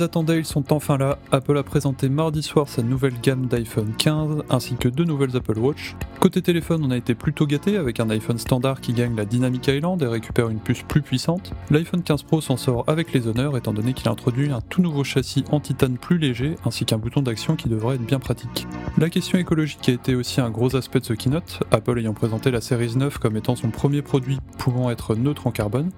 les 0.00 0.04
attendait, 0.04 0.38
ils 0.38 0.46
sont 0.46 0.72
enfin 0.72 0.96
là. 0.96 1.18
Apple 1.30 1.58
a 1.58 1.62
présenté 1.62 2.08
mardi 2.08 2.42
soir 2.42 2.68
sa 2.68 2.82
nouvelle 2.82 3.20
gamme 3.22 3.46
d'iPhone 3.46 3.92
15 3.98 4.44
ainsi 4.48 4.76
que 4.76 4.88
deux 4.88 5.04
nouvelles 5.04 5.36
Apple 5.36 5.58
Watch. 5.58 5.94
Côté 6.20 6.40
téléphone, 6.40 6.82
on 6.84 6.90
a 6.90 6.96
été 6.96 7.14
plutôt 7.14 7.46
gâté 7.46 7.76
avec 7.76 8.00
un 8.00 8.08
iPhone 8.08 8.38
standard 8.38 8.80
qui 8.80 8.94
gagne 8.94 9.14
la 9.14 9.26
Dynamic 9.26 9.68
Island 9.68 10.00
et 10.02 10.06
récupère 10.06 10.48
une 10.48 10.58
puce 10.58 10.82
plus 10.82 11.02
puissante. 11.02 11.52
L'iPhone 11.70 12.02
15 12.02 12.22
Pro 12.22 12.40
s'en 12.40 12.56
sort 12.56 12.84
avec 12.86 13.12
les 13.12 13.26
honneurs 13.26 13.56
étant 13.56 13.74
donné 13.74 13.92
qu'il 13.92 14.08
introduit 14.08 14.50
un 14.50 14.62
tout 14.62 14.80
nouveau 14.80 15.04
châssis 15.04 15.44
en 15.50 15.60
titane 15.60 15.98
plus 15.98 16.16
léger 16.16 16.54
ainsi 16.64 16.86
qu'un 16.86 16.98
bouton 16.98 17.20
d'action 17.20 17.56
qui 17.56 17.68
devrait 17.68 17.96
être 17.96 18.06
bien 18.06 18.20
pratique. 18.20 18.66
La 18.96 19.10
question 19.10 19.38
écologique 19.38 19.88
a 19.88 19.92
été 19.92 20.14
aussi 20.14 20.40
un 20.40 20.50
gros 20.50 20.76
aspect 20.76 21.00
de 21.00 21.04
ce 21.04 21.12
keynote, 21.12 21.62
Apple 21.72 21.98
ayant 21.98 22.14
présenté 22.14 22.50
la 22.50 22.62
Series 22.62 22.96
9 22.96 23.18
comme 23.18 23.36
étant 23.36 23.54
son 23.54 23.70
premier 23.70 24.00
produit 24.00 24.38
pouvant 24.56 24.90
être 24.90 25.14
neutre 25.14 25.46
en 25.46 25.50
carbone. 25.50 25.90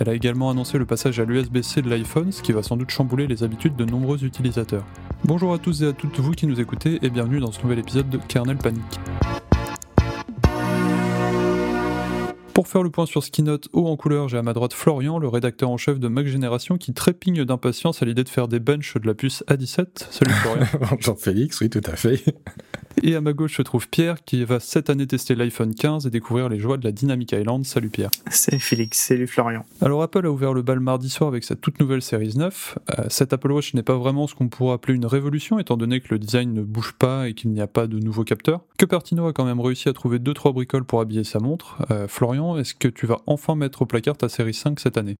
Elle 0.00 0.08
a 0.08 0.14
également 0.14 0.48
annoncé 0.48 0.78
le 0.78 0.86
passage 0.86 1.18
à 1.18 1.24
l'USB-C 1.24 1.82
de 1.82 1.90
l'iPhone, 1.90 2.30
ce 2.30 2.40
qui 2.40 2.52
va 2.52 2.62
sans 2.62 2.76
doute 2.76 2.90
chambouler 2.90 3.26
les 3.26 3.42
habitudes 3.42 3.74
de 3.74 3.84
nombreux 3.84 4.24
utilisateurs. 4.24 4.84
Bonjour 5.24 5.52
à 5.52 5.58
tous 5.58 5.82
et 5.82 5.88
à 5.88 5.92
toutes 5.92 6.20
vous 6.20 6.30
qui 6.30 6.46
nous 6.46 6.60
écoutez 6.60 7.00
et 7.02 7.10
bienvenue 7.10 7.40
dans 7.40 7.50
ce 7.50 7.60
nouvel 7.62 7.80
épisode 7.80 8.08
de 8.08 8.18
Kernel 8.28 8.58
Panic. 8.58 8.84
Pour 12.58 12.66
faire 12.66 12.82
le 12.82 12.90
point 12.90 13.06
sur 13.06 13.22
ce 13.22 13.30
keynote 13.30 13.68
haut 13.72 13.86
en 13.86 13.96
couleur, 13.96 14.26
j'ai 14.26 14.36
à 14.36 14.42
ma 14.42 14.52
droite 14.52 14.72
Florian, 14.72 15.20
le 15.20 15.28
rédacteur 15.28 15.70
en 15.70 15.76
chef 15.76 16.00
de 16.00 16.08
Mac 16.08 16.26
Génération, 16.26 16.76
qui 16.76 16.92
trépigne 16.92 17.44
d'impatience 17.44 18.02
à 18.02 18.04
l'idée 18.04 18.24
de 18.24 18.28
faire 18.28 18.48
des 18.48 18.58
benches 18.58 18.96
de 18.96 19.06
la 19.06 19.14
puce 19.14 19.44
A17. 19.46 19.86
Salut 20.10 20.32
Florian. 20.32 20.66
Bonjour 20.90 21.16
Félix, 21.20 21.60
oui 21.60 21.70
tout 21.70 21.80
à 21.84 21.94
fait. 21.94 22.20
Et 23.04 23.14
à 23.14 23.20
ma 23.20 23.32
gauche 23.32 23.56
se 23.56 23.62
trouve 23.62 23.88
Pierre, 23.88 24.24
qui 24.24 24.44
va 24.44 24.58
cette 24.58 24.90
année 24.90 25.06
tester 25.06 25.36
l'iPhone 25.36 25.72
15 25.72 26.06
et 26.06 26.10
découvrir 26.10 26.48
les 26.48 26.58
joies 26.58 26.78
de 26.78 26.84
la 26.84 26.90
Dynamic 26.90 27.30
Island. 27.30 27.64
Salut 27.64 27.90
Pierre. 27.90 28.10
Salut 28.28 28.58
Félix, 28.58 28.98
salut 28.98 29.28
Florian. 29.28 29.64
Alors 29.80 30.02
Apple 30.02 30.26
a 30.26 30.30
ouvert 30.30 30.52
le 30.52 30.62
bal 30.62 30.80
mardi 30.80 31.10
soir 31.10 31.28
avec 31.28 31.44
sa 31.44 31.54
toute 31.54 31.78
nouvelle 31.78 32.02
Series 32.02 32.36
9. 32.36 32.78
Euh, 32.98 33.04
cette 33.08 33.32
Apple 33.32 33.52
Watch 33.52 33.74
n'est 33.74 33.84
pas 33.84 33.96
vraiment 33.96 34.26
ce 34.26 34.34
qu'on 34.34 34.48
pourrait 34.48 34.74
appeler 34.74 34.94
une 34.94 35.06
révolution, 35.06 35.60
étant 35.60 35.76
donné 35.76 36.00
que 36.00 36.08
le 36.10 36.18
design 36.18 36.52
ne 36.54 36.62
bouge 36.62 36.94
pas 36.98 37.28
et 37.28 37.34
qu'il 37.34 37.52
n'y 37.52 37.60
a 37.60 37.68
pas 37.68 37.86
de 37.86 38.00
nouveaux 38.00 38.24
capteurs. 38.24 38.62
Cupertino 38.78 39.28
a 39.28 39.32
quand 39.32 39.44
même 39.44 39.60
réussi 39.60 39.88
à 39.88 39.92
trouver 39.92 40.18
2-3 40.18 40.52
bricoles 40.52 40.84
pour 40.84 41.00
habiller 41.00 41.22
sa 41.22 41.38
montre. 41.38 41.76
Euh, 41.92 42.08
Florian, 42.08 42.47
est-ce 42.56 42.74
que 42.74 42.88
tu 42.88 43.06
vas 43.06 43.18
enfin 43.26 43.54
mettre 43.54 43.82
au 43.82 43.86
placard 43.86 44.16
ta 44.16 44.28
série 44.28 44.54
5 44.54 44.80
cette 44.80 44.96
année? 44.96 45.16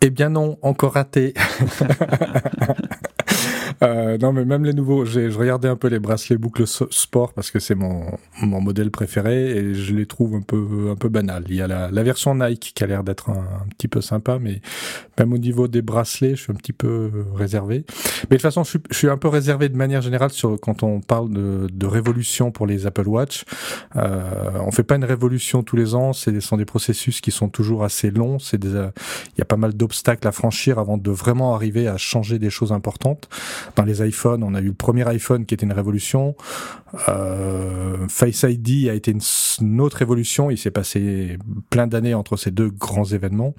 Eh 0.00 0.10
bien 0.10 0.30
non, 0.30 0.58
encore 0.62 0.94
raté. 0.94 1.34
Euh, 3.82 4.18
non, 4.18 4.32
mais 4.32 4.44
même 4.44 4.64
les 4.64 4.74
nouveaux, 4.74 5.06
je 5.06 5.34
regardais 5.38 5.68
un 5.68 5.76
peu 5.76 5.88
les 5.88 5.98
bracelets 5.98 6.36
boucles 6.36 6.66
sport 6.66 7.32
parce 7.32 7.50
que 7.50 7.58
c'est 7.58 7.74
mon, 7.74 8.04
mon 8.42 8.60
modèle 8.60 8.90
préféré 8.90 9.56
et 9.56 9.74
je 9.74 9.94
les 9.94 10.04
trouve 10.04 10.34
un 10.34 10.42
peu, 10.42 10.88
un 10.90 10.96
peu 10.96 11.08
banals. 11.08 11.44
Il 11.48 11.54
y 11.54 11.62
a 11.62 11.66
la, 11.66 11.90
la 11.90 12.02
version 12.02 12.34
Nike 12.34 12.72
qui 12.74 12.84
a 12.84 12.86
l'air 12.86 13.04
d'être 13.04 13.30
un, 13.30 13.46
petit 13.78 13.88
peu 13.88 14.02
sympa, 14.02 14.38
mais 14.38 14.60
même 15.18 15.32
au 15.32 15.38
niveau 15.38 15.66
des 15.66 15.80
bracelets, 15.80 16.36
je 16.36 16.42
suis 16.42 16.52
un 16.52 16.56
petit 16.56 16.74
peu 16.74 17.10
réservé. 17.34 17.84
Mais 18.24 18.36
de 18.36 18.36
toute 18.36 18.42
façon, 18.42 18.64
je 18.64 18.78
je 18.90 18.96
suis 18.96 19.08
un 19.08 19.16
peu 19.16 19.28
réservé 19.28 19.68
de 19.68 19.76
manière 19.76 20.02
générale 20.02 20.30
sur 20.30 20.58
quand 20.60 20.82
on 20.82 21.00
parle 21.00 21.30
de, 21.30 21.66
de 21.72 21.86
révolution 21.86 22.50
pour 22.50 22.66
les 22.66 22.86
Apple 22.86 23.08
Watch. 23.08 23.44
Euh, 23.96 24.50
on 24.60 24.70
fait 24.72 24.82
pas 24.82 24.96
une 24.96 25.04
révolution 25.04 25.62
tous 25.62 25.76
les 25.76 25.94
ans, 25.94 26.12
ce 26.12 26.38
sont 26.40 26.56
des 26.56 26.64
processus 26.64 27.20
qui 27.20 27.30
sont 27.30 27.48
toujours 27.48 27.84
assez 27.84 28.10
longs. 28.10 28.38
C'est 28.38 28.58
des, 28.58 28.68
il 28.68 29.38
y 29.38 29.42
a 29.42 29.46
pas 29.46 29.56
mal 29.56 29.74
d'obstacles 29.74 30.26
à 30.26 30.32
franchir 30.32 30.78
avant 30.78 30.98
de 30.98 31.10
vraiment 31.10 31.54
arriver 31.54 31.88
à 31.88 31.96
changer 31.96 32.38
des 32.38 32.50
choses 32.50 32.72
importantes 32.72 33.19
dans 33.76 33.84
les 33.84 34.06
iPhones, 34.06 34.42
on 34.42 34.54
a 34.54 34.60
eu 34.60 34.68
le 34.68 34.72
premier 34.72 35.06
iPhone 35.08 35.46
qui 35.46 35.54
était 35.54 35.66
une 35.66 35.72
révolution. 35.72 36.34
Euh, 37.08 38.08
Face 38.08 38.44
ID 38.48 38.88
a 38.88 38.94
été 38.94 39.12
une, 39.12 39.80
autre 39.80 39.98
révolution. 39.98 40.50
Il 40.50 40.58
s'est 40.58 40.70
passé 40.70 41.38
plein 41.70 41.86
d'années 41.86 42.14
entre 42.14 42.36
ces 42.36 42.50
deux 42.50 42.70
grands 42.70 43.04
événements. 43.04 43.54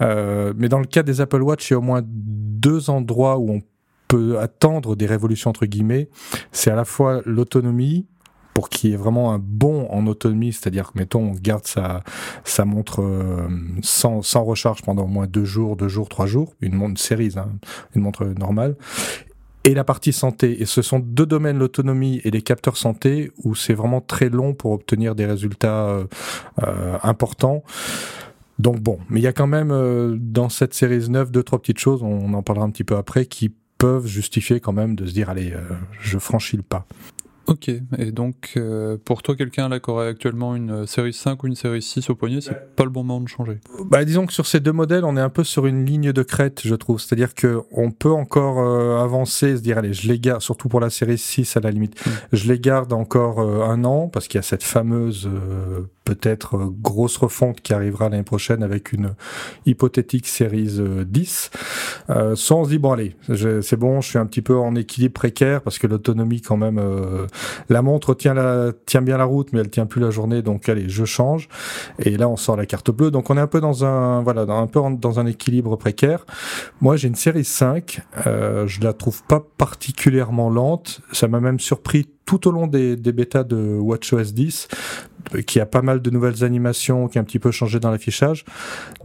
Euh, 0.00 0.52
mais 0.56 0.68
dans 0.68 0.80
le 0.80 0.86
cas 0.86 1.02
des 1.02 1.20
Apple 1.20 1.42
Watch, 1.42 1.70
il 1.70 1.72
y 1.72 1.74
a 1.74 1.78
au 1.78 1.82
moins 1.82 2.02
deux 2.04 2.90
endroits 2.90 3.38
où 3.38 3.50
on 3.50 3.62
peut 4.08 4.38
attendre 4.38 4.96
des 4.96 5.06
révolutions 5.06 5.50
entre 5.50 5.66
guillemets. 5.66 6.08
C'est 6.52 6.70
à 6.70 6.76
la 6.76 6.84
fois 6.84 7.22
l'autonomie 7.24 8.06
pour 8.54 8.68
qu'il 8.68 8.90
y 8.90 8.92
ait 8.94 8.96
vraiment 8.96 9.32
un 9.32 9.38
bon 9.38 9.86
en 9.90 10.06
autonomie, 10.06 10.52
c'est-à-dire 10.52 10.92
que 10.92 10.98
mettons 10.98 11.30
on 11.30 11.32
garde 11.32 11.66
sa 11.66 12.02
sa 12.44 12.64
montre 12.64 13.02
euh, 13.02 13.48
sans, 13.82 14.22
sans 14.22 14.44
recharge 14.44 14.82
pendant 14.82 15.04
au 15.04 15.08
moins 15.08 15.26
deux 15.26 15.44
jours, 15.44 15.76
deux 15.76 15.88
jours, 15.88 16.08
trois 16.08 16.26
jours, 16.26 16.54
une 16.60 16.74
montre 16.74 17.00
série, 17.00 17.32
hein, 17.36 17.48
une 17.94 18.02
montre 18.02 18.24
normale, 18.24 18.76
et 19.64 19.74
la 19.74 19.84
partie 19.84 20.12
santé. 20.12 20.62
Et 20.62 20.66
ce 20.66 20.82
sont 20.82 21.00
deux 21.00 21.26
domaines, 21.26 21.58
l'autonomie 21.58 22.20
et 22.24 22.30
les 22.30 22.42
capteurs 22.42 22.76
santé, 22.76 23.32
où 23.42 23.54
c'est 23.54 23.74
vraiment 23.74 24.00
très 24.00 24.28
long 24.28 24.54
pour 24.54 24.72
obtenir 24.72 25.14
des 25.14 25.26
résultats 25.26 25.86
euh, 25.86 26.04
euh 26.62 26.98
importants. 27.02 27.64
Donc 28.58 28.80
bon, 28.80 28.98
mais 29.10 29.20
il 29.20 29.22
y 29.22 29.26
a 29.26 29.32
quand 29.32 29.48
même 29.48 29.72
euh, 29.72 30.16
dans 30.18 30.48
cette 30.48 30.74
série 30.74 31.08
9 31.08 31.32
deux 31.32 31.42
trois 31.42 31.58
petites 31.58 31.80
choses, 31.80 32.02
on 32.02 32.32
en 32.34 32.42
parlera 32.42 32.64
un 32.64 32.70
petit 32.70 32.84
peu 32.84 32.96
après, 32.96 33.26
qui 33.26 33.52
peuvent 33.78 34.06
justifier 34.06 34.60
quand 34.60 34.72
même 34.72 34.94
de 34.94 35.06
se 35.06 35.12
dire 35.12 35.28
allez, 35.28 35.52
euh, 35.52 35.60
je 36.00 36.18
franchis 36.18 36.56
le 36.56 36.62
pas. 36.62 36.86
Ok, 37.46 37.68
et 37.68 38.12
donc 38.12 38.52
euh, 38.56 38.96
pour 39.04 39.22
toi, 39.22 39.36
quelqu'un 39.36 39.68
là 39.68 39.78
qui 39.78 39.90
aurait 39.90 40.08
actuellement 40.08 40.56
une 40.56 40.70
euh, 40.70 40.86
série 40.86 41.12
5 41.12 41.42
ou 41.42 41.46
une 41.46 41.54
série 41.54 41.82
6 41.82 42.08
au 42.08 42.14
poignet, 42.14 42.40
c'est 42.40 42.74
pas 42.74 42.84
le 42.84 42.90
bon 42.90 43.04
moment 43.04 43.20
de 43.20 43.28
changer 43.28 43.60
bah, 43.84 44.04
Disons 44.04 44.24
que 44.24 44.32
sur 44.32 44.46
ces 44.46 44.60
deux 44.60 44.72
modèles, 44.72 45.04
on 45.04 45.16
est 45.16 45.20
un 45.20 45.28
peu 45.28 45.44
sur 45.44 45.66
une 45.66 45.84
ligne 45.84 46.12
de 46.12 46.22
crête, 46.22 46.62
je 46.64 46.74
trouve. 46.74 47.00
C'est-à-dire 47.00 47.34
que 47.34 47.62
on 47.70 47.90
peut 47.90 48.12
encore 48.12 48.60
euh, 48.60 49.02
avancer, 49.02 49.56
se 49.56 49.62
dire, 49.62 49.76
allez, 49.76 49.92
je 49.92 50.08
les 50.08 50.18
garde, 50.18 50.40
surtout 50.40 50.68
pour 50.68 50.80
la 50.80 50.88
série 50.88 51.18
6 51.18 51.56
à 51.58 51.60
la 51.60 51.70
limite, 51.70 51.94
mm. 52.06 52.10
je 52.32 52.52
les 52.52 52.58
garde 52.58 52.92
encore 52.94 53.40
un 53.40 53.84
an, 53.84 54.08
parce 54.08 54.26
qu'il 54.26 54.38
y 54.38 54.40
a 54.40 54.42
cette 54.42 54.62
fameuse 54.62 55.28
peut-être 56.04 56.72
grosse 56.80 57.16
refonte 57.16 57.60
qui 57.60 57.72
arrivera 57.72 58.08
l'année 58.08 58.22
prochaine 58.22 58.62
avec 58.62 58.92
une 58.92 59.14
hypothétique 59.66 60.26
série 60.26 60.78
10. 61.06 61.50
soit 62.34 62.56
on 62.56 62.64
se 62.64 62.68
dit, 62.68 62.78
bon 62.78 62.92
allez, 62.92 63.16
c'est 63.62 63.76
bon, 63.76 64.00
je 64.00 64.08
suis 64.08 64.18
un 64.18 64.26
petit 64.26 64.42
peu 64.42 64.56
en 64.56 64.74
équilibre 64.74 65.14
précaire, 65.14 65.62
parce 65.62 65.78
que 65.78 65.86
l'autonomie 65.86 66.40
quand 66.40 66.56
même 66.56 66.80
la 67.68 67.82
montre 67.82 68.14
tient, 68.14 68.34
la, 68.34 68.72
tient 68.86 69.02
bien 69.02 69.16
la 69.16 69.24
route, 69.24 69.52
mais 69.52 69.60
elle 69.60 69.70
tient 69.70 69.86
plus 69.86 70.00
la 70.00 70.10
journée, 70.10 70.42
donc 70.42 70.68
allez, 70.68 70.88
je 70.88 71.04
change. 71.04 71.48
Et 71.98 72.16
là, 72.16 72.28
on 72.28 72.36
sort 72.36 72.56
la 72.56 72.66
carte 72.66 72.90
bleue. 72.90 73.10
Donc 73.10 73.30
on 73.30 73.36
est 73.36 73.40
un 73.40 73.46
peu 73.46 73.60
dans 73.60 73.84
un, 73.84 74.22
voilà, 74.22 74.42
un 74.42 74.66
peu 74.66 74.80
dans 74.98 75.20
un 75.20 75.26
équilibre 75.26 75.76
précaire. 75.76 76.26
Moi, 76.80 76.96
j'ai 76.96 77.08
une 77.08 77.14
série 77.14 77.44
5. 77.44 78.00
Euh, 78.26 78.66
je 78.66 78.80
la 78.80 78.92
trouve 78.92 79.22
pas 79.24 79.44
particulièrement 79.58 80.50
lente. 80.50 81.00
Ça 81.12 81.28
m'a 81.28 81.40
même 81.40 81.60
surpris 81.60 82.08
tout 82.24 82.48
au 82.48 82.52
long 82.52 82.66
des, 82.66 82.96
des 82.96 83.12
bêtas 83.12 83.44
de 83.44 83.78
WatchOS 83.78 84.32
10 84.32 84.68
qui 85.42 85.60
a 85.60 85.66
pas 85.66 85.82
mal 85.82 86.00
de 86.00 86.10
nouvelles 86.10 86.44
animations, 86.44 87.08
qui 87.08 87.18
a 87.18 87.20
un 87.20 87.24
petit 87.24 87.38
peu 87.38 87.50
changé 87.50 87.80
dans 87.80 87.90
l'affichage, 87.90 88.44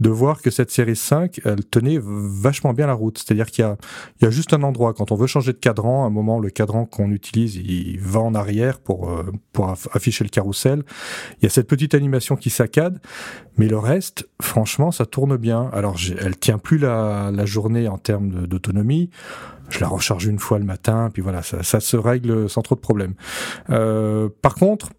de 0.00 0.10
voir 0.10 0.42
que 0.42 0.50
cette 0.50 0.70
série 0.70 0.96
5, 0.96 1.40
elle 1.44 1.64
tenait 1.64 1.98
vachement 2.00 2.72
bien 2.72 2.86
la 2.86 2.94
route. 2.94 3.18
C'est-à-dire 3.18 3.46
qu'il 3.46 3.64
y 4.22 4.24
a, 4.24 4.30
juste 4.30 4.52
un 4.52 4.62
endroit, 4.62 4.94
quand 4.94 5.12
on 5.12 5.16
veut 5.16 5.26
changer 5.26 5.52
de 5.52 5.58
cadran, 5.58 6.04
à 6.04 6.06
un 6.06 6.10
moment, 6.10 6.38
le 6.38 6.50
cadran 6.50 6.86
qu'on 6.86 7.10
utilise, 7.10 7.56
il 7.56 7.98
va 8.00 8.20
en 8.20 8.34
arrière 8.34 8.78
pour, 8.78 9.10
euh, 9.10 9.24
afficher 9.92 10.24
le 10.24 10.30
carrousel. 10.30 10.84
Il 11.40 11.44
y 11.44 11.46
a 11.46 11.50
cette 11.50 11.68
petite 11.68 11.94
animation 11.94 12.36
qui 12.36 12.50
saccade, 12.50 13.00
mais 13.56 13.68
le 13.68 13.78
reste, 13.78 14.28
franchement, 14.40 14.90
ça 14.90 15.06
tourne 15.06 15.36
bien. 15.36 15.70
Alors, 15.72 15.96
elle 16.18 16.38
tient 16.38 16.58
plus 16.58 16.78
la, 16.78 17.30
la 17.32 17.44
journée 17.44 17.88
en 17.88 17.98
termes 17.98 18.46
d'autonomie 18.46 19.10
je 19.70 19.80
la 19.80 19.88
recharge 19.88 20.26
une 20.26 20.38
fois 20.38 20.58
le 20.58 20.64
matin, 20.64 21.10
puis 21.12 21.22
voilà, 21.22 21.42
ça, 21.42 21.62
ça 21.62 21.80
se 21.80 21.96
règle 21.96 22.50
sans 22.50 22.62
trop 22.62 22.74
de 22.74 22.80
problèmes. 22.80 23.14
Euh, 23.70 24.28
par 24.42 24.54
contre, 24.54 24.90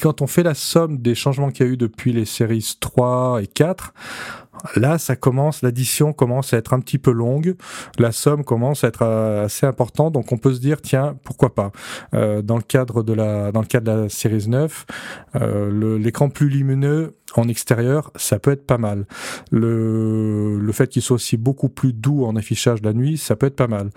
quand 0.00 0.22
on 0.22 0.26
fait 0.26 0.42
la 0.42 0.54
somme 0.54 0.98
des 0.98 1.14
changements 1.14 1.50
qu'il 1.50 1.66
y 1.66 1.68
a 1.68 1.72
eu 1.72 1.76
depuis 1.76 2.12
les 2.12 2.24
séries 2.24 2.76
3 2.80 3.40
et 3.42 3.46
4, 3.46 3.94
Là, 4.74 4.98
ça 4.98 5.16
commence, 5.16 5.62
l'addition 5.62 6.12
commence 6.12 6.52
à 6.52 6.58
être 6.58 6.72
un 6.72 6.80
petit 6.80 6.98
peu 6.98 7.10
longue, 7.10 7.56
la 7.98 8.12
somme 8.12 8.44
commence 8.44 8.84
à 8.84 8.88
être 8.88 9.02
euh, 9.02 9.44
assez 9.44 9.66
importante, 9.66 10.12
donc 10.14 10.32
on 10.32 10.38
peut 10.38 10.52
se 10.54 10.60
dire 10.60 10.80
tiens 10.80 11.16
pourquoi 11.24 11.54
pas? 11.54 11.72
Euh, 12.14 12.42
dans 12.42 12.56
le 12.56 12.62
cadre 12.62 13.02
de 13.02 13.12
la 13.12 13.52
dans 13.52 13.60
le 13.60 13.66
cadre 13.66 13.92
de 13.92 14.02
la 14.02 14.08
série 14.08 14.48
9, 14.48 14.86
euh, 15.36 15.98
l'écran 15.98 16.28
plus 16.28 16.48
lumineux 16.48 17.14
en 17.34 17.48
extérieur, 17.48 18.10
ça 18.16 18.38
peut 18.38 18.52
être 18.52 18.66
pas 18.66 18.78
mal. 18.78 19.06
Le, 19.50 20.58
le 20.58 20.72
fait 20.72 20.88
qu'il 20.88 21.02
soit 21.02 21.16
aussi 21.16 21.36
beaucoup 21.36 21.68
plus 21.68 21.92
doux 21.92 22.24
en 22.24 22.36
affichage 22.36 22.82
la 22.82 22.92
nuit, 22.92 23.18
ça 23.18 23.36
peut 23.36 23.46
être 23.46 23.56
pas 23.56 23.68
mal. 23.68 23.90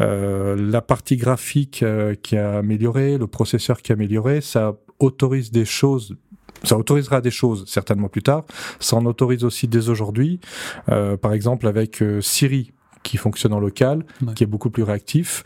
Euh, 0.00 0.56
la 0.56 0.82
partie 0.82 1.16
graphique 1.16 1.82
euh, 1.82 2.14
qui 2.14 2.36
a 2.36 2.58
amélioré, 2.58 3.18
le 3.18 3.26
processeur 3.26 3.82
qui 3.82 3.92
a 3.92 3.94
amélioré, 3.94 4.40
ça 4.40 4.76
autorise 4.98 5.50
des 5.50 5.64
choses 5.64 6.16
ça 6.64 6.76
autorisera 6.76 7.20
des 7.20 7.30
choses 7.30 7.64
certainement 7.66 8.08
plus 8.08 8.22
tard. 8.22 8.44
Ça 8.80 8.96
en 8.96 9.06
autorise 9.06 9.44
aussi 9.44 9.68
dès 9.68 9.88
aujourd'hui. 9.88 10.40
Euh, 10.88 11.16
par 11.16 11.32
exemple 11.32 11.66
avec 11.66 12.02
euh, 12.02 12.20
Siri 12.20 12.72
qui 13.04 13.18
fonctionne 13.18 13.52
en 13.52 13.60
local, 13.60 14.04
qui 14.34 14.44
est 14.44 14.46
beaucoup 14.46 14.70
plus 14.70 14.82
réactif. 14.82 15.44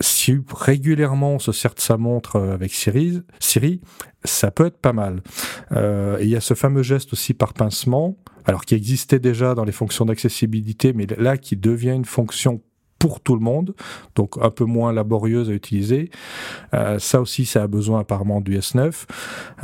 Si 0.00 0.38
régulièrement 0.54 1.34
on 1.34 1.38
se 1.38 1.52
sert 1.52 1.74
de 1.74 1.80
sa 1.80 1.96
montre 1.96 2.36
euh, 2.36 2.54
avec 2.54 2.72
Siri, 2.72 3.22
Siri 3.40 3.80
ça 4.24 4.50
peut 4.50 4.66
être 4.66 4.78
pas 4.78 4.92
mal. 4.92 5.22
Euh, 5.72 6.18
et 6.18 6.24
il 6.24 6.30
y 6.30 6.36
a 6.36 6.40
ce 6.40 6.54
fameux 6.54 6.82
geste 6.82 7.12
aussi 7.12 7.34
par 7.34 7.54
pincement, 7.54 8.16
alors 8.44 8.64
qui 8.64 8.74
existait 8.74 9.18
déjà 9.18 9.54
dans 9.54 9.64
les 9.64 9.72
fonctions 9.72 10.04
d'accessibilité, 10.04 10.92
mais 10.92 11.06
là 11.18 11.36
qui 11.36 11.56
devient 11.56 11.90
une 11.90 12.04
fonction 12.04 12.60
pour 13.00 13.20
tout 13.20 13.34
le 13.34 13.40
monde, 13.40 13.74
donc 14.14 14.34
un 14.40 14.50
peu 14.50 14.64
moins 14.64 14.92
laborieuse 14.92 15.48
à 15.50 15.52
utiliser. 15.52 16.10
Euh, 16.74 17.00
ça 17.00 17.20
aussi, 17.20 17.46
ça 17.46 17.64
a 17.64 17.66
besoin 17.66 18.00
apparemment 18.00 18.40
du 18.40 18.56
S9, 18.56 19.06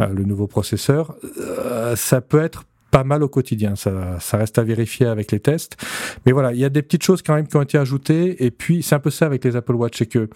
euh, 0.01 0.07
le 0.09 0.25
nouveau 0.25 0.49
processeur. 0.49 1.15
Euh, 1.39 1.95
ça 1.97 2.21
peut 2.23 2.43
être 2.43 2.65
pas 2.91 3.05
mal 3.05 3.23
au 3.23 3.29
quotidien. 3.29 3.77
Ça, 3.77 4.19
ça 4.21 4.39
reste 4.39 4.59
à 4.59 4.63
vérifier 4.63 5.07
avec 5.07 5.31
les 5.33 5.41
tests. 5.41 5.77
Mais 6.25 6.33
voilà, 6.33 6.55
il 6.55 6.59
y 6.59 6.65
a 6.65 6.71
des 6.71 6.81
petites 6.81 7.03
choses 7.03 7.21
quand 7.21 7.35
même 7.35 7.47
qui 7.47 7.57
ont 7.57 7.63
été 7.63 7.77
ajoutées. 7.77 8.43
Et 8.43 8.51
puis, 8.51 8.83
c'est 8.83 8.95
un 8.95 9.01
peu 9.01 9.11
ça 9.11 9.27
avec 9.27 9.45
les 9.45 9.55
Apple 9.55 9.75
Watch, 9.75 9.99
c'est 9.99 10.07
que 10.07 10.31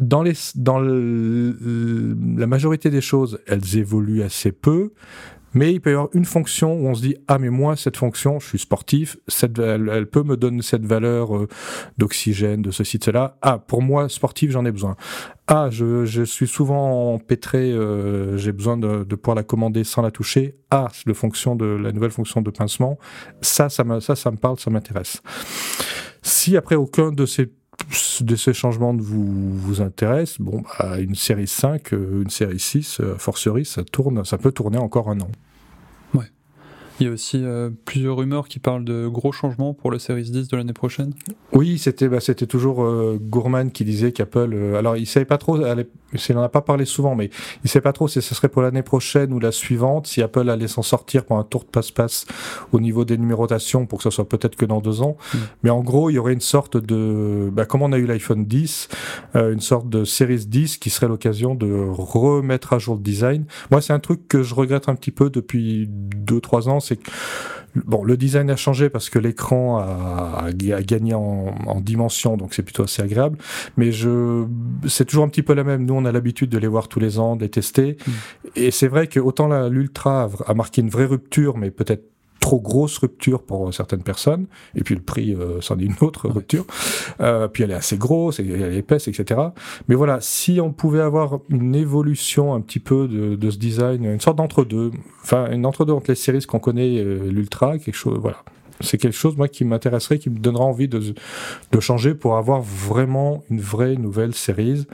dans, 0.00 0.22
les, 0.22 0.34
dans 0.56 0.80
la 0.80 2.46
majorité 2.48 2.90
des 2.90 3.00
choses, 3.00 3.38
elles 3.46 3.78
évoluent 3.78 4.22
assez 4.22 4.50
peu. 4.50 4.90
Mais 5.54 5.72
il 5.72 5.80
peut 5.80 5.90
y 5.90 5.92
avoir 5.94 6.08
une 6.12 6.24
fonction 6.24 6.74
où 6.74 6.88
on 6.88 6.94
se 6.94 7.02
dit 7.02 7.16
ah 7.26 7.38
mais 7.38 7.50
moi 7.50 7.76
cette 7.76 7.96
fonction, 7.96 8.38
je 8.40 8.46
suis 8.46 8.58
sportif, 8.58 9.16
cette, 9.28 9.58
elle, 9.58 10.06
peut 10.06 10.22
me 10.22 10.36
donner 10.36 10.62
cette 10.62 10.84
valeur 10.84 11.36
euh, 11.36 11.48
d'oxygène, 11.96 12.62
de 12.62 12.70
ceci 12.70 12.98
de 12.98 13.04
cela. 13.04 13.38
Ah 13.42 13.58
pour 13.58 13.82
moi 13.82 14.08
sportif 14.08 14.50
j'en 14.50 14.64
ai 14.64 14.72
besoin. 14.72 14.96
Ah 15.46 15.68
je, 15.70 16.04
je 16.04 16.22
suis 16.22 16.46
souvent 16.46 17.14
empêtré, 17.14 17.72
euh, 17.72 18.36
j'ai 18.36 18.52
besoin 18.52 18.76
de, 18.76 19.04
de, 19.04 19.16
pouvoir 19.16 19.36
la 19.36 19.42
commander 19.42 19.84
sans 19.84 20.02
la 20.02 20.10
toucher. 20.10 20.56
Ah 20.70 20.88
le 21.06 21.14
fonction 21.14 21.56
de 21.56 21.64
la 21.64 21.92
nouvelle 21.92 22.10
fonction 22.10 22.42
de 22.42 22.50
pincement, 22.50 22.98
ça 23.40 23.68
ça 23.68 23.84
me 23.84 24.00
ça 24.00 24.16
ça 24.16 24.30
me 24.30 24.36
parle, 24.36 24.58
ça 24.58 24.70
m'intéresse. 24.70 25.22
Si 26.22 26.56
après 26.56 26.74
aucun 26.74 27.10
de 27.10 27.24
ces 27.24 27.50
de 28.20 28.36
ces 28.36 28.52
changements 28.52 28.94
vous, 28.94 29.56
vous 29.56 29.80
intéresse, 29.80 30.40
bon, 30.40 30.62
bah, 30.78 30.98
une 30.98 31.14
série 31.14 31.46
5, 31.46 31.92
euh, 31.92 32.22
une 32.22 32.30
série 32.30 32.58
6, 32.58 33.00
euh, 33.00 33.16
forcerie, 33.16 33.64
ça 33.64 33.84
tourne, 33.84 34.24
ça 34.24 34.38
peut 34.38 34.52
tourner 34.52 34.78
encore 34.78 35.10
un 35.10 35.20
an. 35.20 35.30
Il 37.00 37.06
y 37.06 37.10
a 37.10 37.12
aussi 37.12 37.40
euh, 37.42 37.70
plusieurs 37.84 38.16
rumeurs 38.16 38.48
qui 38.48 38.58
parlent 38.58 38.84
de 38.84 39.06
gros 39.06 39.30
changements 39.30 39.72
pour 39.72 39.92
la 39.92 40.00
Series 40.00 40.30
10 40.30 40.48
de 40.48 40.56
l'année 40.56 40.72
prochaine. 40.72 41.12
Oui, 41.52 41.78
c'était 41.78 42.08
bah, 42.08 42.18
c'était 42.20 42.46
toujours 42.46 42.82
euh, 42.82 43.18
Gourman 43.20 43.70
qui 43.70 43.84
disait 43.84 44.10
qu'Apple. 44.10 44.50
Euh, 44.52 44.78
alors, 44.78 44.96
il 44.96 45.06
savait 45.06 45.24
pas 45.24 45.38
trop. 45.38 45.58
Il 45.58 46.34
n'en 46.34 46.42
a 46.42 46.48
pas 46.48 46.60
parlé 46.60 46.84
souvent, 46.86 47.14
mais 47.14 47.30
il 47.62 47.70
savait 47.70 47.82
pas 47.82 47.92
trop 47.92 48.08
si 48.08 48.20
ce 48.20 48.34
serait 48.34 48.48
pour 48.48 48.62
l'année 48.62 48.82
prochaine 48.82 49.32
ou 49.32 49.38
la 49.38 49.52
suivante, 49.52 50.06
si 50.06 50.22
Apple 50.22 50.48
allait 50.50 50.66
s'en 50.66 50.82
sortir 50.82 51.24
pour 51.24 51.38
un 51.38 51.44
tour 51.44 51.62
de 51.62 51.68
passe-passe 51.68 52.26
au 52.72 52.80
niveau 52.80 53.04
des 53.04 53.16
numérotations 53.16 53.86
pour 53.86 53.98
que 53.98 54.04
ce 54.04 54.10
soit 54.10 54.28
peut-être 54.28 54.56
que 54.56 54.64
dans 54.64 54.80
deux 54.80 55.02
ans. 55.02 55.16
Mm. 55.32 55.38
Mais 55.62 55.70
en 55.70 55.82
gros, 55.82 56.10
il 56.10 56.14
y 56.14 56.18
aurait 56.18 56.32
une 56.32 56.40
sorte 56.40 56.76
de, 56.76 57.48
bah, 57.52 57.64
comme 57.64 57.82
on 57.82 57.92
a 57.92 57.98
eu 57.98 58.06
l'iPhone 58.06 58.44
10, 58.44 58.88
une 59.34 59.60
sorte 59.60 59.88
de 59.88 60.04
Series 60.04 60.46
10 60.46 60.78
qui 60.78 60.90
serait 60.90 61.08
l'occasion 61.08 61.54
de 61.54 61.86
remettre 61.90 62.72
à 62.72 62.78
jour 62.78 62.96
le 62.96 63.02
design. 63.02 63.44
Moi, 63.70 63.80
c'est 63.80 63.92
un 63.92 64.00
truc 64.00 64.26
que 64.26 64.42
je 64.42 64.54
regrette 64.54 64.88
un 64.88 64.94
petit 64.94 65.10
peu 65.10 65.30
depuis 65.30 65.86
deux 65.88 66.40
trois 66.40 66.68
ans 66.68 66.80
c'est 66.88 66.96
que 66.96 67.10
bon, 67.74 68.02
le 68.02 68.16
design 68.16 68.50
a 68.50 68.56
changé 68.56 68.88
parce 68.88 69.10
que 69.10 69.18
l'écran 69.18 69.78
a, 69.78 70.46
a, 70.46 70.82
gagné 70.82 71.14
en, 71.14 71.54
en 71.66 71.80
dimension, 71.80 72.36
donc 72.36 72.54
c'est 72.54 72.62
plutôt 72.62 72.84
assez 72.84 73.02
agréable. 73.02 73.38
Mais 73.76 73.92
je, 73.92 74.44
c'est 74.86 75.04
toujours 75.04 75.24
un 75.24 75.28
petit 75.28 75.42
peu 75.42 75.54
la 75.54 75.64
même. 75.64 75.84
Nous, 75.84 75.94
on 75.94 76.04
a 76.04 76.12
l'habitude 76.12 76.50
de 76.50 76.58
les 76.58 76.68
voir 76.68 76.88
tous 76.88 77.00
les 77.00 77.18
ans, 77.18 77.36
de 77.36 77.42
les 77.42 77.50
tester. 77.50 77.96
Mm. 78.06 78.10
Et 78.56 78.70
c'est 78.70 78.88
vrai 78.88 79.06
que 79.06 79.20
autant 79.20 79.68
l'Ultra 79.68 80.30
a 80.46 80.54
marqué 80.54 80.80
une 80.80 80.90
vraie 80.90 81.06
rupture, 81.06 81.56
mais 81.56 81.70
peut-être 81.70 82.04
trop 82.40 82.60
grosse 82.60 82.98
rupture 82.98 83.42
pour 83.42 83.72
certaines 83.74 84.02
personnes, 84.02 84.46
et 84.74 84.82
puis 84.82 84.94
le 84.94 85.00
prix, 85.00 85.34
euh, 85.34 85.60
c'en 85.60 85.78
est 85.78 85.84
une 85.84 85.96
autre 86.00 86.28
rupture. 86.28 86.66
Euh, 87.20 87.48
puis 87.48 87.64
elle 87.64 87.70
est 87.70 87.74
assez 87.74 87.96
grosse, 87.96 88.40
elle 88.40 88.50
est 88.50 88.76
épaisse, 88.76 89.08
etc. 89.08 89.40
Mais 89.88 89.94
voilà, 89.94 90.18
si 90.20 90.60
on 90.60 90.72
pouvait 90.72 91.00
avoir 91.00 91.40
une 91.48 91.74
évolution 91.74 92.54
un 92.54 92.60
petit 92.60 92.80
peu 92.80 93.08
de, 93.08 93.34
de 93.34 93.50
ce 93.50 93.58
design, 93.58 94.04
une 94.04 94.20
sorte 94.20 94.36
d'entre-deux, 94.36 94.92
enfin 95.22 95.50
une 95.50 95.66
entre-deux 95.66 95.92
entre 95.92 96.10
les 96.10 96.16
séries 96.16 96.44
qu'on 96.46 96.60
connaît, 96.60 96.98
euh, 96.98 97.30
l'Ultra, 97.30 97.78
quelque 97.78 97.94
chose, 97.94 98.18
voilà. 98.18 98.38
C'est 98.80 98.96
quelque 98.96 99.16
chose, 99.16 99.36
moi, 99.36 99.48
qui 99.48 99.64
m'intéresserait, 99.64 100.20
qui 100.20 100.30
me 100.30 100.38
donnera 100.38 100.64
envie 100.64 100.86
de, 100.86 101.00
de 101.72 101.80
changer 101.80 102.14
pour 102.14 102.36
avoir 102.36 102.62
vraiment 102.62 103.42
une 103.50 103.60
vraie 103.60 103.96
nouvelle 103.96 104.34
série. 104.34 104.86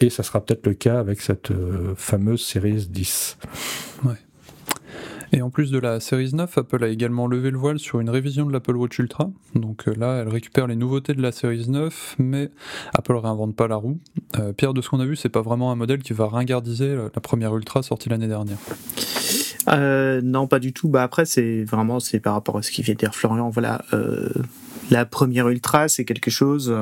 Et 0.00 0.10
ça 0.10 0.22
sera 0.22 0.40
peut-être 0.40 0.66
le 0.66 0.74
cas 0.74 0.98
avec 0.98 1.20
cette 1.20 1.50
euh, 1.50 1.94
fameuse 1.96 2.42
série 2.42 2.86
10. 2.86 3.38
Ouais. 4.04 4.14
Et 5.34 5.42
en 5.42 5.50
plus 5.50 5.72
de 5.72 5.80
la 5.80 5.98
Series 5.98 6.32
9, 6.32 6.58
Apple 6.58 6.84
a 6.84 6.86
également 6.86 7.26
levé 7.26 7.50
le 7.50 7.58
voile 7.58 7.80
sur 7.80 7.98
une 7.98 8.08
révision 8.08 8.46
de 8.46 8.52
l'Apple 8.52 8.76
Watch 8.76 9.00
Ultra. 9.00 9.32
Donc 9.56 9.88
euh, 9.88 9.94
là, 9.96 10.20
elle 10.20 10.28
récupère 10.28 10.68
les 10.68 10.76
nouveautés 10.76 11.12
de 11.12 11.20
la 11.20 11.32
Series 11.32 11.68
9, 11.68 12.14
mais 12.20 12.52
Apple 12.96 13.16
réinvente 13.16 13.56
pas 13.56 13.66
la 13.66 13.74
roue. 13.74 13.98
Euh, 14.38 14.52
Pierre, 14.52 14.74
de 14.74 14.80
ce 14.80 14.88
qu'on 14.88 15.00
a 15.00 15.04
vu, 15.04 15.16
c'est 15.16 15.28
pas 15.28 15.42
vraiment 15.42 15.72
un 15.72 15.74
modèle 15.74 16.04
qui 16.04 16.12
va 16.12 16.28
ringardiser 16.28 16.94
la 17.12 17.20
première 17.20 17.56
Ultra 17.56 17.82
sortie 17.82 18.08
l'année 18.08 18.28
dernière. 18.28 18.58
Euh, 19.70 20.20
non, 20.22 20.46
pas 20.46 20.60
du 20.60 20.72
tout. 20.72 20.88
Bah 20.88 21.02
après, 21.02 21.24
c'est 21.24 21.64
vraiment 21.64 21.98
c'est 21.98 22.20
par 22.20 22.34
rapport 22.34 22.56
à 22.58 22.62
ce 22.62 22.70
qu'il 22.70 22.84
vient 22.84 22.94
de 22.94 23.00
dire 23.00 23.12
Florian. 23.12 23.50
Voilà, 23.50 23.82
la 24.92 25.04
première 25.04 25.48
Ultra, 25.48 25.88
c'est 25.88 26.04
quelque 26.04 26.30
chose. 26.30 26.72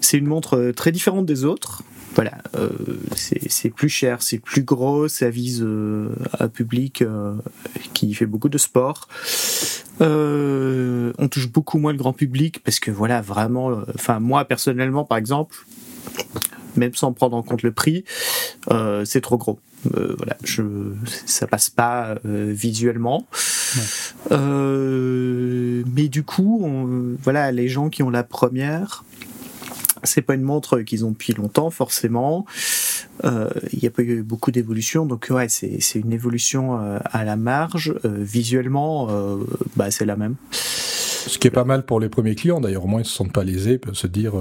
c'est 0.00 0.18
une 0.18 0.26
montre 0.26 0.72
très 0.74 0.90
différente 0.90 1.26
des 1.26 1.44
autres 1.44 1.84
voilà, 2.14 2.38
euh, 2.56 2.70
c'est 3.14 3.70
plus 3.70 3.88
cher, 3.88 4.22
c'est 4.22 4.38
plus 4.38 4.62
gros, 4.62 5.08
ça 5.08 5.30
vise 5.30 5.62
euh, 5.62 6.08
un 6.38 6.48
public 6.48 7.02
euh, 7.02 7.34
qui 7.94 8.12
fait 8.14 8.26
beaucoup 8.26 8.48
de 8.48 8.58
sport. 8.58 9.08
on 10.00 11.28
touche 11.30 11.48
beaucoup 11.48 11.78
moins 11.78 11.92
le 11.92 11.98
grand 11.98 12.12
public 12.12 12.62
parce 12.64 12.80
que 12.80 12.90
voilà, 12.90 13.20
vraiment, 13.20 13.82
enfin 13.94 14.18
moi 14.18 14.44
personnellement 14.44 15.04
par 15.04 15.18
exemple, 15.18 15.56
même 16.76 16.94
sans 16.94 17.12
prendre 17.12 17.36
en 17.36 17.42
compte 17.42 17.62
le 17.62 17.72
prix, 17.72 18.04
c'est 19.04 19.20
trop 19.20 19.38
gros. 19.38 19.60
voilà, 19.84 20.36
je, 20.42 20.62
ça 21.26 21.46
passe 21.46 21.70
pas 21.70 22.16
visuellement. 22.24 23.26
mais 24.30 26.08
du 26.08 26.24
coup, 26.24 27.16
voilà, 27.22 27.52
les 27.52 27.68
gens 27.68 27.88
qui 27.88 28.02
ont 28.02 28.10
la 28.10 28.24
première 28.24 29.04
c'est 30.04 30.22
pas 30.22 30.34
une 30.34 30.42
montre 30.42 30.80
qu'ils 30.80 31.04
ont 31.04 31.10
depuis 31.10 31.32
longtemps 31.32 31.70
forcément. 31.70 32.46
Euh, 33.24 33.50
il 33.72 33.80
n'y 33.80 33.88
a 33.88 33.90
pas 33.90 34.02
eu 34.02 34.22
beaucoup 34.22 34.50
d'évolution, 34.50 35.06
donc 35.06 35.28
ouais, 35.30 35.48
c'est 35.48 35.80
une 35.98 36.12
évolution 36.12 36.80
euh, 36.80 36.98
à 37.04 37.24
la 37.24 37.36
marge. 37.36 37.94
Euh, 38.04 38.16
visuellement, 38.18 39.08
bah, 39.76 39.90
c'est 39.90 40.04
la 40.04 40.16
même. 40.16 40.36
Ce 41.26 41.38
qui 41.38 41.48
est 41.48 41.52
pas 41.52 41.64
mal 41.64 41.84
pour 41.84 42.00
les 42.00 42.08
premiers 42.08 42.34
clients, 42.34 42.60
d'ailleurs, 42.60 42.84
au 42.84 42.88
moins 42.88 43.00
ils 43.00 43.06
se 43.06 43.12
sentent 43.12 43.32
pas 43.32 43.44
lésés, 43.44 43.72
ils 43.72 43.78
peuvent 43.78 43.94
se 43.94 44.06
dire. 44.06 44.32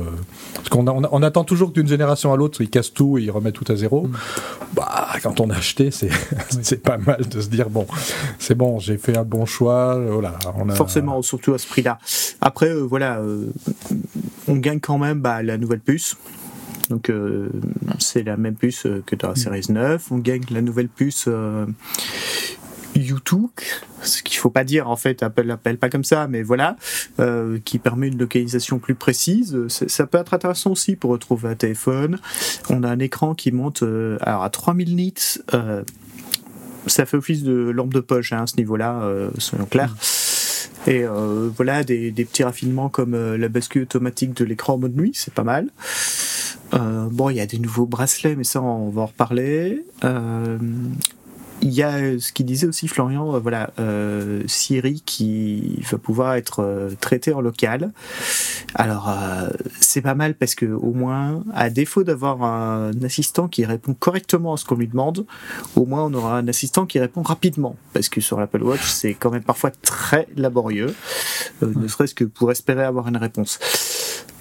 Parce 0.56 0.70
qu'on 0.70 0.88
on, 0.88 1.24
attend 1.24 1.44
toujours 1.44 1.72
d'une 1.72 1.88
génération 1.88 2.34
à 2.34 2.38
l'autre, 2.38 2.62
ils 2.62 2.70
cassent 2.70 2.94
tout 2.94 3.18
et 3.18 3.24
ils 3.24 3.32
remettent 3.32 3.56
tout 3.56 3.72
à 3.72 3.76
zéro. 3.76 4.08
Mm. 4.08 4.12
Bah, 4.74 5.08
quand 5.22 5.40
on 5.40 5.50
a 5.50 5.56
acheté, 5.56 5.92
c'est 5.92 6.84
pas 6.84 6.98
mal 6.98 7.28
de 7.28 7.42
se 7.42 7.50
dire 7.50 7.70
bon, 7.70 7.86
c'est 8.38 8.56
bon, 8.56 8.80
j'ai 8.80 8.98
fait 8.98 9.18
un 9.18 9.24
bon 9.24 9.46
choix. 9.46 10.00
Voilà, 10.00 10.38
on 10.56 10.70
a... 10.70 10.76
Forcément, 10.76 11.22
surtout 11.22 11.54
à 11.54 11.58
ce 11.58 11.68
prix-là. 11.68 12.00
Après, 12.42 12.74
voilà, 12.74 13.22
on 14.48 14.56
gagne 14.56 14.80
quand 14.80 14.98
même 14.98 15.22
bah, 15.22 15.44
la 15.44 15.58
nouvelle 15.58 15.82
puce. 15.82 16.16
Donc 16.90 17.10
euh, 17.10 17.50
c'est 18.00 18.24
la 18.24 18.36
même 18.36 18.56
puce 18.56 18.88
que 19.06 19.16
dans 19.16 19.28
la 19.30 19.34
mm. 19.34 19.38
Series 19.38 19.66
9. 19.70 20.12
On 20.12 20.18
gagne 20.18 20.44
la 20.50 20.62
nouvelle 20.62 20.90
puce 20.90 21.26
euh, 21.28 21.66
YouTube, 23.02 23.48
ce 24.02 24.24
qu'il 24.24 24.38
faut 24.38 24.50
pas 24.50 24.64
dire 24.64 24.90
en 24.90 24.96
fait, 24.96 25.24
Apple 25.24 25.44
l'appelle 25.44 25.78
pas 25.78 25.90
comme 25.90 26.04
ça, 26.04 26.28
mais 26.28 26.42
voilà, 26.42 26.76
euh, 27.20 27.60
qui 27.64 27.80
permet 27.80 28.08
une 28.08 28.18
localisation 28.18 28.80
plus 28.80 28.96
précise. 28.96 29.58
Ça 29.68 30.08
peut 30.08 30.18
être 30.18 30.34
intéressant 30.34 30.72
aussi 30.72 30.96
pour 30.96 31.12
retrouver 31.12 31.50
un 31.50 31.56
téléphone. 31.56 32.20
On 32.70 32.84
a 32.84 32.90
un 32.90 33.00
écran 33.00 33.36
qui 33.36 33.52
monte 33.52 33.84
alors 34.22 34.44
à 34.44 34.50
3000 34.50 34.96
nits. 34.96 35.14
ça 36.88 37.06
fait 37.06 37.18
office 37.18 37.44
de 37.44 37.54
lampe 37.54 37.94
de 37.94 38.00
poche 38.00 38.34
hein, 38.34 38.44
à 38.44 38.48
ce 38.48 38.58
niveau-là, 38.58 39.02
soyons 39.38 39.66
clairs. 39.66 39.92
Mm. 39.92 40.30
Et 40.88 41.04
euh, 41.04 41.50
voilà, 41.56 41.84
des, 41.84 42.12
petits 42.12 42.44
raffinements 42.44 42.90
comme 42.90 43.14
euh, 43.14 43.38
la 43.38 43.50
bascule 43.50 43.84
automatique 43.84 44.34
de 44.36 44.46
l'écran 44.46 44.74
en 44.74 44.78
mode 44.78 44.96
nuit, 44.96 45.12
c'est 45.14 45.34
pas 45.34 45.44
mal. 45.44 45.70
Euh, 46.74 47.08
bon, 47.12 47.30
il 47.30 47.38
y 47.38 47.42
a 47.42 47.46
des 47.46 47.60
nouveaux 47.60 47.86
bracelets, 47.86 48.36
mais 48.36 48.44
ça, 48.44 48.62
on 48.62 48.90
va 48.90 49.02
en 49.02 49.06
reparler 49.08 49.84
il 51.62 51.72
y 51.72 51.84
a 51.84 51.96
euh, 51.98 52.20
ce 52.20 52.32
qu'il 52.32 52.46
disait 52.46 52.68
aussi 52.68 52.88
Florian, 52.88 53.36
euh, 53.36 53.40
voilà, 53.40 53.72
euh, 53.80 54.44
Siri 54.48 55.02
qui 55.06 55.82
va 55.92 55.98
pouvoir 55.98 56.36
être 56.36 56.60
euh, 56.60 56.92
traité 57.00 57.34
en 57.34 57.42
local. 57.42 57.92
Alors 58.76 59.12
c'est 59.80 60.02
pas 60.02 60.14
mal 60.14 60.36
parce 60.36 60.54
que 60.54 60.66
au 60.66 60.94
moins, 60.94 61.44
à 61.54 61.70
défaut 61.70 62.04
d'avoir 62.04 62.44
un 62.44 62.92
assistant 63.04 63.48
qui 63.48 63.66
répond 63.66 63.94
correctement 63.94 64.54
à 64.54 64.58
ce 64.58 64.66
qu'on 64.66 64.76
lui 64.76 64.88
demande, 64.88 65.26
au 65.76 65.86
moins 65.86 66.06
on 66.06 66.14
aura 66.14 66.38
un 66.38 66.48
assistant 66.48 66.86
qui 66.86 67.00
répond 67.00 67.24
rapidement. 67.24 67.76
Parce 67.94 68.10
que 68.10 68.22
sur 68.22 68.40
l'Apple 68.40 68.64
Watch, 68.64 68.88
c'est 68.88 69.16
quand 69.16 69.32
même 69.32 69.44
parfois 69.44 69.72
très 69.72 70.28
laborieux, 70.36 70.94
ne 71.62 71.88
serait-ce 71.88 72.14
que 72.14 72.26
pour 72.26 72.52
espérer 72.52 72.84
avoir 72.84 73.08
une 73.08 73.18
réponse. 73.18 73.60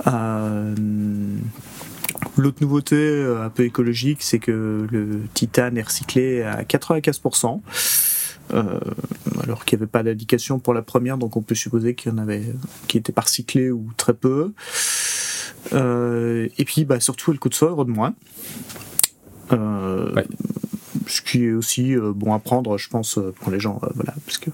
Euh, 0.06 0.74
L'autre 2.38 2.58
nouveauté 2.60 2.94
euh, 2.94 3.44
un 3.44 3.50
peu 3.50 3.64
écologique, 3.64 4.22
c'est 4.22 4.38
que 4.38 4.86
le 4.88 5.22
titane 5.34 5.76
est 5.76 5.82
recyclé 5.82 6.42
à 6.42 6.62
95%. 6.62 7.60
Euh, 8.54 8.80
alors 9.42 9.64
qu'il 9.64 9.76
n'y 9.76 9.82
avait 9.82 9.90
pas 9.90 10.04
d'indication 10.04 10.60
pour 10.60 10.72
la 10.72 10.82
première, 10.82 11.18
donc 11.18 11.36
on 11.36 11.42
peut 11.42 11.56
supposer 11.56 11.94
qu'il 11.94 12.12
y 12.12 12.14
en 12.14 12.18
avait 12.18 12.44
qui 12.86 12.96
n'étaient 12.96 13.12
pas 13.12 13.22
recyclés 13.22 13.72
ou 13.72 13.90
très 13.96 14.14
peu. 14.14 14.52
Euh, 15.72 16.48
et 16.56 16.64
puis 16.64 16.84
bah, 16.84 17.00
surtout, 17.00 17.32
elle 17.32 17.40
coûte 17.40 17.54
100 17.54 17.70
euros 17.70 17.84
de 17.84 17.90
moins. 17.90 18.14
Ce 19.50 21.22
qui 21.22 21.44
est 21.44 21.52
aussi 21.52 21.96
bon 21.96 22.34
à 22.34 22.38
prendre, 22.38 22.78
je 22.78 22.88
pense, 22.88 23.18
pour 23.40 23.50
les 23.50 23.58
gens. 23.58 23.80
voilà, 23.94 24.14
parce 24.24 24.38
que 24.38 24.50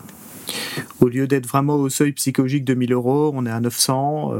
au 1.00 1.08
lieu 1.08 1.26
d'être 1.26 1.46
vraiment 1.46 1.74
au 1.74 1.88
seuil 1.88 2.12
psychologique 2.12 2.64
de 2.64 2.74
1000 2.74 2.92
euros, 2.92 3.32
on 3.34 3.44
est 3.44 3.50
à 3.50 3.60
900 3.60 4.32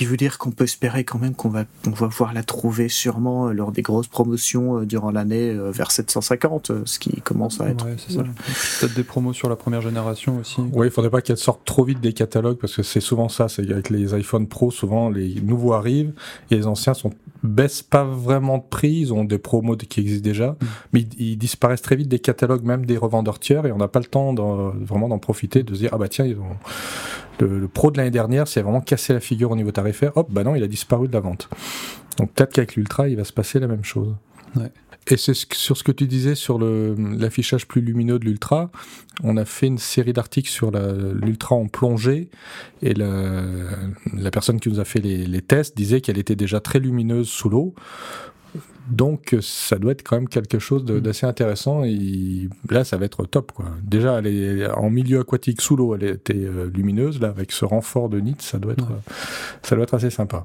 qui 0.00 0.06
veut 0.06 0.16
dire 0.16 0.38
qu'on 0.38 0.50
peut 0.50 0.64
espérer 0.64 1.04
quand 1.04 1.18
même 1.18 1.34
qu'on 1.34 1.50
va, 1.50 1.64
on 1.86 1.90
va 1.90 2.06
voir 2.06 2.32
la 2.32 2.42
trouver 2.42 2.88
sûrement 2.88 3.48
euh, 3.48 3.52
lors 3.52 3.70
des 3.70 3.82
grosses 3.82 4.08
promotions 4.08 4.78
euh, 4.78 4.86
durant 4.86 5.10
l'année 5.10 5.52
vers 5.52 5.90
750, 5.90 6.86
ce 6.86 6.98
qui 6.98 7.20
commence 7.20 7.60
à 7.60 7.68
être. 7.68 7.84
Ouais, 7.84 7.96
c'est 7.98 8.14
ça. 8.14 8.22
Peut-être 8.80 8.94
des 8.94 9.04
promos 9.04 9.34
sur 9.34 9.50
la 9.50 9.56
première 9.56 9.82
génération 9.82 10.38
aussi. 10.38 10.62
Oui, 10.72 10.86
il 10.86 10.90
faudrait 10.90 11.10
pas 11.10 11.20
qu'elles 11.20 11.36
sortent 11.36 11.66
trop 11.66 11.84
vite 11.84 12.00
des 12.00 12.14
catalogues 12.14 12.56
parce 12.56 12.76
que 12.76 12.82
c'est 12.82 13.00
souvent 13.00 13.28
ça. 13.28 13.50
C'est 13.50 13.70
avec 13.70 13.90
les 13.90 14.14
iPhone 14.14 14.46
Pro, 14.46 14.70
souvent 14.70 15.10
les 15.10 15.34
nouveaux 15.42 15.74
arrivent 15.74 16.14
et 16.50 16.56
les 16.56 16.66
anciens 16.66 16.94
sont 16.94 17.12
baissent 17.42 17.82
pas 17.82 18.04
vraiment 18.04 18.56
de 18.56 18.64
prix. 18.68 19.00
Ils 19.00 19.12
ont 19.12 19.24
des 19.24 19.38
promos 19.38 19.76
qui 19.76 20.00
existent 20.00 20.24
déjà, 20.24 20.52
mm. 20.52 20.66
mais 20.94 21.00
ils, 21.18 21.36
disparaissent 21.36 21.82
très 21.82 21.96
vite 21.96 22.08
des 22.08 22.18
catalogues, 22.18 22.64
même 22.64 22.86
des 22.86 22.96
revendeurs 22.96 23.38
tiers, 23.38 23.66
et 23.66 23.72
on 23.72 23.78
n'a 23.78 23.88
pas 23.88 24.00
le 24.00 24.06
temps 24.06 24.34
vraiment 24.34 25.08
d'en 25.08 25.18
profiter, 25.18 25.62
de 25.62 25.74
se 25.74 25.80
dire 25.80 25.90
ah 25.92 25.98
bah 25.98 26.08
tiens 26.08 26.24
ils 26.24 26.38
ont 26.38 26.56
le, 27.38 27.68
pro 27.68 27.90
de 27.90 27.98
l'année 27.98 28.10
dernière 28.10 28.48
s'est 28.48 28.62
vraiment 28.62 28.80
cassé 28.80 29.12
la 29.12 29.20
figure 29.20 29.50
au 29.50 29.56
niveau 29.56 29.72
tarifaire, 29.72 30.16
hop, 30.16 30.28
bah 30.30 30.44
non, 30.44 30.54
il 30.54 30.62
a 30.62 30.68
disparu 30.68 31.08
de 31.08 31.12
la 31.12 31.20
vente. 31.20 31.48
Donc 32.18 32.32
peut-être 32.32 32.52
qu'avec 32.52 32.76
l'Ultra, 32.76 33.08
il 33.08 33.16
va 33.16 33.24
se 33.24 33.32
passer 33.32 33.60
la 33.60 33.66
même 33.66 33.84
chose. 33.84 34.14
Et 35.06 35.16
c'est 35.16 35.34
sur 35.34 35.76
ce 35.76 35.82
que 35.82 35.92
tu 35.92 36.06
disais 36.06 36.34
sur 36.34 36.58
l'affichage 36.58 37.66
plus 37.66 37.80
lumineux 37.80 38.18
de 38.18 38.26
l'Ultra. 38.26 38.70
On 39.22 39.36
a 39.36 39.44
fait 39.44 39.66
une 39.66 39.78
série 39.78 40.12
d'articles 40.12 40.50
sur 40.50 40.70
l'Ultra 40.70 41.54
en 41.54 41.66
plongée 41.66 42.30
et 42.82 42.94
la, 42.94 43.42
la, 44.14 44.30
personne 44.30 44.60
qui 44.60 44.68
nous 44.68 44.78
a 44.78 44.84
fait 44.84 45.00
les, 45.00 45.26
les 45.26 45.42
tests 45.42 45.76
disait 45.76 46.00
qu'elle 46.00 46.18
était 46.18 46.36
déjà 46.36 46.60
très 46.60 46.78
lumineuse 46.78 47.28
sous 47.28 47.48
l'eau. 47.48 47.74
Donc 48.90 49.36
ça 49.40 49.78
doit 49.78 49.92
être 49.92 50.02
quand 50.02 50.16
même 50.16 50.28
quelque 50.28 50.58
chose 50.58 50.84
mm. 50.84 51.00
d'assez 51.00 51.26
intéressant 51.26 51.84
et 51.84 52.48
là 52.68 52.84
ça 52.84 52.96
va 52.96 53.04
être 53.06 53.24
top 53.24 53.52
quoi. 53.52 53.66
Déjà 53.82 54.18
elle 54.18 54.26
est 54.26 54.70
en 54.70 54.90
milieu 54.90 55.20
aquatique 55.20 55.60
sous 55.60 55.76
l'eau, 55.76 55.94
elle 55.94 56.04
était 56.04 56.34
euh, 56.34 56.70
lumineuse 56.72 57.20
là 57.20 57.28
avec 57.28 57.52
ce 57.52 57.64
renfort 57.64 58.08
de 58.08 58.20
nit, 58.20 58.36
ça 58.38 58.58
doit 58.58 58.72
être 58.72 58.88
ça 59.62 59.76
doit 59.76 59.84
être 59.84 59.94
assez 59.94 60.10
sympa. 60.10 60.44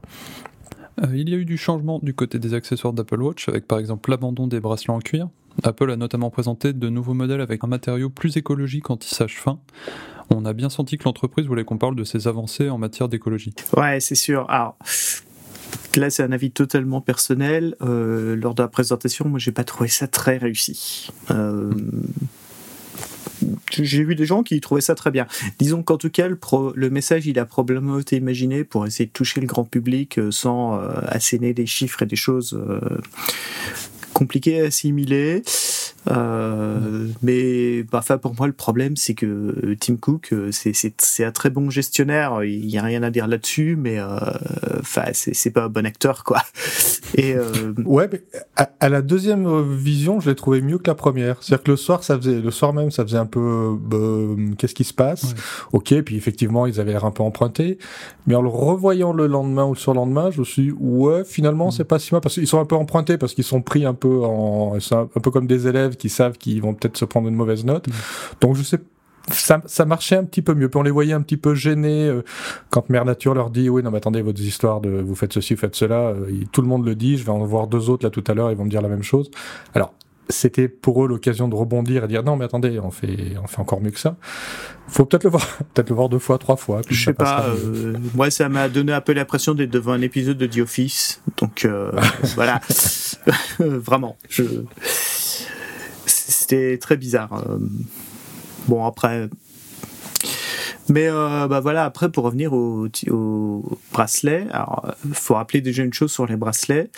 Euh, 1.03 1.07
il 1.13 1.29
y 1.29 1.33
a 1.33 1.37
eu 1.37 1.45
du 1.45 1.57
changement 1.57 1.99
du 2.01 2.13
côté 2.13 2.39
des 2.39 2.53
accessoires 2.53 2.93
d'Apple 2.93 3.21
Watch 3.21 3.49
avec 3.49 3.67
par 3.67 3.79
exemple 3.79 4.09
l'abandon 4.09 4.47
des 4.47 4.59
bracelets 4.59 4.91
en 4.93 4.99
cuir. 4.99 5.27
Apple 5.63 5.89
a 5.89 5.95
notamment 5.95 6.29
présenté 6.29 6.73
de 6.73 6.89
nouveaux 6.89 7.13
modèles 7.13 7.41
avec 7.41 7.63
un 7.63 7.67
matériau 7.67 8.09
plus 8.09 8.37
écologique 8.37 8.89
anti-sage 8.89 9.39
fin. 9.39 9.59
On 10.29 10.45
a 10.45 10.53
bien 10.53 10.69
senti 10.69 10.97
que 10.97 11.03
l'entreprise 11.05 11.45
voulait 11.45 11.63
qu'on 11.63 11.77
parle 11.77 11.95
de 11.95 12.03
ses 12.03 12.27
avancées 12.27 12.69
en 12.69 12.77
matière 12.77 13.09
d'écologie. 13.09 13.53
Ouais, 13.77 13.99
c'est 13.99 14.15
sûr. 14.15 14.49
Alors, 14.49 14.75
là 15.95 16.09
c'est 16.09 16.23
un 16.23 16.31
avis 16.31 16.51
totalement 16.51 17.01
personnel. 17.01 17.75
Euh, 17.81 18.35
lors 18.35 18.55
de 18.55 18.61
la 18.61 18.67
présentation, 18.67 19.27
moi 19.27 19.39
j'ai 19.39 19.51
pas 19.51 19.63
trouvé 19.63 19.89
ça 19.89 20.07
très 20.07 20.37
réussi. 20.37 21.09
Euh, 21.31 21.71
j'ai 23.71 24.03
vu 24.03 24.15
des 24.15 24.25
gens 24.25 24.43
qui 24.43 24.59
trouvaient 24.61 24.81
ça 24.81 24.95
très 24.95 25.11
bien. 25.11 25.27
Disons 25.59 25.83
qu'en 25.83 25.97
tout 25.97 26.09
cas, 26.09 26.27
le, 26.27 26.89
message, 26.89 27.27
il 27.27 27.37
a 27.37 27.45
probablement 27.45 27.99
été 27.99 28.15
imaginé 28.15 28.63
pour 28.63 28.85
essayer 28.87 29.05
de 29.05 29.11
toucher 29.11 29.41
le 29.41 29.47
grand 29.47 29.65
public 29.65 30.17
euh, 30.17 30.31
sans 30.31 30.79
asséner 31.07 31.53
des 31.53 31.65
chiffres 31.65 32.01
et 32.03 32.05
des 32.05 32.15
choses 32.15 32.57
compliquées 34.13 34.61
à 34.61 34.65
assimiler. 34.65 35.43
Euh, 36.11 37.07
mais 37.21 37.83
bah, 37.83 37.99
enfin, 37.99 38.17
pour 38.17 38.35
moi, 38.35 38.47
le 38.47 38.53
problème, 38.53 38.95
c'est 38.95 39.13
que 39.13 39.25
euh, 39.25 39.75
Tim 39.79 39.95
Cook, 39.95 40.29
euh, 40.33 40.51
c'est 40.51 41.25
un 41.25 41.31
très 41.31 41.49
bon 41.49 41.69
gestionnaire. 41.69 42.43
Il 42.43 42.65
n'y 42.67 42.77
a 42.77 42.83
rien 42.83 43.03
à 43.03 43.09
dire 43.09 43.27
là-dessus, 43.27 43.75
mais 43.75 43.99
enfin, 44.79 45.05
c'est 45.13 45.51
pas 45.51 45.63
un 45.65 45.69
bon 45.69 45.85
acteur, 45.85 46.23
quoi. 46.23 46.41
Et 47.17 47.35
ouais, 47.85 48.09
mais 48.11 48.23
à, 48.55 48.89
la 48.89 49.01
deuxième 49.01 49.73
vision, 49.73 50.19
je 50.19 50.29
l'ai 50.29 50.35
trouvé 50.35 50.61
mieux 50.61 50.77
que 50.77 50.89
la 50.89 50.95
première. 50.95 51.41
C'est-à-dire 51.41 51.63
que 51.63 51.71
le 51.71 51.77
soir, 51.77 52.03
ça 52.03 52.17
faisait, 52.17 52.41
le 52.41 52.51
soir 52.51 52.73
même, 52.73 52.91
ça 52.91 53.03
faisait 53.03 53.17
un 53.17 53.25
peu, 53.25 53.77
bah, 53.79 53.97
qu'est-ce 54.57 54.75
qui 54.75 54.83
se 54.83 54.93
passe? 54.93 55.33
Ok, 55.71 55.93
puis 56.01 56.17
effectivement, 56.17 56.65
ils 56.65 56.79
avaient 56.79 56.91
l'air 56.91 57.05
un 57.05 57.11
peu 57.11 57.23
empruntés. 57.23 57.77
Mais 58.27 58.35
en 58.35 58.41
le 58.41 58.49
revoyant 58.49 59.13
le 59.13 59.27
lendemain 59.27 59.65
ou 59.65 59.73
le 59.73 59.79
surlendemain, 59.79 60.31
je 60.31 60.39
me 60.39 60.45
suis 60.45 60.63
dit, 60.63 60.71
ouais, 60.79 61.23
finalement, 61.23 61.67
mm. 61.67 61.71
c'est 61.71 61.83
pas 61.83 61.99
si 61.99 62.13
mal 62.13 62.21
parce 62.21 62.35
qu'ils 62.35 62.47
sont 62.47 62.59
un 62.59 62.65
peu 62.65 62.75
empruntés 62.75 63.17
parce 63.17 63.33
qu'ils 63.33 63.43
sont 63.43 63.61
pris 63.61 63.85
un 63.85 63.93
peu 63.93 64.23
en, 64.23 64.75
un 64.75 65.19
peu 65.21 65.31
comme 65.31 65.47
des 65.47 65.67
élèves 65.67 65.94
qui 65.95 66.09
savent 66.09 66.37
qu'ils 66.37 66.61
vont 66.61 66.73
peut-être 66.73 66.97
se 66.97 67.05
prendre 67.05 67.27
une 67.27 67.35
mauvaise 67.35 67.65
note. 67.65 67.87
Donc 68.41 68.55
je 68.55 68.63
sais 68.63 68.79
ça, 69.31 69.61
ça, 69.65 69.85
marchait 69.85 70.15
un 70.15 70.23
petit 70.23 70.41
peu 70.41 70.53
mieux. 70.53 70.69
Puis 70.69 70.79
on 70.79 70.83
les 70.83 70.91
voyait 70.91 71.13
un 71.13 71.21
petit 71.21 71.37
peu 71.37 71.55
gênés 71.55 72.07
euh, 72.07 72.23
quand 72.69 72.89
Mère 72.89 73.05
Nature 73.05 73.33
leur 73.33 73.49
dit 73.49 73.69
oui 73.69 73.81
non 73.83 73.91
mais 73.91 73.97
attendez 73.97 74.21
votre 74.21 74.41
histoire 74.41 74.81
de 74.81 74.89
vous 74.89 75.15
faites 75.15 75.33
ceci 75.33 75.55
vous 75.55 75.59
faites 75.59 75.75
cela. 75.75 76.09
Euh, 76.09 76.29
tout 76.51 76.61
le 76.61 76.67
monde 76.67 76.85
le 76.85 76.95
dit. 76.95 77.17
Je 77.17 77.23
vais 77.23 77.31
en 77.31 77.43
voir 77.45 77.67
deux 77.67 77.89
autres 77.89 78.05
là 78.05 78.09
tout 78.09 78.23
à 78.27 78.33
l'heure. 78.33 78.51
Ils 78.51 78.57
vont 78.57 78.65
me 78.65 78.69
dire 78.69 78.81
la 78.81 78.89
même 78.89 79.03
chose. 79.03 79.31
Alors 79.73 79.93
c'était 80.27 80.67
pour 80.67 81.05
eux 81.05 81.07
l'occasion 81.07 81.47
de 81.47 81.53
rebondir 81.53 82.03
et 82.03 82.07
dire 82.07 82.23
non 82.23 82.35
mais 82.35 82.45
attendez 82.45 82.79
on 82.79 82.89
fait 82.89 83.35
on 83.41 83.47
fait 83.47 83.59
encore 83.59 83.81
mieux 83.81 83.91
que 83.91 83.99
ça. 83.99 84.15
Faut 84.87 85.05
peut-être 85.05 85.23
le 85.23 85.31
voir 85.31 85.45
peut-être 85.73 85.89
le 85.89 85.95
voir 85.95 86.09
deux 86.09 86.19
fois 86.19 86.37
trois 86.37 86.55
fois. 86.55 86.81
je 86.87 87.05
sais 87.05 87.13
pas. 87.13 87.45
Euh, 87.47 87.95
moi 88.13 88.29
ça 88.29 88.49
m'a 88.49 88.69
donné 88.69 88.93
un 88.93 89.01
peu 89.01 89.13
l'impression 89.13 89.53
d'être 89.53 89.71
devant 89.71 89.93
un 89.93 90.01
épisode 90.01 90.37
de 90.37 90.45
The 90.45 90.59
Office. 90.59 91.21
Donc 91.37 91.67
voilà 92.35 92.61
vraiment 93.59 94.17
je 94.29 94.43
c'était 96.45 96.77
très 96.77 96.95
bizarre. 96.95 97.43
Euh. 97.49 97.57
Bon, 98.67 98.85
après. 98.85 99.29
Mais 100.89 101.07
euh, 101.07 101.47
bah 101.47 101.59
voilà, 101.59 101.85
après, 101.85 102.11
pour 102.11 102.25
revenir 102.25 102.53
au, 102.53 102.87
au 103.09 103.79
bracelet, 103.91 104.45
alors, 104.51 104.93
faut 105.13 105.33
rappeler 105.33 105.61
déjà 105.61 105.83
une 105.83 105.93
chose 105.93 106.11
sur 106.11 106.27
les 106.27 106.35
bracelets. 106.35 106.91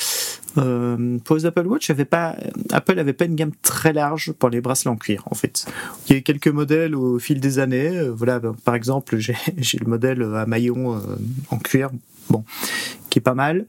Euh, 0.57 1.17
pour 1.23 1.37
les 1.37 1.45
Apple 1.45 1.65
Watch, 1.65 1.89
avait 1.89 2.03
pas, 2.03 2.35
Apple 2.71 2.95
n'avait 2.95 3.13
pas 3.13 3.23
une 3.25 3.35
gamme 3.35 3.53
très 3.61 3.93
large 3.93 4.33
pour 4.33 4.49
les 4.49 4.59
bracelets 4.59 4.91
en 4.91 4.97
cuir, 4.97 5.23
en 5.31 5.35
fait. 5.35 5.65
Il 6.09 6.15
y 6.15 6.19
a 6.19 6.21
quelques 6.21 6.47
modèles 6.49 6.95
au 6.95 7.17
fil 7.17 7.39
des 7.39 7.59
années. 7.59 8.09
voilà, 8.09 8.41
par 8.65 8.75
exemple, 8.75 9.17
j'ai 9.17 9.35
le 9.79 9.87
modèle 9.87 10.23
à 10.35 10.45
maillon 10.45 11.01
en 11.51 11.57
cuir, 11.57 11.91
bon, 12.29 12.43
qui 13.09 13.19
est 13.19 13.21
pas 13.21 13.35
mal. 13.35 13.65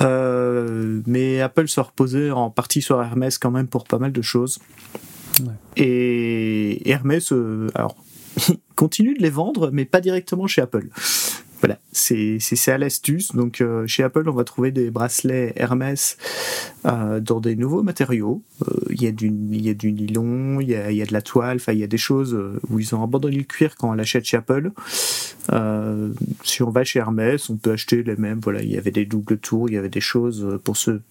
Mais 0.00 1.40
Apple 1.40 1.68
se 1.68 1.80
reposait 1.80 2.30
en 2.30 2.50
partie 2.50 2.82
sur 2.82 3.02
Hermès 3.02 3.38
quand 3.38 3.50
même 3.50 3.68
pour 3.68 3.84
pas 3.84 3.98
mal 3.98 4.12
de 4.12 4.22
choses. 4.22 4.58
Et 5.76 6.88
Hermès, 6.90 7.32
euh, 7.32 7.68
alors, 7.74 7.96
continue 8.76 9.14
de 9.14 9.22
les 9.22 9.30
vendre, 9.30 9.70
mais 9.72 9.84
pas 9.84 10.00
directement 10.00 10.46
chez 10.46 10.62
Apple. 10.62 10.88
Voilà, 11.60 11.78
c'est 11.92 12.38
à 12.68 12.78
l'astuce. 12.78 13.34
Donc 13.34 13.60
euh, 13.60 13.86
chez 13.86 14.02
Apple, 14.02 14.28
on 14.28 14.32
va 14.32 14.44
trouver 14.44 14.70
des 14.70 14.90
bracelets 14.90 15.52
Hermès 15.56 16.16
euh, 16.86 17.20
dans 17.20 17.40
des 17.40 17.56
nouveaux 17.56 17.82
matériaux. 17.82 18.42
Il 18.90 19.02
y, 19.02 19.06
a 19.06 19.12
du, 19.12 19.28
y 19.28 19.68
a 19.68 19.74
du 19.74 19.92
nylon, 19.92 20.60
il 20.60 20.70
y 20.70 20.74
a, 20.74 20.90
y 20.90 21.02
a, 21.02 21.06
de 21.06 21.12
la 21.12 21.22
toile, 21.22 21.56
enfin 21.56 21.72
il 21.72 21.78
y 21.78 21.84
a 21.84 21.88
des 21.88 21.98
choses 21.98 22.38
où 22.70 22.78
ils 22.78 22.94
ont 22.94 23.02
abandonné 23.02 23.36
le 23.36 23.44
cuir 23.44 23.76
quand 23.76 23.90
on 23.90 23.92
l'achète 23.92 24.24
chez 24.24 24.36
Apple. 24.36 24.70
si 26.44 26.62
on 26.62 26.70
va 26.70 26.84
chez 26.84 26.98
Hermès, 26.98 27.50
on 27.50 27.56
peut 27.56 27.72
acheter 27.72 28.02
les 28.02 28.16
mêmes. 28.16 28.40
Voilà, 28.42 28.62
il 28.62 28.70
y 28.70 28.76
avait 28.76 28.90
des 28.90 29.04
doubles 29.04 29.38
tours, 29.38 29.68
il 29.68 29.74
y 29.74 29.78
avait 29.78 29.88
des 29.88 30.00
choses 30.00 30.58
pour 30.64 30.76
ceux 30.76 31.02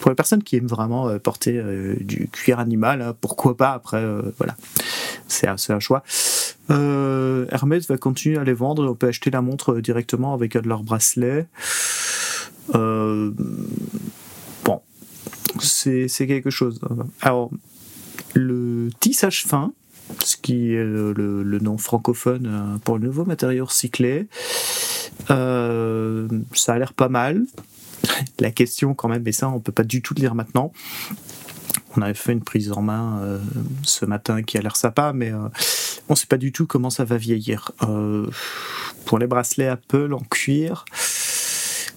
pour 0.00 0.10
les 0.10 0.16
personnes 0.16 0.42
qui 0.42 0.56
aiment 0.56 0.66
vraiment 0.66 1.08
euh, 1.08 1.18
porter 1.18 1.58
euh, 1.58 1.94
du 2.00 2.28
cuir 2.28 2.58
animal, 2.58 3.02
hein, 3.02 3.14
pourquoi 3.20 3.56
pas 3.56 3.72
Après, 3.72 3.98
euh, 3.98 4.22
voilà, 4.38 4.56
c'est 5.28 5.46
un, 5.46 5.80
choix. 5.80 6.02
Hermès 6.70 7.88
va 7.88 7.98
continuer 7.98 8.38
à 8.38 8.44
les 8.44 8.52
vendre 8.52 8.84
et 8.84 8.88
on 8.88 8.94
peut 8.94 9.08
acheter 9.08 9.30
la 9.30 9.42
montre 9.42 9.80
directement 9.80 10.34
avec 10.34 10.56
de 10.56 10.68
leur 10.68 10.82
bracelet. 10.82 11.46
bon, 12.72 13.34
c'est 15.60 16.08
quelque 16.08 16.50
chose. 16.50 16.80
Alors, 17.20 17.50
le 18.34 18.90
tissage 19.00 19.44
fin, 19.44 19.72
ce 20.24 20.36
qui 20.36 20.72
est 20.72 20.84
le, 20.84 21.58
nom 21.60 21.78
francophone 21.78 22.78
pour 22.84 22.98
le 22.98 23.06
nouveau 23.06 23.24
matériau 23.24 23.64
recyclé, 23.64 24.28
ça 25.28 25.34
a 25.34 26.78
l'air 26.78 26.92
pas 26.92 27.08
mal 27.08 27.44
la 28.38 28.50
question 28.50 28.94
quand 28.94 29.08
même, 29.08 29.26
et 29.26 29.32
ça 29.32 29.48
on 29.48 29.60
peut 29.60 29.72
pas 29.72 29.84
du 29.84 30.02
tout 30.02 30.14
le 30.14 30.20
lire 30.20 30.34
maintenant. 30.34 30.72
On 31.96 32.02
avait 32.02 32.14
fait 32.14 32.32
une 32.32 32.42
prise 32.42 32.72
en 32.72 32.82
main 32.82 33.20
euh, 33.22 33.38
ce 33.82 34.04
matin 34.04 34.42
qui 34.42 34.58
a 34.58 34.60
l'air 34.60 34.76
sympa, 34.76 35.12
mais 35.14 35.32
euh, 35.32 35.48
on 36.08 36.14
sait 36.14 36.26
pas 36.26 36.36
du 36.36 36.52
tout 36.52 36.66
comment 36.66 36.90
ça 36.90 37.04
va 37.04 37.16
vieillir. 37.16 37.72
Euh, 37.82 38.26
pour 39.04 39.18
les 39.18 39.26
bracelets 39.26 39.66
Apple 39.66 40.12
en 40.12 40.20
cuir, 40.20 40.84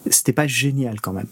c'était 0.09 0.33
pas 0.33 0.47
génial 0.47 0.99
quand 1.01 1.13
même. 1.13 1.27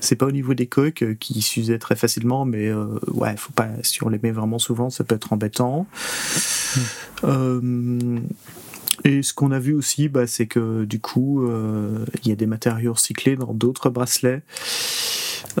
c'est 0.00 0.16
pas 0.16 0.26
au 0.26 0.32
niveau 0.32 0.54
des 0.54 0.66
coques 0.66 1.04
qui 1.18 1.42
s'usaient 1.42 1.78
très 1.78 1.96
facilement, 1.96 2.44
mais 2.44 2.72
ouais, 3.08 3.36
faut 3.36 3.52
pas. 3.52 3.68
Si 3.82 4.02
on 4.04 4.08
les 4.08 4.18
met 4.22 4.30
vraiment 4.30 4.58
souvent, 4.58 4.90
ça 4.90 5.04
peut 5.04 5.16
être 5.16 5.32
embêtant. 5.32 5.86
Mmh. 7.22 8.20
Et 9.04 9.22
ce 9.22 9.32
qu'on 9.32 9.50
a 9.50 9.58
vu 9.58 9.74
aussi, 9.74 10.08
bah, 10.08 10.26
c'est 10.26 10.46
que 10.46 10.84
du 10.84 11.00
coup, 11.00 11.46
euh, 11.46 12.04
il 12.22 12.28
y 12.28 12.32
a 12.32 12.36
des 12.36 12.46
matériaux 12.46 12.94
recyclés 12.94 13.36
dans 13.36 13.54
d'autres 13.54 13.88
bracelets. 13.88 14.42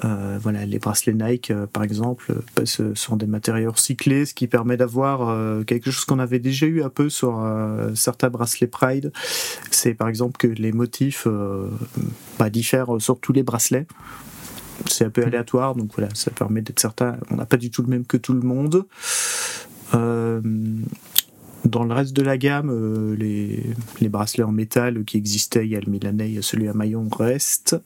Euh, 0.04 0.38
voilà, 0.40 0.66
les 0.66 0.78
bracelets 0.78 1.14
Nike, 1.14 1.50
euh, 1.50 1.66
par 1.66 1.82
exemple, 1.82 2.34
bah, 2.56 2.62
ce 2.64 2.94
sont 2.94 3.16
des 3.16 3.26
matériaux 3.26 3.72
recyclés, 3.72 4.26
ce 4.26 4.34
qui 4.34 4.46
permet 4.46 4.76
d'avoir 4.76 5.64
quelque 5.64 5.90
chose 5.90 6.04
qu'on 6.04 6.18
avait 6.18 6.38
déjà 6.38 6.66
eu 6.66 6.82
un 6.82 6.88
peu 6.88 7.08
sur 7.08 7.42
certains 7.94 8.30
bracelets 8.30 8.66
Pride. 8.66 9.12
C'est 9.70 9.94
par 9.94 10.08
exemple 10.08 10.36
que 10.36 10.46
les 10.46 10.72
motifs 10.72 11.26
bah, 12.38 12.50
diffèrent 12.50 13.00
sur 13.00 13.18
tous 13.18 13.32
les 13.32 13.42
bracelets. 13.42 13.86
C'est 14.86 15.04
un 15.04 15.10
peu 15.10 15.24
aléatoire, 15.24 15.74
donc 15.74 15.90
voilà, 15.94 16.08
ça 16.14 16.30
permet 16.30 16.62
d'être 16.62 16.80
certain. 16.80 17.18
On 17.30 17.36
n'a 17.36 17.46
pas 17.46 17.56
du 17.56 17.70
tout 17.70 17.82
le 17.82 17.88
même 17.88 18.06
que 18.06 18.16
tout 18.16 18.32
le 18.32 18.40
monde. 18.40 18.84
Dans 21.64 21.84
le 21.84 21.92
reste 21.92 22.14
de 22.14 22.22
la 22.22 22.38
gamme, 22.38 22.70
euh, 22.70 23.14
les, 23.16 23.62
les, 24.00 24.08
bracelets 24.08 24.44
en 24.44 24.52
métal 24.52 25.04
qui 25.04 25.16
existaient, 25.16 25.64
il 25.66 25.72
y 25.72 25.76
a 25.76 25.80
le 25.80 25.90
Milanais, 25.90 26.28
il 26.28 26.34
y 26.34 26.38
a 26.38 26.42
celui 26.42 26.68
à 26.68 26.72
maillon 26.72 27.08
reste. 27.08 27.76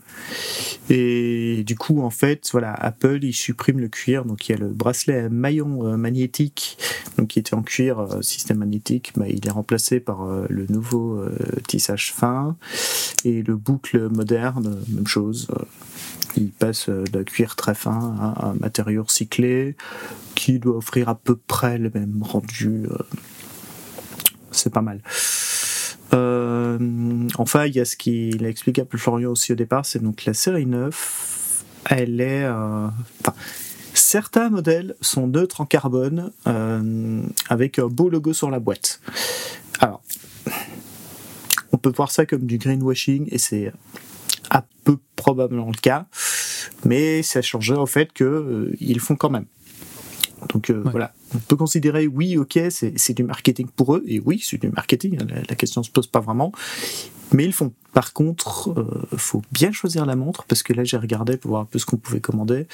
Et 0.90 1.64
du 1.66 1.76
coup, 1.76 2.02
en 2.02 2.10
fait, 2.10 2.48
voilà, 2.52 2.72
Apple, 2.72 3.18
il 3.22 3.32
supprime 3.32 3.80
le 3.80 3.88
cuir. 3.88 4.24
Donc, 4.24 4.48
il 4.48 4.52
y 4.52 4.54
a 4.54 4.58
le 4.58 4.68
bracelet 4.68 5.20
à 5.20 5.28
maillon 5.28 5.86
euh, 5.86 5.96
magnétique, 5.96 6.78
donc 7.18 7.28
qui 7.28 7.38
était 7.38 7.54
en 7.54 7.62
cuir, 7.62 7.98
euh, 8.00 8.22
système 8.22 8.58
magnétique, 8.58 9.12
mais 9.16 9.30
il 9.30 9.46
est 9.46 9.50
remplacé 9.50 10.00
par 10.00 10.24
le 10.48 10.66
nouveau 10.68 11.24
tissage 11.66 12.12
fin. 12.12 12.56
Et 13.24 13.42
le 13.42 13.56
boucle 13.56 14.08
moderne, 14.08 14.82
même 14.88 15.06
chose. 15.06 15.48
il 16.36 16.50
passe 16.50 16.88
de 16.88 17.22
cuir 17.22 17.56
très 17.56 17.74
fin 17.74 18.14
à 18.18 18.48
un 18.48 18.54
matériau 18.54 19.04
recyclé 19.04 19.76
qui 20.34 20.58
doit 20.58 20.76
offrir 20.76 21.08
à 21.08 21.14
peu 21.14 21.36
près 21.36 21.78
le 21.78 21.90
même 21.94 22.22
rendu 22.22 22.86
c'est 24.54 24.72
pas 24.72 24.82
mal. 24.82 25.00
Euh, 26.12 26.78
enfin, 27.38 27.66
il 27.66 27.74
y 27.74 27.80
a 27.80 27.84
ce 27.84 27.96
qu'il 27.96 28.44
a 28.44 28.48
expliqué 28.48 28.84
peu 28.84 28.98
Florian 28.98 29.30
aussi 29.30 29.52
au 29.52 29.56
départ, 29.56 29.84
c'est 29.86 30.02
donc 30.02 30.24
la 30.24 30.34
série 30.34 30.66
9, 30.66 31.64
elle 31.90 32.20
est... 32.20 32.44
Euh, 32.44 32.88
certains 33.94 34.50
modèles 34.50 34.94
sont 35.00 35.26
neutres 35.26 35.60
en 35.60 35.66
carbone 35.66 36.30
euh, 36.46 37.22
avec 37.48 37.78
un 37.78 37.86
beau 37.86 38.08
logo 38.08 38.32
sur 38.32 38.50
la 38.50 38.60
boîte. 38.60 39.00
Alors, 39.80 40.02
on 41.72 41.78
peut 41.78 41.92
voir 41.94 42.10
ça 42.10 42.26
comme 42.26 42.46
du 42.46 42.58
greenwashing 42.58 43.28
et 43.30 43.38
c'est 43.38 43.72
à 44.50 44.64
peu 44.84 44.98
probablement 45.16 45.66
le 45.66 45.80
cas, 45.80 46.06
mais 46.84 47.22
ça 47.22 47.42
change 47.42 47.72
en 47.72 47.86
fait 47.86 48.12
qu'ils 48.12 49.00
font 49.00 49.16
quand 49.16 49.30
même. 49.30 49.46
Donc 50.48 50.70
voilà, 50.70 51.12
on 51.34 51.38
peut 51.38 51.56
considérer, 51.56 52.06
oui, 52.06 52.36
ok, 52.36 52.58
c'est 52.70 53.14
du 53.14 53.24
marketing 53.24 53.68
pour 53.74 53.96
eux, 53.96 54.04
et 54.06 54.20
oui, 54.20 54.40
c'est 54.42 54.60
du 54.60 54.68
marketing, 54.68 55.18
la, 55.28 55.42
la, 55.48 55.54
question 55.54 55.82
se 55.82 55.90
pose 55.90 56.06
pas 56.06 56.20
vraiment, 56.20 56.52
mais 57.32 57.44
ils 57.44 57.52
font. 57.52 57.72
Par 57.92 58.12
contre, 58.12 58.72
il 58.76 58.80
euh, 58.80 59.18
faut 59.18 59.42
bien 59.52 59.70
choisir 59.70 60.04
la 60.04 60.16
montre, 60.16 60.44
parce 60.44 60.62
que 60.62 60.72
là, 60.72 60.82
j'ai 60.82 60.96
regardé 60.96 61.36
pour 61.36 61.50
voir 61.50 61.62
un 61.62 61.64
peu 61.64 61.78
ce 61.78 61.86
qu'on 61.86 61.96
pouvait 61.96 62.20
commander. 62.20 62.66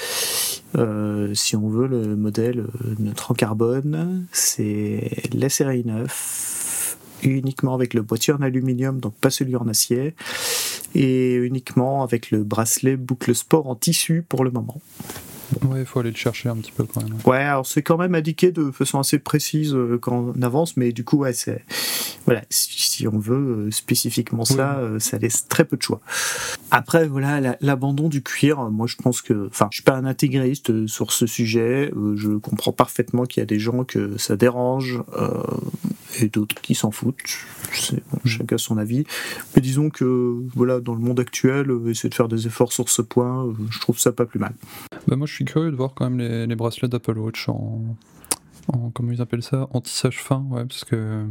Euh, 0.77 1.35
si 1.35 1.57
on 1.57 1.69
veut 1.69 1.87
le 1.87 2.17
modèle 2.17 2.61
euh, 2.61 2.95
neutre 2.99 3.31
en 3.31 3.35
carbone, 3.35 4.27
c'est 4.33 5.29
la 5.35 5.50
série 5.50 5.85
9, 5.85 6.97
uniquement 7.23 7.75
avec 7.75 7.93
le 7.93 8.00
boîtier 8.00 8.33
en 8.33 8.41
aluminium, 8.41 8.99
donc 8.99 9.15
pas 9.15 9.31
celui 9.31 9.57
en 9.57 9.69
acier, 9.69 10.15
et 10.95 11.35
uniquement 11.35 12.03
avec 12.03 12.31
le 12.31 12.43
bracelet 12.43 12.97
boucle 12.97 13.35
sport 13.35 13.67
en 13.67 13.75
tissu 13.75 14.25
pour 14.27 14.43
le 14.43 14.50
moment. 14.50 14.81
Ouais, 15.62 15.80
il 15.80 15.87
faut 15.87 16.00
aller 16.00 16.11
le 16.11 16.16
chercher 16.16 16.49
un 16.49 16.57
petit 16.57 16.73
peu 16.73 16.85
quand 16.85 17.02
même. 17.02 17.16
Ouais, 17.25 17.38
alors 17.38 17.66
c'est 17.66 17.83
quand 17.83 17.97
même 17.97 18.14
indiqué 18.14 18.52
de 18.52 18.71
façon 18.71 18.99
assez 18.99 19.19
précise 19.19 19.75
euh, 19.75 19.99
quand 20.00 20.33
on 20.37 20.42
avance, 20.42 20.76
mais 20.76 20.92
du 20.92 21.04
coup, 21.04 21.19
ouais, 21.19 21.33
c'est. 21.33 21.64
Voilà, 22.26 22.42
si, 22.50 23.09
on 23.09 23.19
veut 23.19 23.66
euh, 23.66 23.71
spécifiquement 23.71 24.45
ça, 24.45 24.78
euh, 24.78 24.99
ça 24.99 25.19
laisse 25.19 25.49
très 25.49 25.64
peu 25.64 25.76
de 25.76 25.83
choix. 25.83 26.00
Après, 26.71 27.09
voilà, 27.09 27.57
l'abandon 27.61 28.09
du 28.09 28.23
cuir, 28.23 28.71
moi 28.71 28.87
je 28.87 28.97
pense 28.97 29.23
que. 29.23 29.49
Enfin, 29.49 29.69
je 29.71 29.76
suis 29.76 29.85
pas 29.85 29.97
un 29.97 30.04
intégriste 30.04 30.87
sur 30.87 31.12
ce 31.12 31.26
sujet, 31.26 31.90
je 32.14 32.37
comprends 32.37 32.73
parfaitement 32.73 33.25
qu'il 33.25 33.40
y 33.40 33.42
a 33.42 33.47
des 33.47 33.59
gens 33.59 33.85
que 33.85 34.16
ça 34.19 34.37
dérange 34.37 35.02
et 36.19 36.29
d'autres 36.29 36.61
qui 36.61 36.75
s'en 36.75 36.90
foutent. 36.90 37.17
Bon, 38.11 38.19
mm. 38.25 38.29
chacun 38.29 38.59
son 38.59 38.79
avis. 38.79 39.05
Mais 39.55 39.62
disons 39.62 39.90
que, 39.90 40.43
voilà, 40.55 40.81
dans 40.81 40.95
le 40.95 41.00
monde 41.00 41.21
actuel, 41.21 41.71
essayer 41.87 42.09
de 42.09 42.14
faire 42.14 42.29
des 42.29 42.47
efforts 42.47 42.73
sur 42.73 42.88
ce 42.88 43.02
point, 43.02 43.52
je 43.71 43.81
trouve 43.81 43.99
ça 43.99 44.12
pas 44.12 44.26
plus 44.26 44.38
mal. 44.38 44.55
Bah 45.07 45.17
moi 45.17 45.26
je 45.26 45.35
suis 45.35 45.45
curieux 45.45 45.71
de 45.71 45.76
voir 45.76 45.95
quand 45.95 46.09
même 46.11 46.19
les, 46.19 46.55
bracelets 46.57 46.88
d'Apple 46.88 47.19
Watch 47.19 47.49
en, 47.49 47.97
en, 48.69 48.90
comment 48.90 49.12
ils 49.12 49.23
appellent 49.23 49.43
ça, 49.43 49.69
en 49.73 49.81
tissage 49.81 50.21
fin, 50.21 50.45
ouais, 50.50 50.64
parce 50.64 50.85
que 50.85 51.25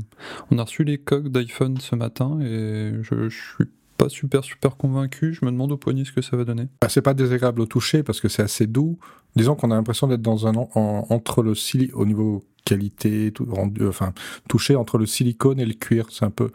on 0.51 0.57
a 0.57 0.63
reçu 0.63 0.83
les 0.83 0.97
coques 0.97 1.29
d'iPhone 1.29 1.77
ce 1.79 1.95
matin 1.95 2.39
et 2.41 2.93
je, 3.01 3.29
je 3.29 3.37
suis 3.37 3.69
pas 3.99 4.09
super 4.09 4.43
super 4.43 4.77
convaincu. 4.77 5.33
Je 5.33 5.45
me 5.45 5.51
demande 5.51 5.71
au 5.71 5.77
poignet 5.77 6.05
ce 6.05 6.11
que 6.11 6.21
ça 6.21 6.37
va 6.37 6.45
donner. 6.45 6.67
Bah, 6.81 6.89
c'est 6.89 7.01
pas 7.01 7.13
désagréable 7.13 7.61
au 7.61 7.65
toucher 7.65 8.01
parce 8.01 8.21
que 8.21 8.29
c'est 8.29 8.41
assez 8.41 8.65
doux. 8.65 8.97
Disons 9.35 9.55
qu'on 9.55 9.69
a 9.69 9.75
l'impression 9.75 10.07
d'être 10.07 10.21
dans 10.21 10.47
un 10.47 10.53
entre 10.55 11.43
le 11.43 11.53
silicone 11.53 12.01
au 12.01 12.05
niveau 12.05 12.43
qualité, 12.65 13.31
tout, 13.31 13.45
rendu, 13.49 13.87
enfin 13.87 14.13
touché 14.47 14.75
entre 14.75 14.97
le 14.97 15.05
silicone 15.05 15.59
et 15.59 15.65
le 15.65 15.73
cuir. 15.73 16.07
C'est 16.09 16.25
un 16.25 16.31
peu 16.31 16.49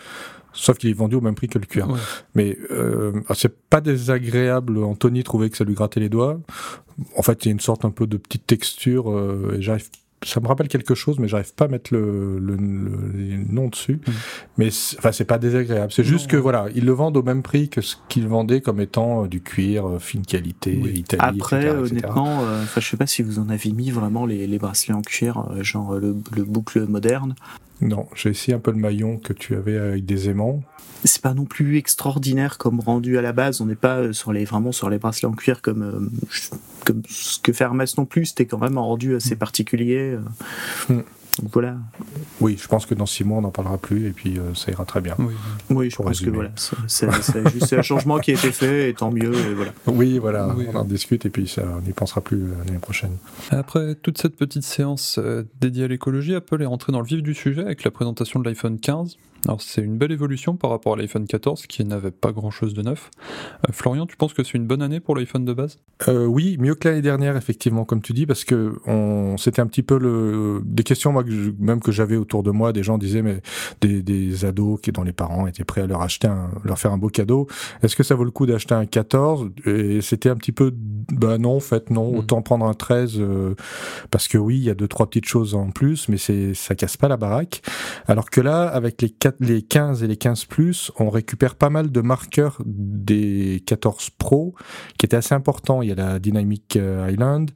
sauf 0.54 0.78
qu'il 0.78 0.88
est 0.88 0.94
vendu 0.94 1.16
au 1.16 1.20
même 1.20 1.34
prix 1.34 1.48
que 1.48 1.58
le 1.58 1.66
cuir. 1.66 1.88
Mais 2.34 2.56
euh, 2.70 3.12
ah, 3.28 3.34
c'est 3.34 3.54
pas 3.68 3.80
désagréable. 3.80 4.82
Anthony 4.82 5.22
trouvait 5.22 5.50
que 5.50 5.56
ça 5.56 5.64
lui 5.64 5.74
grattait 5.74 6.00
les 6.00 6.08
doigts. 6.08 6.40
En 7.16 7.22
fait, 7.22 7.44
il 7.44 7.48
y 7.48 7.50
a 7.50 7.52
une 7.52 7.60
sorte 7.60 7.84
un 7.84 7.90
peu 7.90 8.06
de 8.06 8.16
petite 8.16 8.46
texture. 8.46 9.10
Euh, 9.10 9.56
et 9.58 9.62
j'arrive 9.62 9.88
ça 10.24 10.40
me 10.40 10.46
rappelle 10.46 10.68
quelque 10.68 10.94
chose, 10.94 11.18
mais 11.18 11.28
j'arrive 11.28 11.54
pas 11.54 11.66
à 11.66 11.68
mettre 11.68 11.92
le, 11.92 12.38
le, 12.38 12.56
nom 12.56 13.68
dessus. 13.68 14.00
Mm. 14.06 14.12
Mais 14.58 14.68
enfin, 14.98 15.12
c'est 15.12 15.24
pas 15.24 15.38
désagréable. 15.38 15.92
C'est 15.92 16.04
juste 16.04 16.28
que 16.28 16.36
voilà, 16.36 16.66
ils 16.74 16.84
le 16.84 16.92
vendent 16.92 17.16
au 17.16 17.22
même 17.22 17.42
prix 17.42 17.68
que 17.68 17.80
ce 17.80 17.96
qu'ils 18.08 18.28
vendaient 18.28 18.60
comme 18.60 18.80
étant 18.80 19.24
euh, 19.24 19.28
du 19.28 19.40
cuir, 19.40 19.88
euh, 19.88 19.98
fine 19.98 20.24
qualité, 20.24 20.78
oui. 20.82 21.04
Après, 21.18 21.70
honnêtement, 21.70 22.42
euh, 22.42 22.62
enfin, 22.62 22.80
je 22.80 22.88
sais 22.88 22.96
pas 22.96 23.06
si 23.06 23.22
vous 23.22 23.38
en 23.38 23.48
avez 23.48 23.70
mis 23.70 23.90
vraiment 23.90 24.26
les, 24.26 24.46
les 24.46 24.58
bracelets 24.58 24.94
en 24.94 25.02
cuir, 25.02 25.44
genre 25.62 25.94
le, 25.94 26.16
le 26.34 26.44
boucle 26.44 26.86
moderne. 26.86 27.34
Non, 27.84 28.08
j'ai 28.14 28.30
essayé 28.30 28.56
un 28.56 28.60
peu 28.60 28.70
le 28.70 28.78
maillon 28.78 29.18
que 29.18 29.34
tu 29.34 29.54
avais 29.54 29.76
avec 29.76 30.06
des 30.06 30.30
aimants. 30.30 30.62
C'est 31.04 31.20
pas 31.20 31.34
non 31.34 31.44
plus 31.44 31.76
extraordinaire 31.76 32.56
comme 32.56 32.80
rendu 32.80 33.18
à 33.18 33.22
la 33.22 33.32
base. 33.32 33.60
On 33.60 33.66
n'est 33.66 33.74
pas 33.74 34.14
sur 34.14 34.32
les 34.32 34.46
vraiment 34.46 34.72
sur 34.72 34.88
les 34.88 34.96
bracelets 34.96 35.28
en 35.28 35.32
cuir 35.32 35.60
comme 35.60 36.10
comme 36.86 37.02
ce 37.06 37.38
que 37.40 37.52
fait 37.52 37.64
Hermès 37.64 37.98
non 37.98 38.06
plus. 38.06 38.24
C'était 38.26 38.46
quand 38.46 38.58
même 38.58 38.78
un 38.78 38.82
rendu 38.82 39.14
assez 39.14 39.36
particulier. 39.36 40.16
Mm. 40.88 41.00
Donc 41.42 41.52
voilà. 41.52 41.76
Oui, 42.40 42.56
je 42.60 42.68
pense 42.68 42.86
que 42.86 42.94
dans 42.94 43.06
six 43.06 43.24
mois, 43.24 43.38
on 43.38 43.42
n'en 43.42 43.50
parlera 43.50 43.78
plus 43.78 44.06
et 44.06 44.10
puis 44.10 44.38
euh, 44.38 44.54
ça 44.54 44.70
ira 44.70 44.84
très 44.84 45.00
bien. 45.00 45.16
Oui, 45.70 45.90
je 45.90 45.96
pense 45.96 46.20
que 46.20 46.30
voilà, 46.30 46.50
c'est 46.86 47.08
juste 47.52 47.72
un 47.72 47.82
changement 47.82 48.18
qui 48.18 48.30
a 48.30 48.34
été 48.34 48.52
fait 48.52 48.90
et 48.90 48.94
tant 48.94 49.10
mieux. 49.10 49.32
voilà. 49.54 49.72
Oui, 49.86 50.18
voilà, 50.18 50.54
on 50.72 50.76
en 50.76 50.84
discute 50.84 51.26
et 51.26 51.30
puis 51.30 51.48
ça, 51.48 51.62
on 51.76 51.80
n'y 51.80 51.92
pensera 51.92 52.20
plus 52.20 52.42
euh, 52.42 52.54
l'année 52.64 52.78
prochaine. 52.78 53.16
Après 53.50 53.94
toute 53.96 54.18
cette 54.18 54.36
petite 54.36 54.62
séance 54.62 55.18
euh, 55.18 55.44
dédiée 55.60 55.84
à 55.84 55.88
l'écologie, 55.88 56.34
Apple 56.34 56.62
est 56.62 56.66
rentré 56.66 56.92
dans 56.92 57.00
le 57.00 57.06
vif 57.06 57.22
du 57.22 57.34
sujet 57.34 57.62
avec 57.62 57.84
la 57.84 57.90
présentation 57.90 58.40
de 58.40 58.44
l'iPhone 58.48 58.78
15 58.78 59.16
alors 59.46 59.60
c'est 59.60 59.82
une 59.82 59.98
belle 59.98 60.12
évolution 60.12 60.56
par 60.56 60.70
rapport 60.70 60.94
à 60.94 60.96
l'iPhone 60.96 61.26
14 61.26 61.66
qui 61.66 61.84
n'avait 61.84 62.10
pas 62.10 62.32
grand 62.32 62.50
chose 62.50 62.74
de 62.74 62.82
neuf. 62.82 63.10
Euh, 63.68 63.72
Florian, 63.72 64.06
tu 64.06 64.16
penses 64.16 64.32
que 64.32 64.42
c'est 64.42 64.54
une 64.54 64.66
bonne 64.66 64.82
année 64.82 65.00
pour 65.00 65.16
l'iPhone 65.16 65.44
de 65.44 65.52
base? 65.52 65.78
Euh, 66.08 66.26
Oui, 66.26 66.56
mieux 66.58 66.74
que 66.74 66.88
l'année 66.88 67.02
dernière 67.02 67.36
effectivement, 67.36 67.84
comme 67.84 68.00
tu 68.00 68.12
dis, 68.12 68.26
parce 68.26 68.44
que 68.44 68.74
on... 68.86 69.36
c'était 69.36 69.60
un 69.60 69.66
petit 69.66 69.82
peu 69.82 69.98
le... 69.98 70.60
des 70.64 70.82
questions 70.82 71.12
moi, 71.12 71.24
que 71.24 71.54
même 71.58 71.80
que 71.80 71.92
j'avais 71.92 72.16
autour 72.16 72.42
de 72.42 72.50
moi, 72.50 72.72
des 72.72 72.82
gens 72.82 72.98
disaient 72.98 73.22
mais 73.22 73.40
des, 73.80 74.02
des 74.02 74.44
ados 74.44 74.80
qui 74.80 74.92
dont 74.92 75.02
les 75.02 75.12
parents 75.12 75.46
étaient 75.46 75.64
prêts 75.64 75.82
à 75.82 75.86
leur 75.86 76.02
acheter 76.02 76.28
un... 76.28 76.50
leur 76.64 76.78
faire 76.78 76.92
un 76.92 76.98
beau 76.98 77.08
cadeau, 77.08 77.46
est-ce 77.82 77.96
que 77.96 78.02
ça 78.02 78.14
vaut 78.14 78.24
le 78.24 78.30
coup 78.30 78.46
d'acheter 78.46 78.74
un 78.74 78.86
14 78.86 79.50
Et 79.66 80.00
c'était 80.00 80.30
un 80.30 80.36
petit 80.36 80.52
peu 80.52 80.72
bah 81.12 81.38
non, 81.38 81.56
en 81.56 81.60
fait 81.60 81.90
non, 81.90 82.12
hmm. 82.12 82.18
autant 82.18 82.42
prendre 82.42 82.66
un 82.66 82.74
13 82.74 83.16
euh, 83.18 83.54
parce 84.10 84.28
que 84.28 84.38
oui, 84.38 84.56
il 84.56 84.64
y 84.64 84.70
a 84.70 84.74
deux 84.74 84.88
trois 84.88 85.06
petites 85.06 85.26
choses 85.26 85.54
en 85.54 85.70
plus, 85.70 86.08
mais 86.08 86.16
c'est 86.16 86.54
ça 86.54 86.74
casse 86.74 86.96
pas 86.96 87.08
la 87.08 87.16
baraque. 87.16 87.62
Alors 88.06 88.30
que 88.30 88.40
là, 88.40 88.66
avec 88.66 89.00
les 89.02 89.10
4 89.10 89.33
les 89.40 89.62
15 89.62 90.02
et 90.02 90.06
les 90.06 90.16
15 90.16 90.44
Plus, 90.46 90.90
on 90.98 91.10
récupère 91.10 91.54
pas 91.54 91.70
mal 91.70 91.90
de 91.90 92.00
marqueurs 92.00 92.58
des 92.64 93.62
14 93.66 94.10
Pro 94.10 94.54
qui 94.98 95.06
étaient 95.06 95.16
assez 95.16 95.34
importants. 95.34 95.82
Il 95.82 95.88
y 95.88 95.92
a 95.92 95.94
la 95.94 96.18
Dynamic 96.18 96.76
euh, 96.76 97.08
Island, 97.10 97.50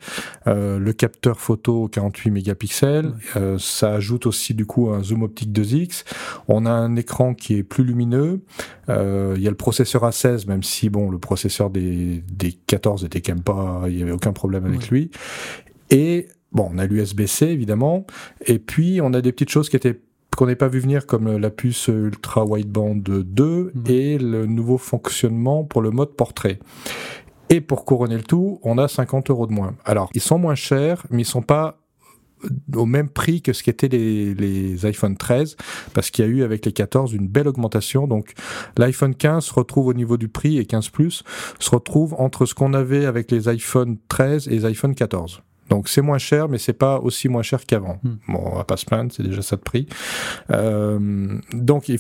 euh, 0.47 0.79
le 0.79 0.93
capteur 0.93 1.41
photo 1.41 1.88
48 1.88 2.31
mégapixels. 2.31 3.12
Euh, 3.37 3.59
ça 3.59 3.95
ajoute 3.95 4.27
aussi 4.27 4.55
du 4.55 4.67
coup 4.67 4.91
un 4.91 5.03
zoom 5.03 5.23
optique 5.23 5.53
2x. 5.53 6.05
On 6.49 6.67
a 6.67 6.71
un 6.71 6.97
écran 6.97 7.35
qui 7.35 7.57
est 7.57 7.62
plus 7.62 7.85
lumineux. 7.85 8.41
Euh, 8.88 9.35
il 9.37 9.43
y 9.43 9.47
a 9.47 9.51
le 9.51 9.57
processeur 9.57 10.03
A16, 10.09 10.47
même 10.47 10.62
si 10.62 10.88
bon, 10.88 11.11
le 11.11 11.19
processeur 11.19 11.71
des, 11.71 12.23
des 12.33 12.53
14 12.53 13.05
était 13.05 13.21
quand 13.21 13.35
même 13.35 13.43
pas, 13.43 13.85
il 13.88 13.99
y 13.99 14.03
avait 14.03 14.12
aucun 14.12 14.33
problème 14.33 14.64
avec 14.64 14.88
lui. 14.91 15.11
Et 15.91 16.29
Bon, 16.51 16.71
on 16.73 16.79
a 16.79 16.87
l'USB-C 16.87 17.47
évidemment, 17.47 18.07
et 18.47 18.59
puis 18.59 19.01
on 19.03 19.12
a 19.12 19.21
des 19.21 19.33
petites 19.33 19.51
choses 19.51 19.69
qui 19.69 19.77
étaient 19.77 20.01
qu'on 20.37 20.47
n'ait 20.47 20.57
pas 20.57 20.69
vu 20.69 20.79
venir 20.79 21.07
comme 21.07 21.37
la 21.37 21.51
puce 21.51 21.88
ultra 21.88 22.45
wideband 22.45 22.97
2 22.97 23.73
mm. 23.75 23.91
et 23.91 24.19
le 24.19 24.47
nouveau 24.47 24.79
fonctionnement 24.79 25.64
pour 25.64 25.83
le 25.83 25.91
mode 25.91 26.14
portrait. 26.14 26.59
Et 27.51 27.61
pour 27.61 27.85
couronner 27.85 28.17
le 28.17 28.23
tout, 28.23 28.61
on 28.62 28.79
a 28.79 28.88
50 28.88 29.31
euros 29.31 29.47
de 29.47 29.53
moins. 29.53 29.75
Alors, 29.85 30.11
ils 30.14 30.21
sont 30.21 30.38
moins 30.38 30.55
chers, 30.55 31.05
mais 31.11 31.23
ils 31.23 31.27
sont 31.27 31.43
pas 31.43 31.79
au 32.75 32.87
même 32.87 33.09
prix 33.09 33.43
que 33.43 33.53
ce 33.53 33.62
qu'étaient 33.62 33.88
les, 33.88 34.35
les 34.35 34.87
iPhone 34.87 35.17
13 35.17 35.57
parce 35.93 36.11
qu'il 36.11 36.25
y 36.25 36.29
a 36.29 36.31
eu 36.31 36.43
avec 36.43 36.64
les 36.67 36.73
14 36.73 37.12
une 37.12 37.27
belle 37.27 37.49
augmentation 37.49 38.07
donc 38.07 38.33
l'iPhone 38.77 39.14
15 39.14 39.45
se 39.45 39.55
retrouve 39.55 39.88
au 39.88 39.95
niveau 39.95 40.17
du 40.17 40.29
prix 40.29 40.59
et 40.59 40.64
15 40.64 40.91
Plus 40.91 41.25
se 41.59 41.71
retrouve 41.71 42.14
entre 42.19 42.47
ce 42.47 42.55
qu'on 42.55 42.75
avait 42.75 43.07
avec 43.07 43.31
les 43.33 43.49
iPhone 43.49 43.99
13 44.09 44.49
et 44.49 44.51
les 44.51 44.64
iPhone 44.67 44.95
14 44.95 45.43
donc 45.68 45.88
c'est 45.88 46.02
moins 46.02 46.18
cher, 46.18 46.48
mais 46.48 46.59
c'est 46.59 46.72
pas 46.72 46.98
aussi 46.98 47.28
moins 47.28 47.42
cher 47.42 47.64
qu'avant. 47.66 47.98
Hmm. 48.02 48.16
Bon, 48.28 48.42
on 48.52 48.57
va 48.57 48.64
pas 48.64 48.76
se 48.76 48.87
plaindre, 48.87 49.12
c'est 49.12 49.22
déjà 49.22 49.42
ça 49.42 49.57
de 49.57 49.62
prix. 49.62 49.87
Euh, 50.50 51.38
donc 51.52 51.88
il 51.88 51.98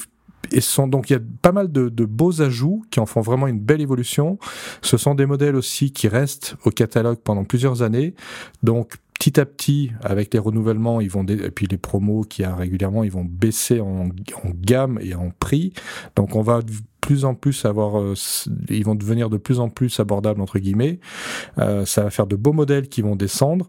et 0.52 0.60
sont, 0.60 0.88
donc 0.88 1.10
il 1.10 1.12
y 1.12 1.16
a 1.16 1.20
pas 1.42 1.52
mal 1.52 1.70
de, 1.70 1.88
de, 1.88 2.04
beaux 2.04 2.40
ajouts 2.40 2.82
qui 2.90 3.00
en 3.00 3.06
font 3.06 3.20
vraiment 3.20 3.48
une 3.48 3.58
belle 3.60 3.80
évolution. 3.80 4.38
Ce 4.82 4.96
sont 4.96 5.14
des 5.14 5.26
modèles 5.26 5.56
aussi 5.56 5.92
qui 5.92 6.08
restent 6.08 6.56
au 6.64 6.70
catalogue 6.70 7.18
pendant 7.18 7.44
plusieurs 7.44 7.82
années. 7.82 8.14
Donc 8.62 8.96
petit 9.18 9.40
à 9.40 9.44
petit, 9.44 9.90
avec 10.00 10.32
les 10.32 10.38
renouvellements, 10.38 11.00
ils 11.00 11.10
vont 11.10 11.26
et 11.26 11.50
puis 11.50 11.66
les 11.66 11.76
promos 11.76 12.22
qui 12.22 12.44
a 12.44 12.54
régulièrement, 12.54 13.02
ils 13.02 13.10
vont 13.10 13.24
baisser 13.24 13.80
en, 13.80 14.08
gamme 14.54 14.98
et 15.02 15.14
en 15.14 15.30
prix. 15.38 15.72
Donc 16.16 16.36
on 16.36 16.42
va 16.42 16.60
plus 17.00 17.24
en 17.24 17.34
plus 17.34 17.64
avoir, 17.64 18.00
euh, 18.00 18.14
ils 18.68 18.84
vont 18.84 18.94
devenir 18.94 19.30
de 19.30 19.36
plus 19.36 19.60
en 19.60 19.68
plus 19.68 20.00
abordables 20.00 20.40
entre 20.40 20.58
guillemets. 20.58 21.00
Euh, 21.58 21.84
ça 21.86 22.02
va 22.04 22.10
faire 22.10 22.26
de 22.26 22.36
beaux 22.36 22.52
modèles 22.52 22.88
qui 22.88 23.02
vont 23.02 23.16
descendre. 23.16 23.68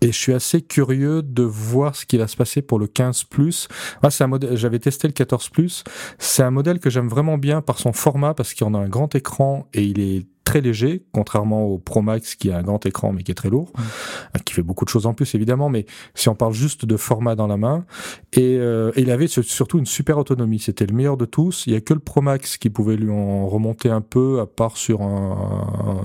Et 0.00 0.08
je 0.08 0.18
suis 0.18 0.32
assez 0.32 0.62
curieux 0.62 1.22
de 1.22 1.42
voir 1.42 1.94
ce 1.94 2.06
qui 2.06 2.16
va 2.16 2.26
se 2.26 2.36
passer 2.36 2.62
pour 2.62 2.78
le 2.78 2.86
15 2.86 3.24
Plus. 3.24 3.68
Moi, 4.02 4.10
c'est 4.10 4.24
un 4.24 4.28
modèle, 4.28 4.56
j'avais 4.56 4.78
testé 4.78 5.06
le 5.06 5.12
14 5.12 5.50
Plus. 5.50 5.84
C'est 6.18 6.42
un 6.42 6.50
modèle 6.50 6.78
que 6.78 6.90
j'aime 6.90 7.08
vraiment 7.08 7.38
bien 7.38 7.60
par 7.60 7.78
son 7.78 7.92
format 7.92 8.34
parce 8.34 8.54
qu'il 8.54 8.66
en 8.66 8.74
a 8.74 8.78
un 8.78 8.88
grand 8.88 9.14
écran 9.14 9.68
et 9.74 9.84
il 9.84 10.00
est 10.00 10.26
très 10.44 10.60
léger, 10.60 11.04
contrairement 11.12 11.64
au 11.64 11.78
Pro 11.78 12.02
Max 12.02 12.34
qui 12.34 12.50
a 12.50 12.58
un 12.58 12.62
grand 12.62 12.84
écran 12.86 13.12
mais 13.12 13.22
qui 13.22 13.32
est 13.32 13.34
très 13.34 13.50
lourd, 13.50 13.72
euh, 13.78 14.38
qui 14.44 14.54
fait 14.54 14.62
beaucoup 14.62 14.84
de 14.84 14.90
choses 14.90 15.06
en 15.06 15.14
plus 15.14 15.34
évidemment, 15.34 15.68
mais 15.68 15.86
si 16.14 16.28
on 16.28 16.34
parle 16.34 16.52
juste 16.52 16.84
de 16.84 16.96
format 16.96 17.34
dans 17.34 17.46
la 17.46 17.56
main, 17.56 17.84
et, 18.32 18.56
euh, 18.58 18.92
il 18.96 19.10
avait 19.10 19.26
surtout 19.26 19.78
une 19.78 19.86
super 19.86 20.18
autonomie, 20.18 20.58
c'était 20.58 20.86
le 20.86 20.94
meilleur 20.94 21.16
de 21.16 21.24
tous, 21.24 21.66
il 21.66 21.72
y 21.72 21.76
a 21.76 21.80
que 21.80 21.94
le 21.94 22.00
Pro 22.00 22.20
Max 22.20 22.58
qui 22.58 22.70
pouvait 22.70 22.96
lui 22.96 23.10
en 23.10 23.48
remonter 23.48 23.88
un 23.88 24.00
peu, 24.00 24.40
à 24.40 24.46
part 24.46 24.76
sur 24.76 25.02
un, 25.02 26.04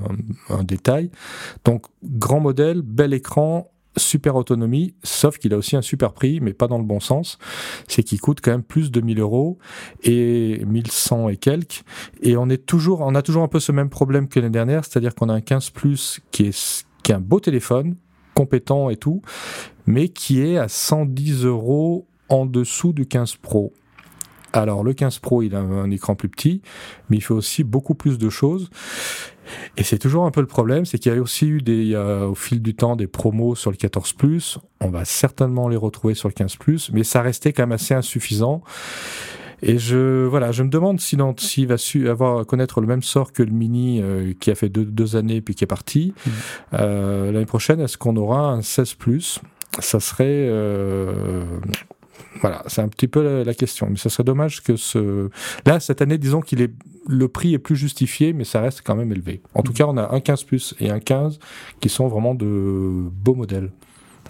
un 0.50 0.64
détail. 0.64 1.12
Donc 1.66 1.86
grand 2.04 2.40
modèle, 2.40 2.82
bel 2.82 3.14
écran, 3.14 3.70
super 3.98 4.36
autonomie, 4.36 4.96
sauf 5.04 5.38
qu'il 5.38 5.54
a 5.54 5.58
aussi 5.58 5.76
un 5.76 5.82
super 5.82 6.14
prix, 6.14 6.40
mais 6.42 6.54
pas 6.54 6.68
dans 6.68 6.78
le 6.78 6.84
bon 6.84 7.00
sens. 7.00 7.38
C'est 7.88 8.04
qu'il 8.04 8.20
coûte 8.20 8.40
quand 8.42 8.52
même 8.52 8.64
plus 8.64 8.92
de 8.92 9.02
1000 9.02 9.20
euros 9.20 9.58
et 10.04 10.64
1100 10.66 11.30
et 11.30 11.38
quelques. 11.38 11.84
Et 12.22 12.38
on 12.38 12.50
est 12.50 12.66
toujours, 12.66 13.02
on 13.02 13.16
a 13.16 13.22
toujours 13.22 13.44
un 13.44 13.48
peu 13.48 13.60
ce 13.60 13.72
même 13.72 13.90
problème 13.90 14.28
que 14.28 14.40
l'année 14.40 14.52
dernière, 14.52 14.86
c'est-à-dire 14.86 15.16
qu'on 15.16 15.30
a 15.30 15.34
un 15.34 15.42
15 15.42 15.70
Plus 15.72 16.22
qui 16.32 16.44
est, 16.48 16.86
qui 17.04 17.12
est 17.12 17.16
un 17.16 17.20
beau 17.20 17.40
téléphone, 17.40 17.96
compétent 18.34 18.90
et 18.90 18.98
tout, 18.98 19.22
mais 19.86 20.10
qui 20.10 20.42
est 20.42 20.58
à 20.58 20.68
110 20.68 21.46
euros 21.46 22.08
en 22.30 22.46
dessous 22.46 22.94
du 22.94 23.06
15 23.06 23.36
Pro. 23.38 23.74
Alors 24.54 24.84
le 24.84 24.94
15 24.94 25.20
Pro, 25.20 25.42
il 25.44 25.56
a 25.56 25.60
un 25.60 25.92
écran 25.92 26.16
plus 26.16 26.30
petit, 26.30 26.62
mais 27.10 27.18
il 27.18 27.22
fait 27.22 27.34
aussi 27.34 27.64
beaucoup 27.64 27.96
plus 27.96 28.18
de 28.18 28.30
choses. 28.30 28.70
Et 29.78 29.84
c'est 29.84 30.00
toujours 30.00 30.26
un 30.26 30.32
peu 30.32 30.42
le 30.42 30.48
problème, 30.48 30.86
c'est 30.86 30.98
qu'il 30.98 31.14
y 31.14 31.16
a 31.16 31.22
aussi 31.22 31.48
eu 31.48 31.62
des, 31.62 31.96
au 31.96 32.36
fil 32.36 32.62
du 32.62 32.76
temps 32.76 32.96
des 32.96 33.08
promos 33.08 33.56
sur 33.56 33.72
le 33.72 33.78
14 33.78 34.14
Plus. 34.14 34.60
On 34.82 34.90
va 34.90 35.06
certainement 35.06 35.68
les 35.68 35.78
retrouver 35.78 36.14
sur 36.14 36.28
le 36.28 36.34
15 36.34 36.56
Plus, 36.58 36.92
mais 36.94 37.04
ça 37.04 37.22
restait 37.22 37.54
quand 37.54 37.64
même 37.64 37.72
assez 37.72 37.94
insuffisant. 37.94 38.64
Et 39.62 39.78
je 39.78 40.26
voilà, 40.26 40.52
je 40.52 40.64
me 40.64 40.70
demande 40.70 41.00
s'il 41.00 41.68
va 41.68 41.78
su 41.78 42.10
avoir 42.10 42.46
connaître 42.46 42.82
le 42.82 42.88
même 42.88 43.04
sort 43.04 43.34
que 43.34 43.44
le 43.44 43.52
Mini 43.52 44.02
euh, 44.02 44.34
qui 44.40 44.52
a 44.52 44.56
fait 44.56 44.70
deux, 44.70 45.16
années 45.16 45.42
puis 45.42 45.56
qui 45.56 45.64
est 45.64 45.68
parti. 45.68 46.14
Mmh. 46.16 46.30
Euh, 46.76 47.32
l'année 47.32 47.46
prochaine, 47.46 47.80
est-ce 47.82 47.98
qu'on 47.98 48.16
aura 48.16 48.52
un 48.52 48.62
16 48.62 48.94
Plus? 48.94 49.40
Ça 49.80 50.00
serait 50.00 50.26
euh, 50.28 51.44
voilà, 52.42 52.64
c'est 52.68 52.82
un 52.82 52.88
petit 52.88 53.08
peu 53.08 53.44
la, 53.44 53.54
question. 53.54 53.88
Mais 53.90 53.98
ce 53.98 54.10
serait 54.10 54.24
dommage 54.24 54.62
que 54.64 54.76
ce. 54.76 55.30
Là, 55.66 55.80
cette 55.80 56.02
année, 56.02 56.18
disons 56.18 56.42
qu'il 56.42 56.62
est 56.62 56.72
le 57.08 57.28
prix 57.28 57.54
est 57.56 57.60
plus 57.60 57.76
justifié, 57.76 58.34
mais 58.34 58.44
ça 58.44 58.62
reste 58.62 58.82
quand 58.84 58.96
même 58.96 59.12
élevé. 59.12 59.42
En 59.56 59.64
tout 59.64 59.72
mm. 59.72 59.76
cas, 59.76 59.86
on 59.88 59.98
a 59.98 60.14
un 60.14 60.20
15 60.20 60.44
Plus 60.44 60.76
et 60.80 60.92
un 60.92 61.00
15 61.00 61.40
qui 61.80 61.90
sont 61.90 62.08
vraiment 62.08 62.36
de 62.36 63.10
beaux 63.12 63.34
modèles. 63.34 63.72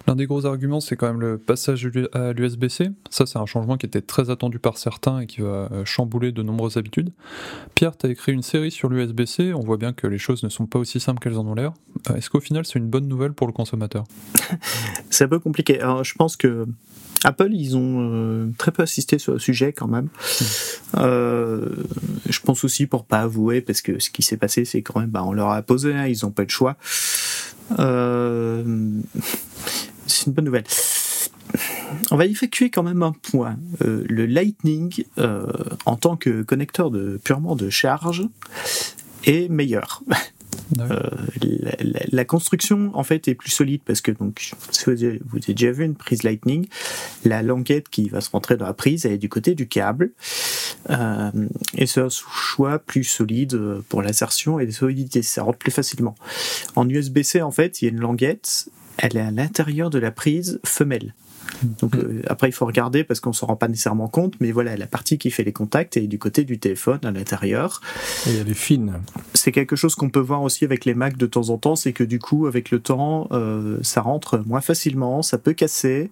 L'un 0.07 0.15
des 0.15 0.25
gros 0.25 0.45
arguments, 0.45 0.79
c'est 0.79 0.95
quand 0.95 1.07
même 1.07 1.21
le 1.21 1.37
passage 1.37 1.87
à 2.13 2.33
l'USB-C. 2.33 2.89
Ça, 3.09 3.25
c'est 3.25 3.37
un 3.37 3.45
changement 3.45 3.77
qui 3.77 3.85
était 3.85 4.01
très 4.01 4.29
attendu 4.29 4.57
par 4.57 4.77
certains 4.77 5.19
et 5.19 5.27
qui 5.27 5.41
va 5.41 5.69
euh, 5.71 5.85
chambouler 5.85 6.31
de 6.31 6.41
nombreuses 6.41 6.77
habitudes. 6.77 7.11
Pierre, 7.75 7.95
tu 7.97 8.07
as 8.07 8.09
écrit 8.09 8.31
une 8.31 8.41
série 8.41 8.71
sur 8.71 8.89
l'USB-C. 8.89 9.53
On 9.53 9.59
voit 9.59 9.77
bien 9.77 9.93
que 9.93 10.07
les 10.07 10.17
choses 10.17 10.43
ne 10.43 10.49
sont 10.49 10.65
pas 10.65 10.79
aussi 10.79 10.99
simples 10.99 11.19
qu'elles 11.19 11.37
en 11.37 11.45
ont 11.45 11.53
l'air. 11.53 11.73
Euh, 12.09 12.15
est-ce 12.15 12.29
qu'au 12.29 12.39
final, 12.39 12.65
c'est 12.65 12.79
une 12.79 12.87
bonne 12.87 13.07
nouvelle 13.07 13.33
pour 13.33 13.45
le 13.45 13.53
consommateur? 13.53 14.05
C'est 15.11 15.25
un 15.25 15.27
peu 15.27 15.39
compliqué. 15.39 15.79
Alors, 15.79 16.03
je 16.03 16.15
pense 16.15 16.37
que 16.37 16.65
Apple, 17.23 17.49
ils 17.51 17.75
ont 17.75 18.11
euh, 18.11 18.51
très 18.57 18.71
peu 18.71 18.83
assisté 18.83 19.19
sur 19.19 19.33
le 19.33 19.39
sujet 19.39 19.73
quand 19.73 19.87
même. 19.87 20.05
Hmm. 20.05 20.45
Euh, 20.97 21.69
je 22.27 22.39
pense 22.39 22.63
aussi 22.63 22.85
pour 22.85 23.05
pas 23.05 23.21
avouer, 23.21 23.61
parce 23.61 23.81
que 23.81 23.99
ce 23.99 24.09
qui 24.09 24.21
s'est 24.21 24.37
passé, 24.37 24.65
c'est 24.65 24.81
quand 24.81 24.99
même, 24.99 25.09
bah, 25.09 25.23
on 25.23 25.33
leur 25.33 25.49
a 25.49 25.61
posé, 25.61 25.93
hein, 25.93 26.07
ils 26.07 26.19
n'ont 26.23 26.31
pas 26.31 26.45
de 26.45 26.49
choix. 26.49 26.77
Euh, 27.79 28.63
c'est 30.07 30.27
une 30.27 30.33
bonne 30.33 30.45
nouvelle. 30.45 30.63
On 32.11 32.17
va 32.17 32.25
effectuer 32.25 32.69
quand 32.69 32.83
même 32.83 33.03
un 33.03 33.11
point. 33.11 33.57
le 33.81 34.25
Lightning, 34.25 35.03
en 35.85 35.95
tant 35.95 36.15
que 36.15 36.43
connecteur 36.43 36.91
de, 36.91 37.19
purement 37.23 37.55
de 37.55 37.69
charge, 37.69 38.27
est 39.25 39.49
meilleur. 39.49 40.03
Euh, 40.79 40.99
la, 42.11 42.25
construction 42.25 42.91
en 42.93 43.03
fait 43.03 43.27
est 43.27 43.35
plus 43.35 43.49
solide 43.49 43.81
parce 43.85 44.01
que 44.01 44.11
donc 44.11 44.51
si 44.71 44.85
vous 44.85 45.03
avez, 45.03 45.19
déjà 45.47 45.71
vu 45.71 45.83
une 45.83 45.95
prise 45.95 46.23
Lightning, 46.23 46.67
la 47.25 47.41
languette 47.41 47.89
qui 47.89 48.09
va 48.09 48.21
se 48.21 48.29
rentrer 48.29 48.55
dans 48.55 48.65
la 48.65 48.73
prise 48.73 49.05
est 49.05 49.17
du 49.17 49.29
côté 49.29 49.55
du 49.55 49.67
câble 49.67 50.11
euh, 50.89 51.31
et 51.75 51.87
c'est 51.87 52.01
un 52.01 52.09
choix 52.09 52.77
plus 52.79 53.03
solide 53.03 53.59
pour 53.89 54.01
l'insertion 54.01 54.59
et 54.59 54.65
la 54.65 54.71
solidité, 54.71 55.21
ça 55.23 55.43
rentre 55.43 55.57
plus 55.57 55.71
facilement. 55.71 56.15
En 56.75 56.87
USB-C 56.87 57.41
en 57.41 57.51
fait 57.51 57.81
il 57.81 57.85
y 57.85 57.87
a 57.87 57.91
une 57.91 57.99
languette, 57.99 58.69
elle 58.97 59.17
est 59.17 59.21
à 59.21 59.31
l'intérieur 59.31 59.89
de 59.89 59.99
la 59.99 60.11
prise 60.11 60.59
femelle. 60.63 61.13
Donc 61.79 61.95
mm. 61.95 61.99
euh, 61.99 62.21
après, 62.27 62.49
il 62.49 62.51
faut 62.51 62.65
regarder 62.65 63.03
parce 63.03 63.19
qu'on 63.19 63.29
ne 63.29 63.35
s'en 63.35 63.47
rend 63.47 63.55
pas 63.55 63.67
nécessairement 63.67 64.07
compte, 64.07 64.35
mais 64.39 64.51
voilà, 64.51 64.75
la 64.77 64.87
partie 64.87 65.17
qui 65.17 65.31
fait 65.31 65.43
les 65.43 65.53
contacts 65.53 65.97
est 65.97 66.07
du 66.07 66.19
côté 66.19 66.43
du 66.43 66.59
téléphone 66.59 66.99
à 67.03 67.11
l'intérieur. 67.11 67.81
Et 68.27 68.35
elle 68.35 68.49
est 68.49 68.53
fine. 68.53 68.99
C'est 69.33 69.51
quelque 69.51 69.75
chose 69.75 69.95
qu'on 69.95 70.09
peut 70.09 70.19
voir 70.19 70.41
aussi 70.41 70.65
avec 70.65 70.85
les 70.85 70.93
Mac 70.93 71.17
de 71.17 71.25
temps 71.25 71.49
en 71.49 71.57
temps, 71.57 71.75
c'est 71.75 71.93
que 71.93 72.03
du 72.03 72.19
coup, 72.19 72.47
avec 72.47 72.71
le 72.71 72.79
temps, 72.79 73.27
euh, 73.31 73.77
ça 73.81 74.01
rentre 74.01 74.39
moins 74.45 74.61
facilement, 74.61 75.21
ça 75.21 75.37
peut 75.37 75.53
casser. 75.53 76.09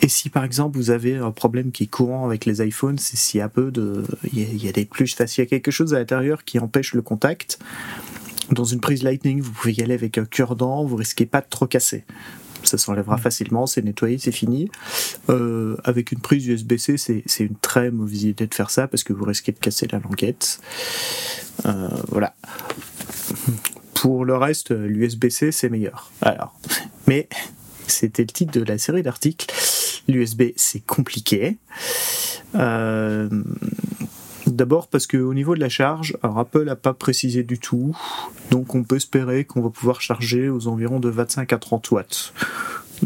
Et 0.00 0.08
si 0.08 0.30
par 0.30 0.44
exemple 0.44 0.76
vous 0.76 0.90
avez 0.90 1.16
un 1.16 1.32
problème 1.32 1.72
qui 1.72 1.84
est 1.84 1.88
courant 1.88 2.24
avec 2.24 2.44
les 2.44 2.64
iPhones, 2.64 2.98
c'est 2.98 3.16
s'il 3.16 3.38
y 3.38 3.42
a 3.42 3.48
peu 3.48 3.72
de, 3.72 4.04
il 4.32 4.64
y, 4.64 4.68
a 4.68 4.72
des 4.72 4.84
plus, 4.84 5.16
il 5.18 5.40
y 5.40 5.42
a 5.42 5.46
quelque 5.46 5.72
chose 5.72 5.92
à 5.92 5.98
l'intérieur 5.98 6.44
qui 6.44 6.58
empêche 6.60 6.94
le 6.94 7.02
contact. 7.02 7.58
Dans 8.52 8.64
une 8.64 8.80
prise 8.80 9.02
Lightning, 9.02 9.40
vous 9.42 9.50
pouvez 9.50 9.74
y 9.74 9.82
aller 9.82 9.94
avec 9.94 10.16
un 10.16 10.24
cure-dent, 10.24 10.84
vous 10.84 10.96
risquez 10.96 11.26
pas 11.26 11.40
de 11.40 11.46
trop 11.50 11.66
casser 11.66 12.04
ça 12.64 12.78
s'enlèvera 12.78 13.16
mm. 13.16 13.20
facilement, 13.20 13.66
c'est 13.66 13.82
nettoyé, 13.82 14.18
c'est 14.18 14.32
fini. 14.32 14.70
Euh, 15.28 15.76
avec 15.84 16.12
une 16.12 16.20
prise 16.20 16.46
USB-C, 16.46 16.96
c'est 16.96 17.44
une 17.44 17.56
très 17.56 17.90
mauvaise 17.90 18.24
idée 18.24 18.46
de 18.46 18.54
faire 18.54 18.70
ça 18.70 18.88
parce 18.88 19.04
que 19.04 19.12
vous 19.12 19.24
risquez 19.24 19.52
de 19.52 19.58
casser 19.58 19.86
la 19.90 19.98
languette. 19.98 20.60
Euh, 21.66 21.88
voilà. 22.08 22.34
Pour 23.94 24.24
le 24.24 24.36
reste, 24.36 24.70
l'USB-C, 24.70 25.52
c'est 25.52 25.68
meilleur. 25.68 26.10
Alors, 26.22 26.58
mais 27.06 27.28
c'était 27.86 28.22
le 28.22 28.28
titre 28.28 28.52
de 28.52 28.62
la 28.62 28.78
série 28.78 29.02
d'articles. 29.02 29.46
L'USB, 30.06 30.52
c'est 30.56 30.84
compliqué. 30.84 31.58
Euh, 32.54 33.28
D'abord 34.58 34.88
parce 34.88 35.06
qu'au 35.06 35.34
niveau 35.34 35.54
de 35.54 35.60
la 35.60 35.68
charge, 35.68 36.18
Apple 36.24 36.64
n'a 36.64 36.74
pas 36.74 36.92
précisé 36.92 37.44
du 37.44 37.60
tout, 37.60 37.96
donc 38.50 38.74
on 38.74 38.82
peut 38.82 38.96
espérer 38.96 39.44
qu'on 39.44 39.62
va 39.62 39.70
pouvoir 39.70 40.00
charger 40.00 40.48
aux 40.48 40.66
environs 40.66 40.98
de 40.98 41.08
25 41.08 41.52
à 41.52 41.58
30 41.58 41.90
watts 41.92 42.32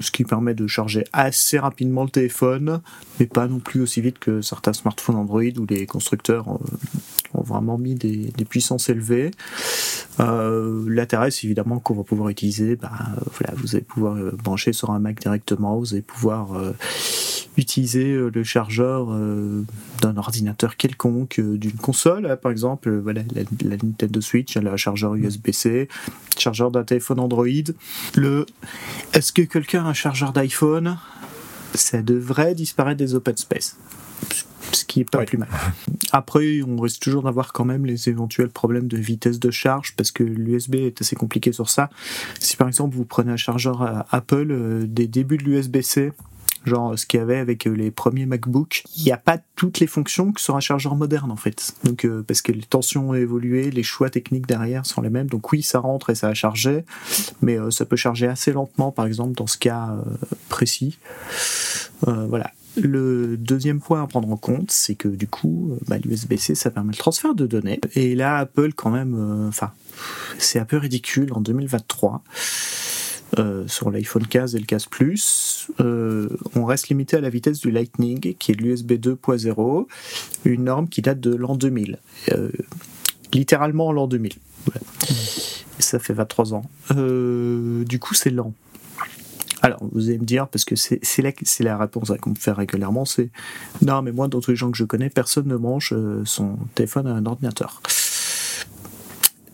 ce 0.01 0.11
qui 0.11 0.25
permet 0.25 0.55
de 0.55 0.67
charger 0.67 1.05
assez 1.13 1.59
rapidement 1.59 2.05
le 2.05 2.09
téléphone, 2.09 2.81
mais 3.21 3.27
pas 3.27 3.47
non 3.47 3.59
plus 3.59 3.83
aussi 3.83 4.01
vite 4.01 4.19
que 4.19 4.41
certains 4.41 4.73
smartphones 4.73 5.17
Android 5.17 5.43
où 5.59 5.67
les 5.69 5.85
constructeurs 5.85 6.49
euh, 6.49 6.59
ont 7.35 7.43
vraiment 7.43 7.77
mis 7.77 7.95
des, 7.95 8.33
puissances 8.49 8.89
élevées. 8.89 9.33
Euh, 10.21 10.87
L'intérêt, 10.89 11.31
c'est 11.31 11.45
évidemment 11.45 11.81
qu'on 11.81 11.93
va 11.93 12.05
pouvoir 12.05 12.31
utiliser, 12.31 12.77
bah, 12.77 12.93
vous 13.57 13.75
allez 13.75 13.85
pouvoir 13.85 14.17
euh, 14.17 14.31
brancher 14.43 14.73
sur 14.73 14.91
un 14.91 15.01
Mac 15.01 15.21
directement, 15.21 15.77
vous 15.77 15.93
allez 15.93 16.01
pouvoir 16.01 16.49
utiliser 17.57 18.15
le 18.15 18.45
chargeur 18.45 19.09
d'un 20.01 20.17
ordinateur 20.17 20.77
quelconque, 20.77 21.41
d'une 21.41 21.73
console, 21.73 22.27
hein, 22.27 22.37
par 22.37 22.51
exemple, 22.51 22.91
voilà, 22.99 23.23
la, 23.35 23.43
la, 23.69 23.77
Nintendo 23.77 24.21
Switch, 24.21 24.57
elle 24.57 24.69
a 24.69 24.73
un 24.73 24.77
chargeur 24.77 25.15
USB-C, 25.15 25.89
chargeur 26.39 26.71
d'un 26.71 26.85
téléphone 26.85 27.21
Android. 27.21 27.47
Le, 28.17 28.47
est-ce 29.13 29.33
que 29.33 29.43
quelqu'un 29.43 29.85
un 29.85 29.93
chargeur 29.93 30.33
d'iPhone, 30.33 30.97
ça 31.75 32.03
devrait 32.03 32.55
disparaître 32.55 32.99
des 32.99 33.15
open 33.15 33.37
space. 33.37 33.77
Ce 34.73 34.85
qui 34.85 35.01
est 35.01 35.11
pas 35.11 35.25
plus 35.25 35.39
mal. 35.39 35.49
Après, 36.13 36.63
on 36.63 36.81
risque 36.81 37.01
toujours 37.01 37.25
d'avoir 37.25 37.53
quand 37.53 37.65
même 37.65 37.85
les 37.85 38.09
éventuels 38.09 38.49
problèmes 38.49 38.89
de 38.89 38.97
vitesse 38.97 39.39
de 39.39 39.51
charge 39.51 39.95
parce 39.97 40.11
que 40.11 40.23
l'USB 40.23 40.77
est 40.77 41.01
assez 41.01 41.17
compliqué 41.17 41.53
sur 41.53 41.69
ça. 41.69 41.91
Si 42.39 42.57
par 42.57 42.69
exemple 42.69 42.97
vous 42.97 43.05
prenez 43.05 43.33
un 43.33 43.37
chargeur 43.37 44.07
Apple 44.11 44.49
euh, 44.51 44.87
des 44.87 45.07
débuts 45.09 45.37
de 45.37 45.45
l'USB-C, 45.45 46.13
genre 46.65 46.99
ce 46.99 47.07
qu'il 47.07 47.21
y 47.21 47.23
avait 47.23 47.39
avec 47.39 47.67
euh, 47.67 47.71
les 47.71 47.91
premiers 47.91 48.27
MacBook, 48.27 48.85
il 48.97 49.05
n'y 49.05 49.13
a 49.13 49.17
pas 49.17 49.39
toutes 49.57 49.81
les 49.81 49.87
fonctions 49.87 50.33
que 50.33 50.41
sur 50.41 50.57
un 50.57 50.61
chargeur 50.61 50.95
moderne 50.95 51.31
en 51.31 51.37
fait. 51.37 51.75
Donc 51.85 52.05
euh, 52.05 52.23
parce 52.27 52.43
que 52.43 52.53
les 52.53 52.63
tensions 52.63 53.11
ont 53.11 53.15
évolué, 53.15 53.71
les 53.71 53.83
choix 53.83 54.11
techniques 54.11 54.47
derrière 54.47 54.87
sont 54.87 55.01
les 55.01 55.11
mêmes. 55.11 55.29
Donc 55.29 55.53
oui, 55.53 55.63
ça 55.63 55.81
rentre 55.81 56.11
et 56.11 56.15
ça 56.15 56.29
a 56.29 56.35
chargé, 56.35 56.85
mais 57.41 57.59
euh, 57.59 57.71
ça 57.71 57.85
peut 57.85 57.97
charger 57.97 58.27
assez 58.27 58.53
lentement 58.53 58.93
par 58.93 59.07
exemple 59.07 59.35
dans 59.35 59.47
ce 59.47 59.59
cas 59.59 59.91
précis. 60.49 60.99
voilà. 62.03 62.51
Le 62.77 63.37
deuxième 63.37 63.81
point 63.81 64.03
à 64.03 64.07
prendre 64.07 64.31
en 64.31 64.37
compte, 64.39 64.71
c'est 64.71 64.95
que 64.95 65.09
du 65.09 65.29
coup, 65.29 65.77
bah, 65.89 65.99
l'USB-C, 65.99 66.55
ça 66.55 66.71
permet 66.71 66.93
le 66.93 66.97
transfert 66.97 67.35
de 67.35 67.47
données. 67.47 67.79
Et 67.95 68.15
là, 68.15 68.39
Apple, 68.39 68.73
quand 68.73 68.89
même, 68.89 69.47
enfin, 69.47 69.73
c'est 70.39 70.59
un 70.59 70.65
peu 70.65 70.79
ridicule 70.79 71.35
en 71.35 71.43
2023 71.43 72.25
euh, 73.39 73.67
sur 73.67 73.91
l'iPhone 73.91 74.27
15 74.27 74.57
et 74.57 74.59
le 74.59 74.67
15 74.67 74.87
Plus, 74.87 75.71
euh, 75.81 76.29
on 76.55 76.67
reste 76.67 76.89
limité 76.89 77.17
à 77.17 77.21
la 77.23 77.31
vitesse 77.31 77.61
du 77.61 77.71
Lightning, 77.71 78.35
qui 78.35 78.53
est 78.53 78.55
l'USB 78.55 78.93
2.0, 78.93 79.87
une 80.45 80.65
norme 80.65 80.87
qui 80.87 81.01
date 81.01 81.19
de 81.19 81.35
l'an 81.35 81.57
2000. 81.57 81.99
Euh, 82.33 82.51
littéralement 83.33 83.91
l'an 83.91 84.07
2000. 84.07 84.35
ça 85.79 85.99
fait 85.99 86.13
23 86.13 86.53
ans. 86.55 86.65
du 86.91 87.99
coup, 87.99 88.15
c'est 88.15 88.31
lent. 88.31 88.53
Alors, 89.63 89.79
vous 89.93 90.09
allez 90.09 90.19
me 90.19 90.25
dire, 90.25 90.49
parce 90.49 90.65
que 90.65 90.77
c'est 90.77 91.01
la, 91.23 91.33
la 91.61 91.79
réponse 91.79 92.13
qu'on 92.21 92.31
me 92.31 92.35
fait 92.35 92.53
régulièrement, 92.53 93.07
c'est 93.07 93.31
non, 93.81 94.03
mais 94.03 94.13
moi, 94.13 94.29
dans 94.29 94.41
tous 94.41 94.51
les 94.51 94.57
gens 94.57 94.71
que 94.71 94.77
je 94.77 94.85
connais, 94.85 95.09
personne 95.09 95.47
ne 95.47 95.57
branche 95.57 95.95
son 96.25 96.59
téléphone 96.75 97.07
à 97.07 97.13
un 97.13 97.25
ordinateur 97.25 97.81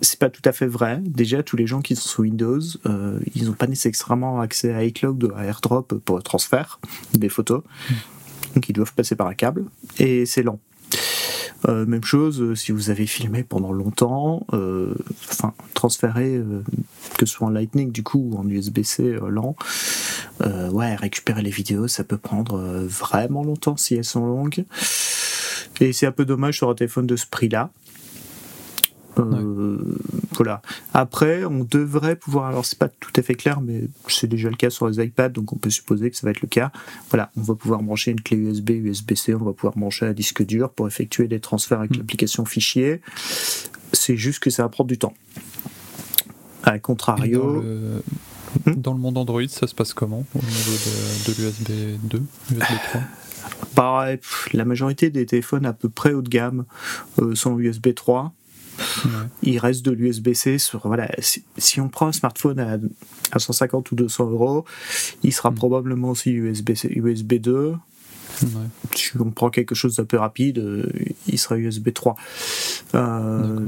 c'est 0.00 0.18
pas 0.18 0.30
tout 0.30 0.42
à 0.44 0.52
fait 0.52 0.66
vrai. 0.66 1.00
Déjà, 1.04 1.42
tous 1.42 1.56
les 1.56 1.66
gens 1.66 1.80
qui 1.80 1.96
sont 1.96 2.08
sous 2.08 2.22
Windows, 2.22 2.60
euh, 2.86 3.18
ils 3.34 3.46
n'ont 3.46 3.52
pas 3.52 3.66
nécessairement 3.66 4.40
accès 4.40 4.72
à 4.72 4.84
iCloud 4.84 5.24
ou 5.24 5.34
à 5.34 5.44
AirDrop 5.44 5.94
pour 6.04 6.16
le 6.16 6.22
transfert 6.22 6.80
des 7.14 7.28
photos. 7.28 7.62
Donc, 8.54 8.68
ils 8.68 8.72
doivent 8.72 8.94
passer 8.94 9.16
par 9.16 9.26
un 9.26 9.34
câble 9.34 9.64
et 9.98 10.26
c'est 10.26 10.42
lent. 10.42 10.60
Euh, 11.68 11.84
même 11.86 12.04
chose 12.04 12.40
euh, 12.40 12.54
si 12.54 12.70
vous 12.70 12.90
avez 12.90 13.06
filmé 13.06 13.42
pendant 13.42 13.72
longtemps, 13.72 14.46
enfin 15.28 15.54
transférer 15.74 16.40
que 17.18 17.26
ce 17.26 17.34
soit 17.34 17.48
en 17.48 17.50
Lightning 17.50 17.90
du 17.90 18.04
coup 18.04 18.30
ou 18.30 18.38
en 18.38 18.48
USB-C 18.48 19.18
lent, 19.28 19.56
ouais 20.40 20.94
récupérer 20.94 21.42
les 21.42 21.50
vidéos 21.50 21.88
ça 21.88 22.04
peut 22.04 22.16
prendre 22.16 22.60
vraiment 22.86 23.42
longtemps 23.42 23.76
si 23.76 23.96
elles 23.96 24.04
sont 24.04 24.24
longues. 24.24 24.64
Et 25.80 25.92
c'est 25.92 26.06
un 26.06 26.12
peu 26.12 26.24
dommage 26.24 26.56
sur 26.58 26.70
un 26.70 26.74
téléphone 26.74 27.06
de 27.06 27.16
ce 27.16 27.26
prix-là. 27.26 27.70
Euh, 29.18 29.78
voilà. 30.32 30.62
Après, 30.94 31.44
on 31.44 31.64
devrait 31.64 32.16
pouvoir. 32.16 32.46
Alors, 32.46 32.64
c'est 32.64 32.78
pas 32.78 32.88
tout 32.88 33.12
à 33.16 33.22
fait 33.22 33.34
clair, 33.34 33.60
mais 33.60 33.84
c'est 34.08 34.26
déjà 34.26 34.48
le 34.48 34.56
cas 34.56 34.70
sur 34.70 34.88
les 34.88 35.04
iPads, 35.04 35.30
donc 35.30 35.52
on 35.52 35.56
peut 35.56 35.70
supposer 35.70 36.10
que 36.10 36.16
ça 36.16 36.26
va 36.26 36.30
être 36.30 36.42
le 36.42 36.48
cas. 36.48 36.70
Voilà, 37.10 37.30
on 37.36 37.42
va 37.42 37.54
pouvoir 37.54 37.82
brancher 37.82 38.10
une 38.10 38.20
clé 38.20 38.36
USB, 38.36 38.70
USB-C, 38.70 39.34
on 39.34 39.44
va 39.44 39.52
pouvoir 39.52 39.74
brancher 39.76 40.06
un 40.06 40.12
disque 40.12 40.44
dur 40.44 40.70
pour 40.70 40.86
effectuer 40.86 41.28
des 41.28 41.40
transferts 41.40 41.80
avec 41.80 41.92
mm. 41.92 41.98
l'application 41.98 42.44
fichier. 42.44 43.00
C'est 43.92 44.16
juste 44.16 44.40
que 44.40 44.50
ça 44.50 44.62
va 44.62 44.68
prendre 44.68 44.88
du 44.88 44.98
temps. 44.98 45.14
A 46.64 46.78
contrario. 46.78 47.62
Hmm 47.62 47.92
dans 48.66 48.92
le... 48.92 48.98
monde 48.98 49.18
Android, 49.18 49.46
ça 49.48 49.66
se 49.66 49.74
passe 49.74 49.92
comment 49.92 50.24
au 50.34 50.38
niveau 50.38 50.72
de, 51.26 51.42
l'USB 51.42 51.98
2, 52.04 52.22
USB 52.52 52.62
3 52.90 53.00
Pareil, 53.74 54.18
la 54.52 54.64
majorité 54.64 55.10
des 55.10 55.26
téléphones 55.26 55.66
à 55.66 55.72
peu 55.72 55.88
près 55.88 56.12
haut 56.12 56.22
de 56.22 56.28
gamme 56.28 56.64
euh, 57.20 57.34
sont 57.34 57.58
USB 57.58 57.94
3. 57.94 58.32
Il 59.42 59.58
reste 59.58 59.84
de 59.84 59.90
l'USB-C 59.90 60.58
sur. 60.58 60.86
Voilà, 60.86 61.10
si, 61.56 61.80
on 61.80 61.88
prend 61.88 62.08
un 62.08 62.12
smartphone 62.12 62.60
à, 62.60 63.38
150 63.38 63.92
ou 63.92 63.94
200 63.94 64.30
euros, 64.30 64.64
il 65.22 65.32
sera 65.32 65.50
mm. 65.50 65.54
probablement 65.54 66.10
aussi 66.10 66.30
USB, 66.30 66.70
USB 66.84 67.34
2. 67.34 67.74
Si 68.94 69.16
on 69.18 69.30
prend 69.30 69.50
quelque 69.50 69.74
chose 69.74 69.96
d'un 69.96 70.04
peu 70.04 70.16
rapide, 70.16 70.58
euh, 70.58 70.86
il 71.26 71.38
sera 71.38 71.58
USB 71.58 71.92
3. 71.92 72.14
Euh, 72.94 73.66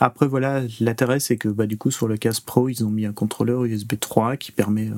après, 0.00 0.26
voilà, 0.26 0.62
l'intérêt, 0.80 1.20
c'est 1.20 1.36
que 1.36 1.48
bah, 1.48 1.66
du 1.66 1.76
coup, 1.76 1.90
sur 1.90 2.08
le 2.08 2.16
casque 2.16 2.44
Pro, 2.44 2.68
ils 2.68 2.84
ont 2.84 2.90
mis 2.90 3.06
un 3.06 3.12
contrôleur 3.12 3.64
USB 3.64 3.94
3 4.00 4.36
qui 4.36 4.50
permet 4.50 4.90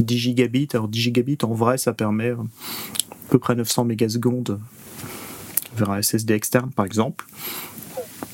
10 0.00 0.14
euh, 0.14 0.18
gigabits. 0.18 0.68
Alors, 0.74 0.88
10 0.88 1.00
gigabits, 1.00 1.38
en 1.42 1.54
vrai, 1.54 1.78
ça 1.78 1.92
permet 1.92 2.30
à 2.30 2.38
peu 3.30 3.38
près 3.38 3.54
900 3.54 3.86
mégasecondes 3.86 4.60
vers 5.76 5.90
un 5.90 6.02
SSD 6.02 6.34
externe, 6.34 6.70
par 6.70 6.84
exemple. 6.84 7.26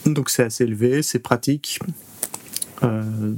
Donc 0.07 0.31
c'est 0.31 0.45
assez 0.45 0.65
élevé, 0.65 1.03
c'est 1.03 1.21
pratique. 1.21 1.79
Euh, 2.83 3.35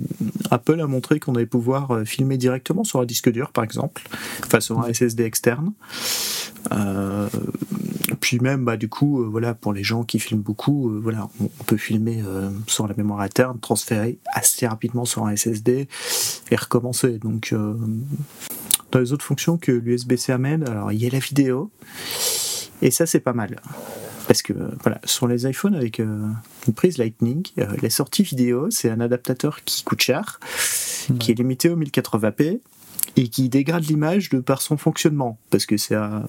Apple 0.51 0.81
a 0.81 0.87
montré 0.87 1.21
qu'on 1.21 1.35
allait 1.35 1.47
pouvoir 1.47 1.91
euh, 1.91 2.05
filmer 2.05 2.39
directement 2.39 2.85
sur 2.85 3.01
un 3.01 3.05
disque 3.05 3.31
dur, 3.31 3.53
par 3.53 3.65
exemple, 3.65 4.03
enfin 4.47 4.61
sur 4.61 4.81
un 4.81 4.93
SSD 4.93 5.25
externe. 5.25 5.73
Euh, 6.73 7.29
puis 8.21 8.39
même, 8.41 8.65
bah, 8.65 8.77
du 8.77 8.89
coup, 8.89 9.23
voilà, 9.31 9.55
pour 9.55 9.75
les 9.75 9.85
gens 9.85 10.03
qui 10.03 10.19
filment 10.19 10.41
beaucoup, 10.41 10.91
on, 11.41 11.65
peut 11.65 11.77
filmer 11.77 12.23
sur 12.67 12.89
la 12.89 12.95
mémoire 12.95 13.21
interne, 13.21 13.59
transférer 13.61 14.19
assez 14.33 14.67
rapidement 14.67 15.05
sur 15.05 15.27
un 15.27 15.37
SSD 15.37 15.89
et 16.51 16.57
recommencer. 16.57 17.19
Donc, 17.19 17.55
dans 18.93 18.99
les 18.99 19.13
autres 19.13 19.27
fonctions 19.27 19.59
que 19.59 19.73
l'USB-C 19.73 20.33
amène, 20.33 20.67
alors 20.67 20.91
il 20.91 21.03
y 21.03 21.07
a 21.07 21.11
la 21.11 21.19
vidéo, 21.19 21.71
et 22.81 22.91
ça 22.91 23.05
c'est 23.05 23.21
pas 23.21 23.35
mal. 23.35 23.61
Parce 24.27 24.43
que 24.43 24.53
voilà, 24.83 25.01
sur 25.05 25.27
les 25.29 25.47
iPhones 25.47 25.75
avec 25.75 26.01
euh, 26.01 26.29
une 26.67 26.75
prise 26.75 26.99
Lightning, 26.99 27.47
euh, 27.59 27.67
les 27.83 27.91
sorties 27.91 28.23
vidéo, 28.23 28.69
c'est 28.71 28.91
un 28.91 29.01
adaptateur 29.01 29.65
qui 29.65 29.85
coûte 29.85 30.01
cher, 30.01 30.41
qui 31.19 31.33
est 31.33 31.35
limité 31.35 31.69
au 31.69 31.77
1080p 31.77 32.61
et 33.17 33.29
qui 33.29 33.49
dégrade 33.49 33.85
l'image 33.85 34.31
de 34.31 34.41
par 34.41 34.63
son 34.63 34.77
fonctionnement, 34.77 35.39
parce 35.51 35.67
que 35.67 35.77
c'est 35.77 35.95
un, 35.95 36.27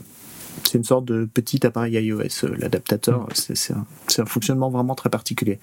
c'est 0.63 0.77
une 0.77 0.83
sorte 0.83 1.05
de 1.05 1.25
petit 1.25 1.65
appareil 1.65 1.93
iOS. 1.93 2.21
Euh, 2.43 2.55
l'adaptateur, 2.57 3.27
c'est, 3.33 3.73
un, 3.73 3.85
un, 4.17 4.25
fonctionnement 4.25 4.69
vraiment 4.69 4.95
très 4.95 5.09
particulier. 5.09 5.59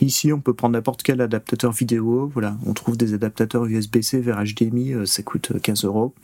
Ici, 0.00 0.32
on 0.32 0.40
peut 0.40 0.54
prendre 0.54 0.72
n'importe 0.72 1.02
quel 1.02 1.20
adaptateur 1.20 1.72
vidéo. 1.72 2.30
Voilà, 2.32 2.56
on 2.64 2.72
trouve 2.72 2.96
des 2.96 3.12
adaptateurs 3.14 3.66
USB-C 3.66 4.20
vers 4.20 4.42
HDMI, 4.42 5.06
ça 5.06 5.22
coûte 5.22 5.52
15 5.60 5.84
euros. 5.84 6.14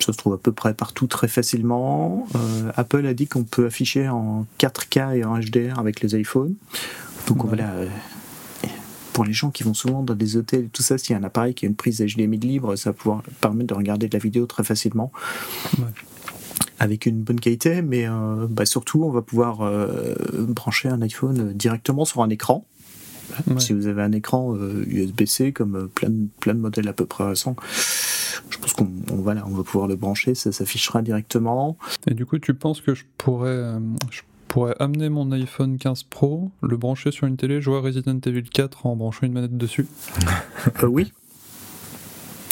Ça 0.00 0.12
se 0.12 0.18
trouve 0.18 0.34
à 0.34 0.38
peu 0.38 0.52
près 0.52 0.74
partout 0.74 1.06
très 1.06 1.28
facilement. 1.28 2.26
Euh, 2.34 2.72
Apple 2.76 3.06
a 3.06 3.14
dit 3.14 3.26
qu'on 3.26 3.44
peut 3.44 3.66
afficher 3.66 4.08
en 4.08 4.46
4K 4.58 5.16
et 5.16 5.24
en 5.24 5.38
HDR 5.38 5.78
avec 5.78 6.00
les 6.00 6.18
iPhones. 6.18 6.54
Donc 7.26 7.44
voilà, 7.44 7.70
euh, 7.72 7.88
pour 9.12 9.24
les 9.24 9.32
gens 9.32 9.50
qui 9.50 9.62
vont 9.62 9.74
souvent 9.74 10.02
dans 10.02 10.14
des 10.14 10.36
hôtels 10.36 10.64
et 10.64 10.68
tout 10.68 10.82
ça, 10.82 10.98
s'il 10.98 11.12
y 11.12 11.14
a 11.14 11.18
un 11.18 11.24
appareil 11.24 11.54
qui 11.54 11.66
a 11.66 11.68
une 11.68 11.76
prise 11.76 12.00
HDMI 12.00 12.38
libre, 12.38 12.76
ça 12.76 12.90
va 12.90 12.94
pouvoir 12.94 13.22
permettre 13.40 13.68
de 13.68 13.74
regarder 13.74 14.08
de 14.08 14.14
la 14.14 14.20
vidéo 14.20 14.46
très 14.46 14.64
facilement. 14.64 15.12
Avec 16.78 17.04
une 17.04 17.20
bonne 17.20 17.40
qualité, 17.40 17.82
mais 17.82 18.08
euh, 18.08 18.46
bah, 18.48 18.64
surtout 18.64 19.04
on 19.04 19.10
va 19.10 19.20
pouvoir 19.20 19.70
brancher 20.32 20.88
un 20.88 21.02
iPhone 21.02 21.52
directement 21.52 22.04
sur 22.04 22.22
un 22.22 22.30
écran. 22.30 22.64
Si 23.58 23.72
vous 23.72 23.86
avez 23.86 24.02
un 24.02 24.12
écran 24.12 24.56
USB-C, 24.56 25.52
comme 25.52 25.88
plein 25.94 26.10
de, 26.10 26.26
plein 26.40 26.54
de 26.54 26.60
modèles 26.60 26.88
à 26.88 26.92
peu 26.92 27.06
près 27.06 27.24
récents, 27.24 27.56
je 28.50 28.58
pense 28.58 28.72
qu'on 28.72 28.88
va, 29.08 29.34
on 29.46 29.50
va 29.50 29.62
pouvoir 29.62 29.88
le 29.88 29.96
brancher, 29.96 30.34
ça 30.34 30.52
s'affichera 30.52 31.02
directement. 31.02 31.76
Et 32.06 32.14
du 32.14 32.26
coup, 32.26 32.38
tu 32.38 32.54
penses 32.54 32.80
que 32.80 32.94
je 32.94 33.04
pourrais, 33.18 33.48
euh, 33.50 33.78
je 34.10 34.22
pourrais 34.48 34.74
amener 34.78 35.08
mon 35.08 35.30
iPhone 35.32 35.78
15 35.78 36.04
Pro, 36.04 36.50
le 36.62 36.76
brancher 36.76 37.10
sur 37.10 37.26
une 37.26 37.36
télé, 37.36 37.60
jouer 37.60 37.76
à 37.76 37.80
Resident 37.80 38.18
Evil 38.24 38.42
4 38.42 38.86
en 38.86 38.96
branchant 38.96 39.26
une 39.26 39.32
manette 39.32 39.56
dessus? 39.56 39.86
Euh, 40.82 40.86
Oui. 40.86 41.12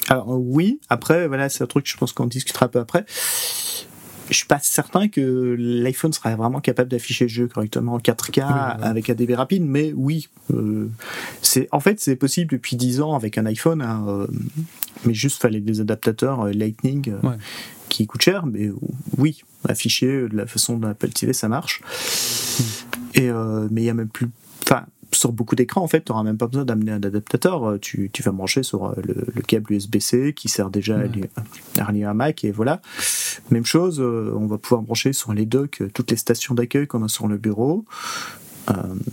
Alors 0.09 0.29
oui, 0.29 0.81
après, 0.89 1.29
voilà, 1.29 1.51
c'est 1.51 1.63
un 1.63 1.67
truc, 1.67 1.87
je 1.87 1.97
pense 1.97 2.13
qu'on 2.13 2.27
discutera 2.27 2.67
un 2.67 2.69
peu 2.71 2.79
après 2.79 3.05
je 4.31 4.37
suis 4.37 4.47
pas 4.47 4.59
certain 4.61 5.09
que 5.09 5.57
l'iPhone 5.59 6.13
sera 6.13 6.35
vraiment 6.37 6.61
capable 6.61 6.91
d'afficher 6.91 7.25
le 7.25 7.29
jeu 7.29 7.49
correctement 7.49 7.95
en 7.95 7.99
4K 7.99 8.43
avec 8.83 9.11
un 9.11 9.15
DB 9.15 9.35
rapide, 9.35 9.65
mais 9.65 9.93
oui, 9.95 10.29
euh, 10.53 10.89
c'est 11.43 11.69
en 11.73 11.81
fait 11.81 12.01
c'est 12.01 12.17
possible 12.17 12.53
depuis 12.53 12.77
10 12.77 13.01
ans 13.01 13.15
avec 13.15 13.39
un 13.39 13.47
iPhone, 13.47 13.83
hein, 13.83 14.05
euh, 14.09 14.27
mais 15.05 15.15
juste 15.15 15.41
fallait 15.41 15.61
des 15.61 15.81
adaptateurs 15.81 16.47
euh, 16.47 16.53
Lightning 16.53 17.13
qui 17.89 18.07
coûtent 18.07 18.23
cher, 18.23 18.47
mais 18.47 18.71
oui, 19.17 19.43
afficher 19.67 20.29
de 20.29 20.37
la 20.37 20.47
façon 20.47 20.77
dont 20.77 20.89
Apple 20.89 21.09
TV 21.11 21.33
ça 21.33 21.49
marche. 21.49 21.81
Hmm. 22.59 22.63
Et 23.15 23.31
mais 23.71 23.83
il 23.83 23.85
y 23.85 23.91
a 23.91 23.95
même 23.95 24.09
plus, 24.09 24.29
enfin 24.63 24.85
sur 25.13 25.33
beaucoup 25.33 25.55
d'écrans, 25.55 25.83
en 25.83 25.89
fait, 25.89 26.05
tu 26.05 26.13
n'auras 26.13 26.23
même 26.23 26.37
pas 26.37 26.47
besoin 26.47 26.65
d'amener 26.65 26.93
un 26.93 27.03
adaptateur. 27.03 27.65
Euh, 27.65 27.79
tu, 27.79 28.11
vas 28.23 28.33
brancher 28.33 28.63
sur 28.63 28.87
euh, 28.87 28.95
le, 29.03 29.43
câble 29.43 29.73
USB-C 29.73 30.35
qui 30.35 30.49
sert 30.49 30.71
déjà 30.71 30.99
à 31.79 31.85
relier 31.85 32.05
un 32.05 32.15
Mac 32.15 32.45
et 32.45 32.51
voilà. 32.51 32.81
Même 33.51 33.65
chose, 33.65 34.01
euh, 34.01 34.33
on 34.37 34.47
va 34.47 34.59
pouvoir 34.59 34.83
brancher 34.83 35.13
sur 35.13 35.33
les 35.33 35.47
docks 35.47 35.83
toutes 35.95 36.11
les 36.11 36.17
stations 36.17 36.55
d'accueil 36.55 36.87
qu'on 36.87 37.03
a 37.05 37.09
sur 37.09 37.29
le 37.29 37.39
bureau. 37.39 37.85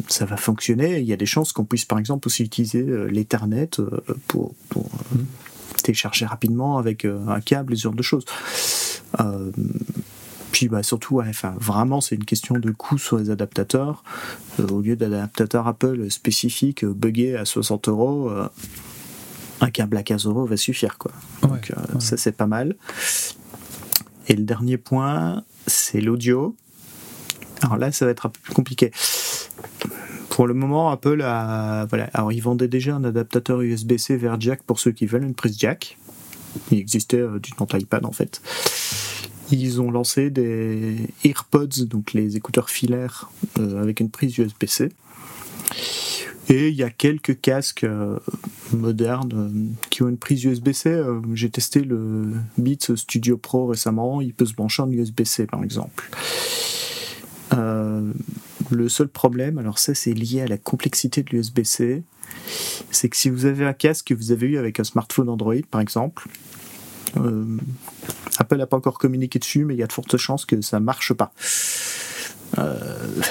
ça 0.07 0.25
va 0.25 0.37
fonctionner. 0.37 0.99
Il 0.99 1.05
y 1.05 1.13
a 1.13 1.17
des 1.17 1.25
chances 1.25 1.53
qu'on 1.53 1.65
puisse 1.65 1.85
par 1.85 1.99
exemple 1.99 2.27
aussi 2.27 2.43
utiliser 2.43 2.83
l'Ethernet 3.09 3.69
pour, 4.27 4.53
mm. 4.75 5.19
télécharger 5.81 6.25
rapidement 6.25 6.77
avec 6.77 7.05
un 7.05 7.39
câble 7.39 7.73
et 7.73 7.75
ce 7.77 7.83
genre 7.83 7.93
de 7.93 8.03
choses. 8.03 8.25
Puis 10.55 10.69
bah, 10.69 10.83
surtout, 10.83 11.19
enfin, 11.19 11.53
vraiment, 11.59 11.99
c'est 11.99 12.15
une 12.15 12.23
question 12.23 12.55
de 12.57 12.71
coût 12.71 12.97
sur 12.97 13.17
les 13.17 13.29
adaptateurs. 13.29 14.05
Euh, 14.61 14.67
au 14.69 14.79
lieu 14.79 14.95
d'adaptateurs 14.95 15.67
Apple 15.67 16.09
spécifiques, 16.09 16.85
euh, 16.85 16.93
buggés 16.93 17.35
à 17.35 17.43
60 17.43 17.89
euros, 17.89 18.29
euh, 18.29 18.47
un 19.59 19.69
câble 19.69 19.97
à 19.97 20.03
15 20.03 20.27
euros 20.27 20.45
va 20.45 20.55
suffire. 20.55 20.97
Quoi. 20.97 21.11
Donc 21.41 21.73
ça, 21.99 22.15
c'est 22.15 22.31
pas 22.31 22.47
mal. 22.47 22.77
Et 24.29 24.33
le 24.37 24.43
dernier 24.43 24.77
point, 24.77 25.43
c'est 25.67 25.99
l'audio. 25.99 26.55
Alors 27.61 27.75
là, 27.75 27.91
ça 27.91 28.05
va 28.05 28.11
être 28.11 28.27
un 28.27 28.29
peu 28.29 28.39
plus 28.41 28.53
compliqué. 28.53 28.91
Pour 30.29 30.47
le 30.47 30.53
moment, 30.53 30.89
Apple 30.89 31.21
a. 31.21 31.85
Voilà. 31.89 32.09
Alors, 32.13 32.31
ils 32.31 32.41
vendaient 32.41 32.69
déjà 32.69 32.95
un 32.95 33.03
adaptateur 33.03 33.59
USB-C 33.59 34.15
vers 34.15 34.39
jack 34.39 34.63
pour 34.63 34.79
ceux 34.79 34.93
qui 34.93 35.05
veulent 35.05 35.25
une 35.25 35.35
prise 35.35 35.59
jack. 35.59 35.97
Il 36.71 36.77
existait 36.77 37.25
du 37.43 37.51
nom 37.59 37.67
iPad 37.73 38.05
en 38.05 38.13
fait. 38.13 38.41
Ils 39.51 39.81
ont 39.81 39.91
lancé 39.91 40.29
des 40.29 40.97
AirPods, 41.23 41.85
donc 41.85 42.13
les 42.13 42.35
écouteurs 42.35 42.69
filaires 42.69 43.29
euh, 43.59 43.81
avec 43.81 43.99
une 43.99 44.09
prise 44.09 44.37
USB-C. 44.37 44.89
Et 46.49 46.69
il 46.69 46.75
y 46.75 46.83
a 46.83 46.91
quelques 46.91 47.41
casques 47.41 47.87
modernes 48.71 49.73
qui 49.89 50.03
ont 50.03 50.09
une 50.09 50.17
prise 50.17 50.43
USB-C. 50.43 51.03
J'ai 51.33 51.49
testé 51.49 51.81
le 51.81 52.33
Beats 52.57 52.95
Studio 52.95 53.37
Pro 53.37 53.65
récemment, 53.65 54.21
il 54.21 54.33
peut 54.33 54.45
se 54.45 54.53
brancher 54.53 54.83
en 54.83 54.91
USB-C 54.91 55.47
par 55.47 55.63
exemple. 55.63 56.07
le 57.51 58.89
seul 58.89 59.07
problème, 59.07 59.57
alors 59.57 59.79
ça 59.79 59.95
c'est 59.95 60.13
lié 60.13 60.41
à 60.41 60.47
la 60.47 60.59
complexité 60.59 61.23
de 61.23 61.31
l'USB-C, 61.31 62.03
c'est 62.91 63.09
que 63.09 63.17
si 63.17 63.29
vous 63.29 63.45
avez 63.45 63.65
un 63.65 63.73
casque 63.73 64.07
que 64.07 64.13
vous 64.13 64.31
avez 64.31 64.47
eu 64.47 64.57
avec 64.57 64.79
un 64.79 64.83
smartphone 64.83 65.29
Android 65.29 65.55
par 65.69 65.81
exemple, 65.81 66.27
euh, 67.17 67.57
Apple 68.37 68.57
n'a 68.57 68.67
pas 68.67 68.77
encore 68.77 68.97
communiqué 68.97 69.39
dessus, 69.39 69.65
mais 69.65 69.75
il 69.75 69.79
y 69.79 69.83
a 69.83 69.87
de 69.87 69.93
fortes 69.93 70.17
chances 70.17 70.45
que 70.45 70.61
ça 70.61 70.79
marche 70.79 71.13
pas. 71.13 71.31
Euh, 72.57 73.21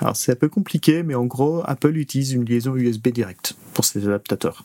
alors 0.00 0.16
c'est 0.16 0.32
un 0.32 0.36
peu 0.36 0.48
compliqué, 0.48 1.02
mais 1.02 1.14
en 1.14 1.24
gros, 1.24 1.62
Apple 1.64 1.96
utilise 1.96 2.32
une 2.32 2.44
liaison 2.44 2.74
USB 2.74 3.08
directe 3.08 3.54
pour 3.74 3.84
ses 3.84 4.06
adaptateurs. 4.06 4.64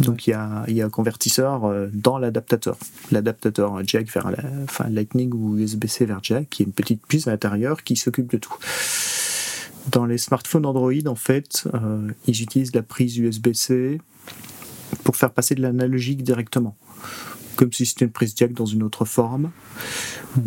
Donc 0.00 0.26
il 0.26 0.30
y 0.30 0.32
a, 0.32 0.64
un 0.68 0.90
convertisseur 0.90 1.64
euh, 1.64 1.88
dans 1.92 2.18
l'adaptateur. 2.18 2.76
L'adaptateur 3.12 3.80
jack 3.86 4.08
vers 4.08 4.30
la, 4.30 4.88
Lightning 4.90 5.32
ou 5.32 5.56
USB-C 5.56 6.04
vers 6.04 6.18
jack, 6.22 6.50
qui 6.50 6.62
est 6.62 6.66
une 6.66 6.72
petite 6.72 7.06
puce 7.06 7.28
à 7.28 7.30
l'intérieur 7.30 7.82
qui 7.84 7.96
s'occupe 7.96 8.30
de 8.30 8.38
tout. 8.38 8.54
Dans 9.92 10.06
les 10.06 10.18
smartphones 10.18 10.66
Android, 10.66 10.92
en 11.06 11.14
fait, 11.14 11.68
ils 12.26 12.42
utilisent 12.42 12.74
la 12.74 12.82
prise 12.82 13.18
USB-C 13.18 14.00
pour 15.04 15.14
faire 15.14 15.30
passer 15.30 15.54
de 15.54 15.60
l'analogique 15.60 16.22
directement 16.22 16.74
comme 17.56 17.72
si 17.72 17.86
c'était 17.86 18.04
une 18.04 18.10
prise 18.10 18.34
jack 18.36 18.52
dans 18.52 18.66
une 18.66 18.82
autre 18.82 19.04
forme. 19.04 19.50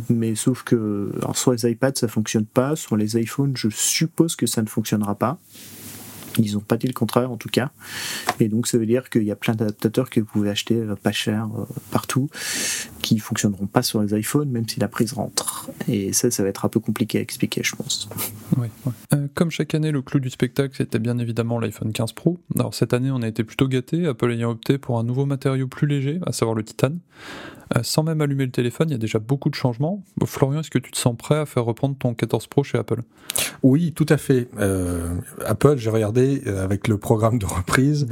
Mais 0.09 0.35
sauf 0.35 0.63
que 0.63 1.11
alors 1.17 1.37
sur 1.37 1.51
les 1.51 1.69
iPads 1.69 1.95
ça 1.95 2.07
fonctionne 2.07 2.45
pas, 2.45 2.75
sur 2.75 2.97
les 2.97 3.17
iPhones 3.17 3.55
je 3.55 3.69
suppose 3.69 4.35
que 4.35 4.45
ça 4.45 4.61
ne 4.61 4.67
fonctionnera 4.67 5.15
pas. 5.15 5.39
Ils 6.39 6.53
n'ont 6.53 6.59
pas 6.59 6.77
dit 6.77 6.87
le 6.87 6.93
contraire 6.93 7.31
en 7.31 7.37
tout 7.37 7.49
cas. 7.49 7.71
Et 8.39 8.47
donc 8.47 8.67
ça 8.67 8.77
veut 8.77 8.85
dire 8.85 9.09
qu'il 9.09 9.23
y 9.23 9.31
a 9.31 9.35
plein 9.35 9.55
d'adaptateurs 9.55 10.09
que 10.09 10.19
vous 10.19 10.25
pouvez 10.27 10.49
acheter 10.49 10.75
euh, 10.75 10.95
pas 10.95 11.11
cher 11.11 11.47
euh, 11.57 11.65
partout 11.91 12.29
qui 13.07 13.19
fonctionneront 13.19 13.67
pas 13.67 13.83
sur 13.83 14.01
les 14.01 14.17
iPhones 14.19 14.49
même 14.49 14.67
si 14.67 14.79
la 14.79 14.89
prise 14.89 15.13
rentre. 15.13 15.69
Et 15.87 16.11
ça, 16.11 16.29
ça 16.29 16.43
va 16.43 16.49
être 16.49 16.65
un 16.65 16.69
peu 16.69 16.79
compliqué 16.79 17.19
à 17.19 17.21
expliquer, 17.21 17.61
je 17.63 17.75
pense. 17.75 18.09
Euh, 19.13 19.27
comme 19.35 19.51
chaque 19.51 19.75
année, 19.75 19.91
le 19.91 20.01
clou 20.01 20.19
du 20.19 20.29
spectacle, 20.29 20.75
c'était 20.75 20.99
bien 20.99 21.17
évidemment 21.19 21.59
l'iPhone 21.59 21.93
15 21.93 22.13
Pro. 22.13 22.39
Alors 22.55 22.73
cette 22.73 22.93
année, 22.93 23.11
on 23.11 23.21
a 23.21 23.27
été 23.27 23.43
plutôt 23.43 23.67
gâté, 23.67 24.07
Apple 24.07 24.31
ayant 24.31 24.51
opté 24.51 24.77
pour 24.77 24.99
un 24.99 25.03
nouveau 25.03 25.25
matériau 25.25 25.67
plus 25.67 25.87
léger, 25.87 26.19
à 26.25 26.31
savoir 26.31 26.55
le 26.55 26.63
titane. 26.63 26.99
Euh, 27.75 27.81
sans 27.83 28.03
même 28.03 28.21
allumer 28.21 28.45
le 28.45 28.51
téléphone, 28.51 28.89
il 28.89 28.93
y 28.93 28.95
a 28.95 28.99
déjà 28.99 29.19
beaucoup 29.19 29.49
de 29.49 29.55
changements. 29.55 30.03
Florian, 30.25 30.61
est-ce 30.61 30.71
que 30.71 30.79
tu 30.79 30.91
te 30.91 30.97
sens 30.97 31.15
prêt 31.17 31.37
à 31.37 31.45
faire 31.45 31.65
reprendre 31.65 31.95
ton 31.97 32.13
14 32.13 32.47
Pro 32.47 32.63
chez 32.63 32.77
Apple? 32.77 33.01
Oui, 33.63 33.93
tout 33.93 34.05
à 34.09 34.17
fait. 34.17 34.47
Euh, 34.59 35.15
Apple, 35.45 35.77
j'ai 35.77 35.89
regardé 35.89 36.43
euh, 36.47 36.63
avec 36.63 36.87
le 36.87 36.97
programme 36.97 37.39
de 37.39 37.45
reprise. 37.45 38.07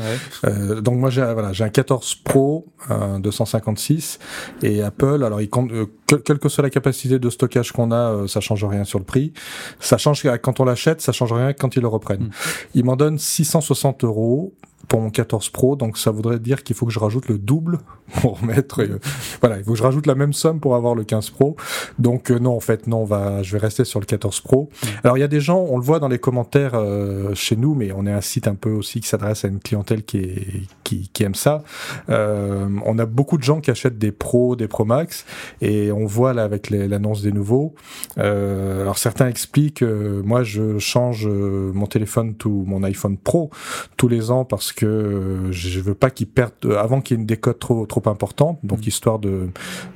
donc 0.81 0.95
moi, 0.95 1.09
j'ai 1.09 1.21
voilà, 1.33 1.51
un 1.57 1.69
14 1.69 2.15
Pro, 2.23 2.67
un 2.89 3.19
256, 3.19 4.19
et 4.61 4.81
Apple, 4.81 5.23
alors 5.23 5.41
il 5.41 5.49
compte, 5.49 5.71
quelle 6.07 6.39
que 6.39 6.49
soit 6.49 6.63
la 6.63 6.69
capacité 6.69 7.19
de 7.19 7.29
stockage 7.29 7.71
qu'on 7.71 7.91
a, 7.91 8.27
ça 8.27 8.39
change 8.39 8.63
rien 8.65 8.83
sur 8.83 8.99
le 8.99 9.05
prix. 9.05 9.33
Ça 9.79 9.97
change 9.97 10.23
quand 10.41 10.59
on 10.59 10.65
l'achète, 10.65 11.01
ça 11.01 11.11
change 11.11 11.33
rien 11.33 11.53
quand 11.53 11.75
ils 11.75 11.81
le 11.81 11.87
reprennent. 11.87 12.25
Hmm. 12.25 12.31
Ils 12.73 12.85
m'en 12.85 12.95
donnent 12.95 13.17
660 13.17 14.03
euros 14.03 14.53
pour 14.87 15.01
mon 15.01 15.09
14 15.09 15.49
Pro, 15.49 15.75
donc 15.75 15.97
ça 15.97 16.11
voudrait 16.11 16.39
dire 16.39 16.63
qu'il 16.63 16.75
faut 16.75 16.85
que 16.85 16.91
je 16.91 16.99
rajoute 16.99 17.27
le 17.27 17.37
double 17.37 17.79
pour 18.21 18.43
mettre. 18.43 18.81
Euh, 18.81 18.99
voilà, 19.41 19.57
il 19.57 19.63
faut 19.63 19.71
que 19.71 19.77
je 19.77 19.83
rajoute 19.83 20.07
la 20.07 20.15
même 20.15 20.33
somme 20.33 20.59
pour 20.59 20.75
avoir 20.75 20.95
le 20.95 21.03
15 21.03 21.31
Pro. 21.31 21.55
Donc 21.99 22.31
euh, 22.31 22.39
non, 22.39 22.55
en 22.55 22.59
fait, 22.59 22.87
non, 22.87 22.99
on 22.99 23.05
va, 23.05 23.43
je 23.43 23.51
vais 23.53 23.59
rester 23.59 23.85
sur 23.85 23.99
le 23.99 24.05
14 24.05 24.41
Pro. 24.41 24.69
Mm. 24.71 24.87
Alors 25.03 25.17
il 25.17 25.21
y 25.21 25.23
a 25.23 25.27
des 25.27 25.39
gens, 25.39 25.59
on 25.59 25.77
le 25.77 25.83
voit 25.83 25.99
dans 25.99 26.07
les 26.07 26.19
commentaires 26.19 26.73
euh, 26.75 27.33
chez 27.33 27.55
nous, 27.55 27.73
mais 27.73 27.91
on 27.91 28.05
est 28.05 28.11
un 28.11 28.21
site 28.21 28.47
un 28.47 28.55
peu 28.55 28.71
aussi 28.71 29.01
qui 29.01 29.07
s'adresse 29.07 29.45
à 29.45 29.47
une 29.47 29.59
clientèle 29.59 30.03
qui 30.03 30.17
est 30.19 30.45
qui, 30.83 31.09
qui 31.11 31.23
aime 31.23 31.33
ça. 31.33 31.63
on 32.07 32.99
a 32.99 33.05
beaucoup 33.07 33.39
de 33.39 33.43
gens 33.43 33.59
qui 33.59 33.71
achètent 33.71 33.97
des 33.97 34.11
Pro, 34.11 34.55
des 34.55 34.67
Pro 34.67 34.85
Max, 34.85 35.25
et 35.59 35.91
on 35.91 36.05
voit 36.05 36.33
là 36.33 36.43
avec 36.43 36.69
l'annonce 36.69 37.23
des 37.23 37.31
nouveaux. 37.31 37.73
alors 38.17 38.99
certains 38.99 39.27
expliquent, 39.27 39.81
moi 39.81 40.43
je 40.43 40.77
change 40.77 41.27
mon 41.27 41.87
téléphone, 41.87 42.35
tout 42.35 42.65
mon 42.67 42.83
iPhone 42.83 43.17
Pro 43.17 43.49
tous 43.97 44.07
les 44.07 44.29
ans 44.29 44.45
parce 44.45 44.71
que 44.75 45.47
je 45.51 45.79
veux 45.79 45.93
pas 45.93 46.09
qu'il 46.09 46.27
perde 46.27 46.53
avant 46.77 47.01
qu'il 47.01 47.15
y 47.15 47.19
ait 47.19 47.21
une 47.21 47.27
décote 47.27 47.59
trop 47.59 47.85
trop 47.85 48.03
importante, 48.07 48.59
donc 48.63 48.79
mm. 48.79 48.87
histoire 48.87 49.19
de, 49.19 49.47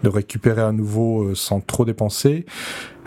de 0.03 0.09
récupérer 0.09 0.61
à 0.61 0.71
nouveau 0.71 1.23
euh, 1.23 1.35
sans 1.35 1.61
trop 1.61 1.85
dépenser. 1.85 2.45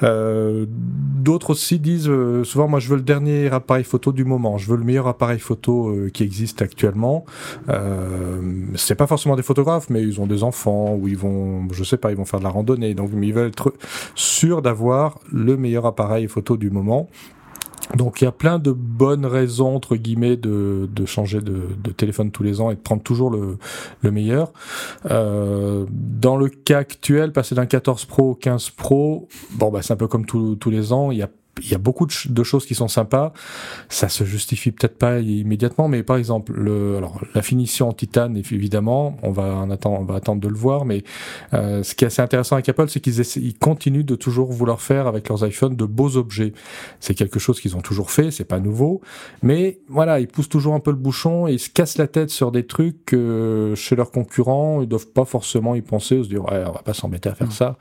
Euh, 0.03 0.67
D'autres 0.69 1.51
aussi 1.51 1.79
disent 1.79 2.09
euh, 2.09 2.43
souvent 2.43 2.67
moi 2.67 2.81
je 2.81 2.89
veux 2.89 2.97
le 2.97 3.03
dernier 3.03 3.49
appareil 3.53 3.85
photo 3.85 4.11
du 4.11 4.25
moment, 4.25 4.59
je 4.59 4.69
veux 4.69 4.77
le 4.77 4.83
meilleur 4.83 5.07
appareil 5.07 5.39
photo 5.39 5.91
euh, 5.91 6.11
qui 6.13 6.25
existe 6.25 6.63
actuellement. 6.63 7.25
Euh, 7.69 8.41
c'est 8.75 8.97
pas 8.97 9.07
forcément 9.07 9.37
des 9.37 9.43
photographes, 9.43 9.89
mais 9.89 10.03
ils 10.03 10.21
ont 10.21 10.27
des 10.27 10.43
enfants 10.43 10.97
ou 10.97 11.07
ils 11.07 11.17
vont, 11.17 11.69
je 11.71 11.85
sais 11.85 11.97
pas, 11.97 12.11
ils 12.11 12.17
vont 12.17 12.25
faire 12.25 12.41
de 12.41 12.45
la 12.45 12.51
randonnée, 12.51 12.95
donc 12.95 13.11
ils 13.15 13.33
veulent 13.33 13.49
être 13.49 13.73
sûrs 14.17 14.63
d'avoir 14.63 15.21
le 15.31 15.57
meilleur 15.57 15.87
appareil 15.87 16.27
photo 16.27 16.57
du 16.57 16.71
moment. 16.71 17.09
Donc 17.97 18.21
il 18.21 18.25
y 18.25 18.27
a 18.27 18.33
plein 18.33 18.59
de 18.59 18.71
bonnes 18.73 19.27
raisons 19.27 19.75
entre 19.75 19.97
guillemets 19.97 20.37
de, 20.37 20.88
de 20.90 21.07
changer 21.07 21.40
de, 21.40 21.68
de, 21.83 21.90
téléphone 21.90 22.31
tous 22.31 22.42
les 22.42 22.61
ans 22.61 22.71
et 22.71 22.75
de 22.75 22.81
prendre 22.81 23.03
toujours 23.03 23.31
le, 23.31 23.59
le 24.01 24.11
meilleur. 24.11 24.53
Euh, 25.11 25.85
dans 25.90 26.37
le 26.37 26.49
cas 26.49 26.79
actuel, 26.79 27.33
passer 27.33 27.55
d'un 27.55 27.66
14 27.66 28.05
Pro 28.07 28.31
au 28.31 28.35
15 28.35 28.71
Pro, 28.71 29.29
bon 29.53 29.71
bah 29.71 29.83
c'est 29.83 29.92
un 29.92 29.97
peu 29.97 30.09
comme 30.09 30.27
tous 30.27 30.71
les 30.71 30.92
ans. 30.92 31.11
Il 31.11 31.18
y 31.18 31.23
a 31.23 31.29
il 31.61 31.71
y 31.71 31.75
a 31.75 31.79
beaucoup 31.79 32.07
de, 32.07 32.43
choses 32.43 32.67
qui 32.67 32.75
sont 32.75 32.88
sympas. 32.88 33.33
Ça 33.88 34.09
se 34.09 34.25
justifie 34.25 34.73
peut-être 34.73 34.97
pas 34.97 35.21
immédiatement, 35.21 35.87
mais 35.87 36.03
par 36.03 36.17
exemple, 36.17 36.53
le, 36.55 36.97
alors 36.97 37.21
la 37.35 37.43
finition 37.43 37.88
en 37.88 37.93
titane, 37.93 38.37
évidemment, 38.37 39.17
on 39.23 39.31
va 39.31 39.55
en 39.55 39.71
attendre, 39.71 40.01
on 40.01 40.05
va 40.05 40.15
attendre 40.15 40.41
de 40.41 40.49
le 40.49 40.57
voir. 40.57 40.85
Mais 40.85 41.05
euh, 41.53 41.83
ce 41.83 41.95
qui 41.95 42.05
est 42.05 42.07
assez 42.07 42.23
intéressant 42.23 42.57
avec 42.57 42.69
Apple, 42.69 42.88
c'est 42.88 43.01
qu'ils 43.01 43.21
ils 43.21 43.55
continuent 43.59 44.05
de 44.05 44.15
toujours 44.15 44.51
vouloir 44.51 44.81
faire 44.81 45.07
avec 45.07 45.29
leurs 45.29 45.47
iPhones 45.47 45.77
de 45.77 45.85
beaux 45.85 46.17
objets. 46.17 46.53
C'est 47.01 47.15
quelque 47.15 47.38
chose 47.38 47.61
qu'ils 47.61 47.77
ont 47.77 47.83
toujours 47.83 48.11
fait, 48.11 48.31
c'est 48.31 48.45
pas 48.45 48.61
nouveau, 48.61 49.03
mais 49.43 49.81
voilà, 49.88 50.21
ils 50.21 50.29
poussent 50.29 50.49
toujours 50.49 50.75
un 50.75 50.81
peu 50.81 50.91
le 50.91 50.97
bouchon 50.97 51.49
et 51.49 51.53
ils 51.53 51.59
se 51.59 51.69
cassent 51.69 51.99
la 51.99 52.07
tête 52.07 52.31
sur 52.31 52.51
des 52.51 52.67
trucs 52.67 53.05
que 53.05 53.75
chez 53.77 53.95
leurs 53.95 54.11
concurrents, 54.11 54.81
ils 54.83 54.88
doivent 54.88 55.09
pas 55.09 55.25
forcément 55.25 55.75
y 55.75 55.83
penser, 55.83 56.17
ou 56.17 56.25
se 56.25 56.29
dire 56.29 56.45
ouais, 56.45 56.65
on 56.67 56.73
va 56.73 56.83
pas 56.83 56.95
s'embêter 56.95 57.29
à 57.29 57.35
faire 57.35 57.49
mmh. 57.49 57.53
ça. 57.53 57.77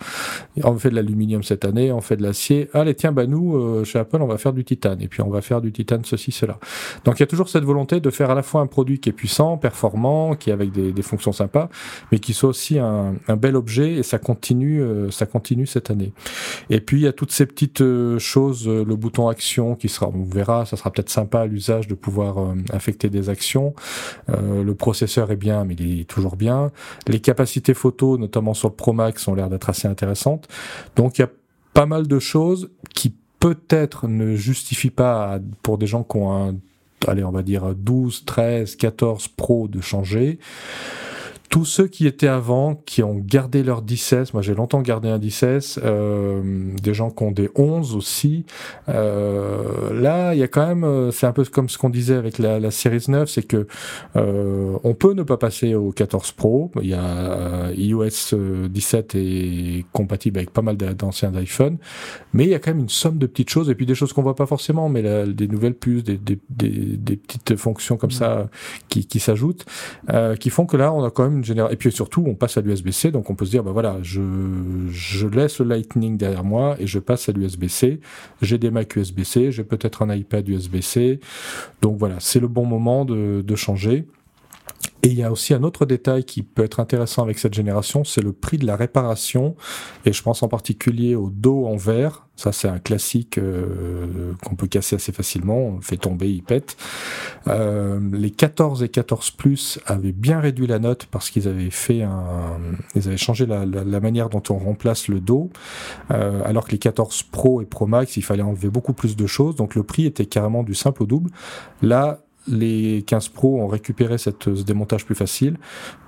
On 0.63 0.77
fait 0.77 0.89
de 0.89 0.95
l'aluminium 0.95 1.43
cette 1.43 1.65
année, 1.65 1.91
on 1.91 2.01
fait 2.01 2.17
de 2.17 2.23
l'acier. 2.23 2.69
Allez, 2.73 2.95
tiens, 2.95 3.11
bah 3.11 3.25
nous 3.25 3.60
euh, 3.61 3.83
chez 3.83 3.99
Apple, 3.99 4.21
on 4.21 4.27
va 4.27 4.37
faire 4.37 4.53
du 4.53 4.63
titane, 4.63 5.01
et 5.01 5.07
puis 5.07 5.21
on 5.21 5.29
va 5.29 5.41
faire 5.41 5.61
du 5.61 5.71
titane 5.71 6.03
ceci, 6.05 6.31
cela. 6.31 6.59
Donc 7.05 7.19
il 7.19 7.21
y 7.21 7.23
a 7.23 7.27
toujours 7.27 7.49
cette 7.49 7.63
volonté 7.63 7.99
de 7.99 8.09
faire 8.09 8.29
à 8.29 8.35
la 8.35 8.43
fois 8.43 8.61
un 8.61 8.67
produit 8.67 8.99
qui 8.99 9.09
est 9.09 9.13
puissant, 9.13 9.57
performant, 9.57 10.35
qui 10.35 10.49
est 10.49 10.53
avec 10.53 10.71
des, 10.71 11.01
fonctions 11.01 11.31
sympas, 11.31 11.69
mais 12.11 12.19
qui 12.19 12.33
soit 12.33 12.49
aussi 12.49 12.77
un, 12.77 13.15
bel 13.37 13.55
objet, 13.55 13.93
et 13.93 14.03
ça 14.03 14.19
continue, 14.19 14.81
euh, 14.81 15.09
ça 15.09 15.25
continue 15.25 15.65
cette 15.65 15.89
année. 15.89 16.13
Et 16.69 16.79
puis 16.79 16.99
il 16.99 17.03
y 17.03 17.07
a 17.07 17.13
toutes 17.13 17.31
ces 17.31 17.45
petites 17.45 17.81
euh, 17.81 18.19
choses, 18.19 18.67
le 18.67 18.95
bouton 18.95 19.27
action 19.29 19.75
qui 19.75 19.89
sera, 19.89 20.07
on 20.07 20.23
verra, 20.23 20.65
ça 20.65 20.77
sera 20.77 20.91
peut-être 20.91 21.09
sympa 21.09 21.41
à 21.41 21.45
l'usage 21.45 21.87
de 21.87 21.95
pouvoir 21.95 22.53
affecter 22.71 23.09
des 23.09 23.29
actions. 23.29 23.73
le 24.27 24.73
processeur 24.73 25.31
est 25.31 25.35
bien, 25.35 25.65
mais 25.65 25.75
il 25.75 26.01
est 26.01 26.03
toujours 26.05 26.35
bien. 26.35 26.71
Les 27.07 27.19
capacités 27.19 27.73
photo, 27.73 28.17
notamment 28.17 28.53
sur 28.53 28.69
le 28.69 28.75
Pro 28.75 28.93
Max, 28.93 29.27
ont 29.27 29.35
l'air 29.35 29.49
d'être 29.49 29.69
assez 29.69 29.87
intéressantes. 29.87 30.47
Donc 30.95 31.17
il 31.17 31.21
y 31.21 31.25
a 31.25 31.29
pas 31.73 31.85
mal 31.85 32.07
de 32.07 32.19
choses 32.19 32.69
qui 32.93 33.15
peut-être 33.41 34.07
ne 34.07 34.35
justifie 34.35 34.91
pas 34.91 35.39
pour 35.63 35.77
des 35.77 35.87
gens 35.87 36.03
qui 36.03 36.15
ont 36.15 36.31
un, 36.31 36.55
allez, 37.07 37.23
on 37.25 37.31
va 37.31 37.41
dire 37.41 37.75
12, 37.75 38.23
13, 38.23 38.77
14 38.77 39.27
Pro 39.29 39.67
de 39.67 39.81
changer 39.81 40.39
tous 41.51 41.65
ceux 41.65 41.87
qui 41.87 42.07
étaient 42.07 42.29
avant, 42.29 42.75
qui 42.75 43.03
ont 43.03 43.15
gardé 43.15 43.61
leur 43.61 43.83
16, 43.85 44.33
moi 44.33 44.41
j'ai 44.41 44.55
longtemps 44.55 44.81
gardé 44.81 45.09
un 45.09 45.19
16, 45.19 45.81
euh, 45.83 46.41
des 46.81 46.93
gens 46.93 47.11
qui 47.11 47.23
ont 47.23 47.31
des 47.31 47.49
11 47.55 47.93
aussi, 47.93 48.45
euh, 48.87 49.91
là 49.93 50.33
il 50.33 50.39
y 50.39 50.43
a 50.43 50.47
quand 50.47 50.65
même, 50.65 50.85
euh, 50.85 51.11
c'est 51.11 51.27
un 51.27 51.33
peu 51.33 51.43
comme 51.43 51.67
ce 51.67 51.77
qu'on 51.77 51.89
disait 51.89 52.15
avec 52.15 52.39
la, 52.39 52.57
la 52.61 52.71
Series 52.71 53.03
9, 53.09 53.29
c'est 53.29 53.43
que 53.43 53.67
euh, 54.15 54.77
on 54.85 54.93
peut 54.93 55.11
ne 55.11 55.23
pas 55.23 55.35
passer 55.35 55.75
au 55.75 55.91
14 55.91 56.31
Pro, 56.31 56.71
il 56.81 56.87
y 56.87 56.93
a 56.93 57.03
euh, 57.03 57.73
iOS 57.75 58.69
17 58.69 59.15
est 59.15 59.85
compatible 59.91 60.39
avec 60.39 60.51
pas 60.51 60.61
mal 60.61 60.77
d'anciens 60.77 61.35
iPhone, 61.35 61.79
mais 62.31 62.45
il 62.45 62.49
y 62.51 62.55
a 62.55 62.59
quand 62.59 62.71
même 62.71 62.79
une 62.79 62.89
somme 62.89 63.17
de 63.17 63.27
petites 63.27 63.49
choses, 63.49 63.69
et 63.69 63.75
puis 63.75 63.85
des 63.85 63.95
choses 63.95 64.13
qu'on 64.13 64.23
voit 64.23 64.35
pas 64.35 64.45
forcément, 64.45 64.87
mais 64.87 65.03
des 65.27 65.49
nouvelles 65.49 65.75
puces, 65.75 66.05
des, 66.05 66.17
des, 66.17 66.39
des, 66.49 66.69
des, 66.69 67.17
petites 67.17 67.57
fonctions 67.57 67.97
comme 67.97 68.11
ça 68.11 68.47
qui, 68.87 69.05
qui 69.05 69.19
s'ajoutent, 69.19 69.65
qui 70.39 70.49
font 70.49 70.65
que 70.65 70.77
là 70.77 70.93
on 70.93 71.03
a 71.03 71.09
quand 71.11 71.29
même 71.29 71.40
et 71.49 71.75
puis 71.75 71.91
surtout, 71.91 72.23
on 72.25 72.35
passe 72.35 72.57
à 72.57 72.61
l'USB-C, 72.61 73.11
donc 73.11 73.29
on 73.29 73.35
peut 73.35 73.45
se 73.45 73.51
dire, 73.51 73.63
bah 73.63 73.71
voilà, 73.71 73.97
je, 74.01 75.27
laisse 75.27 75.59
le 75.59 75.65
Lightning 75.65 76.17
derrière 76.17 76.43
moi 76.43 76.75
et 76.79 76.87
je 76.87 76.99
passe 76.99 77.29
à 77.29 77.31
l'USB-C. 77.31 77.99
J'ai 78.41 78.57
des 78.57 78.71
Mac 78.71 78.95
USB-C, 78.95 79.51
j'ai 79.51 79.63
peut-être 79.63 80.01
un 80.01 80.13
iPad 80.13 80.47
USB-C. 80.47 81.19
Donc 81.81 81.97
voilà, 81.97 82.15
c'est 82.19 82.39
le 82.39 82.47
bon 82.47 82.65
moment 82.65 83.05
de 83.05 83.55
changer. 83.55 84.05
Et 85.03 85.07
il 85.07 85.15
y 85.15 85.23
a 85.23 85.31
aussi 85.31 85.53
un 85.53 85.63
autre 85.63 85.85
détail 85.85 86.23
qui 86.23 86.43
peut 86.43 86.63
être 86.63 86.79
intéressant 86.79 87.23
avec 87.23 87.39
cette 87.39 87.55
génération, 87.55 88.03
c'est 88.03 88.21
le 88.21 88.33
prix 88.33 88.59
de 88.59 88.67
la 88.67 88.75
réparation. 88.75 89.55
Et 90.05 90.13
je 90.13 90.21
pense 90.21 90.43
en 90.43 90.47
particulier 90.47 91.15
au 91.15 91.29
dos 91.31 91.65
en 91.65 91.75
verre. 91.75 92.27
Ça, 92.35 92.51
c'est 92.51 92.67
un 92.67 92.79
classique 92.79 93.37
euh, 93.37 94.33
qu'on 94.43 94.55
peut 94.55 94.67
casser 94.67 94.95
assez 94.95 95.11
facilement. 95.11 95.57
On 95.57 95.75
le 95.75 95.81
fait 95.81 95.97
tomber, 95.97 96.31
il 96.31 96.43
pète. 96.43 96.77
Euh, 97.47 97.99
les 98.13 98.31
14 98.31 98.83
et 98.83 98.89
14 98.89 99.31
Plus 99.31 99.79
avaient 99.85 100.11
bien 100.11 100.39
réduit 100.39 100.67
la 100.67 100.79
note 100.79 101.07
parce 101.09 101.29
qu'ils 101.29 101.47
avaient 101.47 101.69
fait 101.71 102.03
un, 102.03 102.59
ils 102.95 103.07
avaient 103.07 103.17
changé 103.17 103.45
la, 103.45 103.65
la, 103.65 103.99
manière 103.99 104.29
dont 104.29 104.41
on 104.49 104.57
remplace 104.57 105.07
le 105.07 105.19
dos. 105.19 105.49
Euh, 106.11 106.41
alors 106.45 106.65
que 106.65 106.71
les 106.71 106.79
14 106.79 107.23
Pro 107.23 107.61
et 107.61 107.65
Pro 107.65 107.85
Max, 107.85 108.17
il 108.17 108.23
fallait 108.23 108.43
enlever 108.43 108.69
beaucoup 108.69 108.93
plus 108.93 109.15
de 109.15 109.27
choses. 109.27 109.55
Donc 109.55 109.75
le 109.75 109.83
prix 109.83 110.05
était 110.05 110.25
carrément 110.25 110.63
du 110.63 110.73
simple 110.73 111.03
au 111.03 111.05
double. 111.05 111.29
Là, 111.81 112.21
les 112.47 113.03
15 113.03 113.29
Pro 113.29 113.61
ont 113.61 113.67
récupéré 113.67 114.17
cette, 114.17 114.55
ce 114.55 114.63
démontage 114.63 115.05
plus 115.05 115.15
facile. 115.15 115.57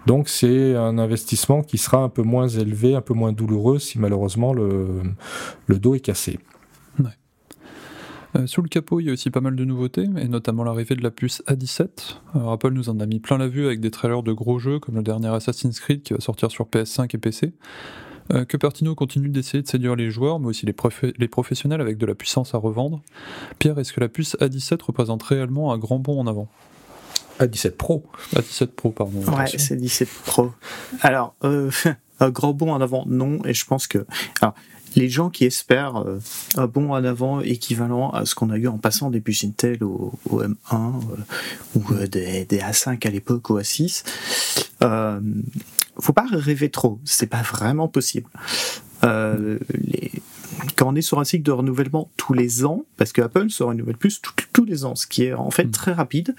Donc 0.06 0.30
c'est 0.30 0.76
un 0.76 0.98
investissement 0.98 1.62
qui 1.62 1.78
sera 1.78 1.98
un 1.98 2.10
peu 2.10 2.24
moins 2.24 2.48
élevé, 2.48 2.96
un 2.96 3.02
peu 3.02 3.14
moins 3.14 3.32
douloureux 3.32 3.80
si 3.80 4.00
malheureusement 4.00 4.54
le, 4.54 5.02
le 5.68 5.80
dos 5.80 5.96
est 5.96 6.00
cassé. 6.00 6.40
Euh, 8.36 8.48
sous 8.48 8.62
le 8.62 8.68
capot, 8.68 9.00
il 9.00 9.06
y 9.06 9.10
a 9.10 9.14
aussi 9.14 9.30
pas 9.30 9.42
mal 9.42 9.56
de 9.56 9.64
nouveautés, 9.64 10.08
et 10.18 10.28
notamment 10.28 10.64
l'arrivée 10.64 10.96
de 10.96 11.04
la 11.04 11.12
puce 11.12 11.44
A17. 11.48 12.18
Apple 12.52 12.72
nous 12.72 12.90
en 12.90 13.00
a 13.00 13.06
mis 13.06 13.20
plein 13.20 13.38
la 13.38 13.48
vue 13.48 13.66
avec 13.66 13.80
des 13.80 13.92
trailers 13.92 14.24
de 14.24 14.34
gros 14.34 14.58
jeux 14.60 14.80
comme 14.80 14.96
le 14.96 15.04
dernier 15.04 15.28
Assassin's 15.28 15.80
Creed 15.80 16.02
qui 16.02 16.14
va 16.14 16.20
sortir 16.20 16.50
sur 16.50 16.66
PS5 16.66 17.14
et 17.14 17.18
PC. 17.20 17.54
Euh, 18.32 18.46
Cupertino 18.46 18.96
continue 18.96 19.30
d'essayer 19.30 19.62
de 19.62 19.68
séduire 19.68 19.96
les 19.96 20.10
joueurs, 20.10 20.40
mais 20.40 20.48
aussi 20.48 20.66
les, 20.66 20.76
les, 21.18 21.28
professionnels 21.28 21.82
avec 21.82 21.98
de 21.98 22.06
la 22.06 22.16
puissance 22.16 22.56
à 22.56 22.58
revendre. 22.58 23.02
Pierre, 23.60 23.78
est-ce 23.80 23.92
que 23.92 24.00
la 24.00 24.10
puce 24.10 24.36
A17 24.40 24.82
représente 24.82 25.24
réellement 25.24 25.74
un 25.74 25.78
grand 25.78 26.00
bond 26.00 26.20
en 26.20 26.28
avant? 26.28 26.48
A17 27.40 27.72
Pro 27.72 28.04
A17 28.36 28.68
Pro, 28.68 28.92
pardon. 28.92 29.20
Ouais, 29.36 29.48
c'est 29.58 29.76
17 29.76 30.08
Pro. 30.26 30.52
Alors, 31.02 31.36
euh, 31.44 31.72
un 32.20 32.30
grand 32.30 32.54
bond 32.54 32.72
en 32.72 32.82
avant, 32.82 33.06
non, 33.08 33.44
et 33.46 33.54
je 33.54 33.66
pense 33.66 33.88
que. 33.88 34.06
Alors, 34.42 34.54
les 34.96 35.10
gens 35.10 35.30
qui 35.30 35.46
espèrent 35.46 35.98
euh, 35.98 36.20
un 36.56 36.68
bond 36.68 36.92
en 36.92 37.04
avant 37.04 37.42
équivalent 37.42 38.12
à 38.12 38.26
ce 38.26 38.36
qu'on 38.36 38.50
a 38.50 38.58
eu 38.58 38.68
en 38.68 38.78
passant 38.78 39.10
des 39.10 39.22
puces 39.22 39.44
Intel 39.44 39.84
au, 39.84 40.14
M1 40.32 40.54
euh, 40.72 40.90
ou 41.76 42.08
des, 42.08 42.46
des, 42.46 42.60
A5 42.60 43.06
à 43.08 43.10
l'époque 43.10 43.50
au 43.50 43.60
A6, 43.60 44.04
euh, 44.84 45.20
faut 46.00 46.14
pas 46.14 46.26
rêver 46.32 46.70
trop, 46.70 47.00
c'est 47.06 47.28
pas 47.28 47.42
vraiment 47.42 47.88
possible. 47.88 48.30
Euh, 49.04 49.60
les... 49.74 50.12
Quand 50.76 50.88
on 50.88 50.96
est 50.96 51.02
sur 51.02 51.20
un 51.20 51.24
cycle 51.24 51.44
de 51.44 51.52
renouvellement 51.52 52.10
tous 52.16 52.34
les 52.34 52.64
ans, 52.64 52.86
parce 52.98 53.12
que 53.12 53.22
Apple 53.22 53.50
se 53.50 53.64
renouvelle 53.64 53.98
plus 53.98 54.22
tous 54.54 54.66
les 54.66 54.86
ans, 54.86 54.96
ce 54.96 55.08
qui 55.08 55.26
est 55.26 55.34
en 55.34 55.52
fait 55.52 55.66
hmm. 55.66 55.72
très 55.72 55.92
rapide, 55.92 56.36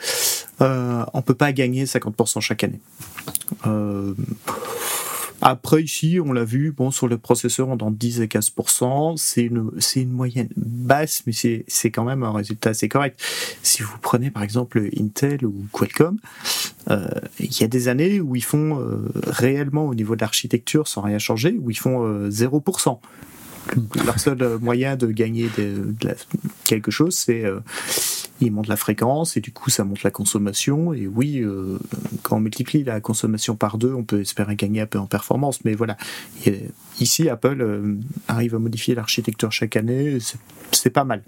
euh, 0.61 1.05
on 1.13 1.23
peut 1.23 1.35
pas 1.35 1.53
gagner 1.53 1.85
50% 1.85 2.41
chaque 2.41 2.65
année. 2.65 2.81
Euh, 3.67 4.15
après, 5.47 5.82
ici, 5.82 6.18
on 6.24 6.32
l'a 6.32 6.42
vu, 6.42 6.72
bon, 6.72 6.90
sur 6.90 7.07
le 7.07 7.18
processeur, 7.18 7.68
on 7.68 7.76
dans 7.76 7.90
10 7.90 8.22
et 8.22 8.28
15%. 8.28 9.18
C'est 9.18 9.42
une, 9.42 9.70
c'est 9.78 10.01
une 10.01 10.11
moyenne 10.11 10.49
basse, 10.57 11.22
mais 11.26 11.34
c'est, 11.34 11.90
quand 11.90 12.05
même 12.05 12.22
un 12.22 12.32
résultat 12.32 12.70
assez 12.70 12.88
correct. 12.88 13.20
Si 13.62 13.82
vous 13.82 13.99
prenez, 14.01 14.30
par 14.30 14.42
exemple, 14.42 14.88
Intel 14.99 15.45
ou 15.45 15.66
Qualcomm, 15.70 16.16
euh, 16.88 17.07
il 17.40 17.61
y 17.61 17.62
a 17.62 17.68
des 17.68 17.88
années 17.88 18.22
où 18.22 18.34
ils 18.36 18.42
font 18.42 18.80
euh, 18.80 19.12
réellement 19.26 19.86
au 19.86 19.95
niveau 19.95 20.16
de 20.16 20.22
l'architecture 20.22 20.88
sans 20.88 21.03
rien 21.03 21.18
changer, 21.18 21.55
où 21.61 21.70
ils 21.70 21.78
font 21.78 22.28
0%. 22.30 22.99
Euh, 23.77 23.81
leur 24.07 24.19
seul 24.19 24.43
euh, 24.43 24.59
moyen 24.59 24.97
de 24.97 25.07
gagner 25.07 25.49
de, 25.57 25.95
quelque 26.65 26.91
chose, 26.91 27.15
c'est 27.15 27.45
euh, 27.45 27.61
ils 28.41 28.53
montent 28.53 28.69
la 28.69 28.77
fréquence 28.77 29.37
et 29.37 29.41
du 29.41 29.53
coup 29.53 29.71
ça 29.71 29.85
monte 29.85 30.03
la 30.03 30.11
consommation. 30.11 30.93
Et 30.93 31.07
oui, 31.07 31.41
euh, 31.41 31.79
quand 32.23 32.37
on 32.37 32.41
multiplie 32.41 32.85
la 32.85 33.01
consommation 33.01 33.57
par 33.57 33.79
deux, 33.79 33.93
on 33.93 34.05
peut 34.05 34.21
espérer 34.21 34.57
gagner 34.57 34.81
un 34.81 34.87
peu 34.87 34.99
en 34.99 35.07
performance. 35.07 35.65
Mais 35.65 35.75
voilà, 35.75 35.97
ici 37.01 37.29
Apple 37.29 37.97
arrive 38.29 38.55
à 38.55 38.59
modifier 38.59 38.95
l'architecture 38.95 39.53
chaque 39.53 39.77
année, 39.77 40.19
c'est 40.73 40.91
pas 40.91 41.05
mal. 41.05 41.23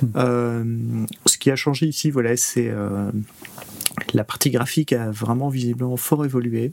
Hmm. 0.00 1.06
ce 1.26 1.38
qui 1.38 1.50
a 1.50 1.56
changé 1.56 1.86
ici, 1.86 2.10
voilà, 2.12 2.36
c'est 2.36 2.72
la 4.14 4.24
partie 4.24 4.50
graphique 4.50 4.92
a 4.92 5.10
vraiment 5.10 5.48
visiblement 5.48 5.96
fort 5.96 6.24
évolué. 6.24 6.72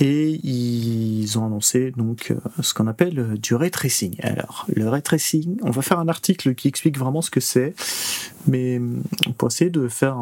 Et 0.00 0.40
ils 0.42 1.38
ont 1.38 1.46
annoncé 1.46 1.90
donc 1.90 2.30
euh, 2.30 2.36
ce 2.62 2.72
qu'on 2.74 2.86
appelle 2.86 3.18
euh, 3.18 3.36
du 3.36 3.54
ray 3.54 3.70
tracing. 3.70 4.16
Alors, 4.22 4.66
le 4.74 4.88
ray 4.88 5.02
tracing, 5.02 5.58
on 5.62 5.70
va 5.70 5.82
faire 5.82 5.98
un 5.98 6.08
article 6.08 6.54
qui 6.54 6.68
explique 6.68 6.98
vraiment 6.98 7.20
ce 7.20 7.30
que 7.30 7.40
c'est, 7.40 7.74
mais 8.46 8.78
euh, 8.78 8.88
pour 9.36 9.48
essayer 9.48 9.70
de 9.70 9.88
faire 9.88 10.16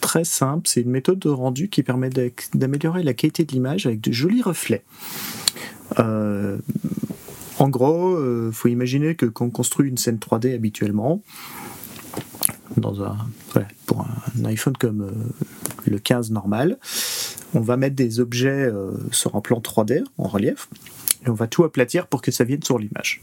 très 0.00 0.24
simple, 0.24 0.68
c'est 0.68 0.82
une 0.82 0.90
méthode 0.90 1.18
de 1.18 1.28
rendu 1.28 1.68
qui 1.68 1.82
permet 1.82 2.10
d'améliorer 2.54 3.02
la 3.02 3.14
qualité 3.14 3.44
de 3.44 3.52
l'image 3.52 3.86
avec 3.86 4.00
de 4.00 4.12
jolis 4.12 4.42
reflets. 4.42 4.82
en 5.98 7.68
gros, 7.68 8.18
il 8.48 8.52
faut 8.52 8.68
imaginer 8.68 9.14
que 9.14 9.26
quand 9.26 9.46
on 9.46 9.50
construit 9.50 9.88
une 9.88 9.96
scène 9.96 10.16
3D 10.16 10.54
habituellement, 10.54 11.22
dans 12.76 13.02
un, 13.02 13.16
pour 13.86 14.02
un 14.02 14.44
iPhone 14.44 14.76
comme 14.76 15.10
le 15.86 15.98
15 15.98 16.30
normal, 16.30 16.78
on 17.54 17.60
va 17.60 17.76
mettre 17.76 17.96
des 17.96 18.20
objets 18.20 18.48
euh, 18.48 18.92
sur 19.10 19.36
un 19.36 19.40
plan 19.40 19.60
3D 19.60 20.04
en 20.18 20.28
relief 20.28 20.68
et 21.26 21.30
on 21.30 21.34
va 21.34 21.46
tout 21.46 21.64
aplatir 21.64 22.06
pour 22.06 22.22
que 22.22 22.30
ça 22.30 22.44
vienne 22.44 22.62
sur 22.62 22.78
l'image. 22.78 23.22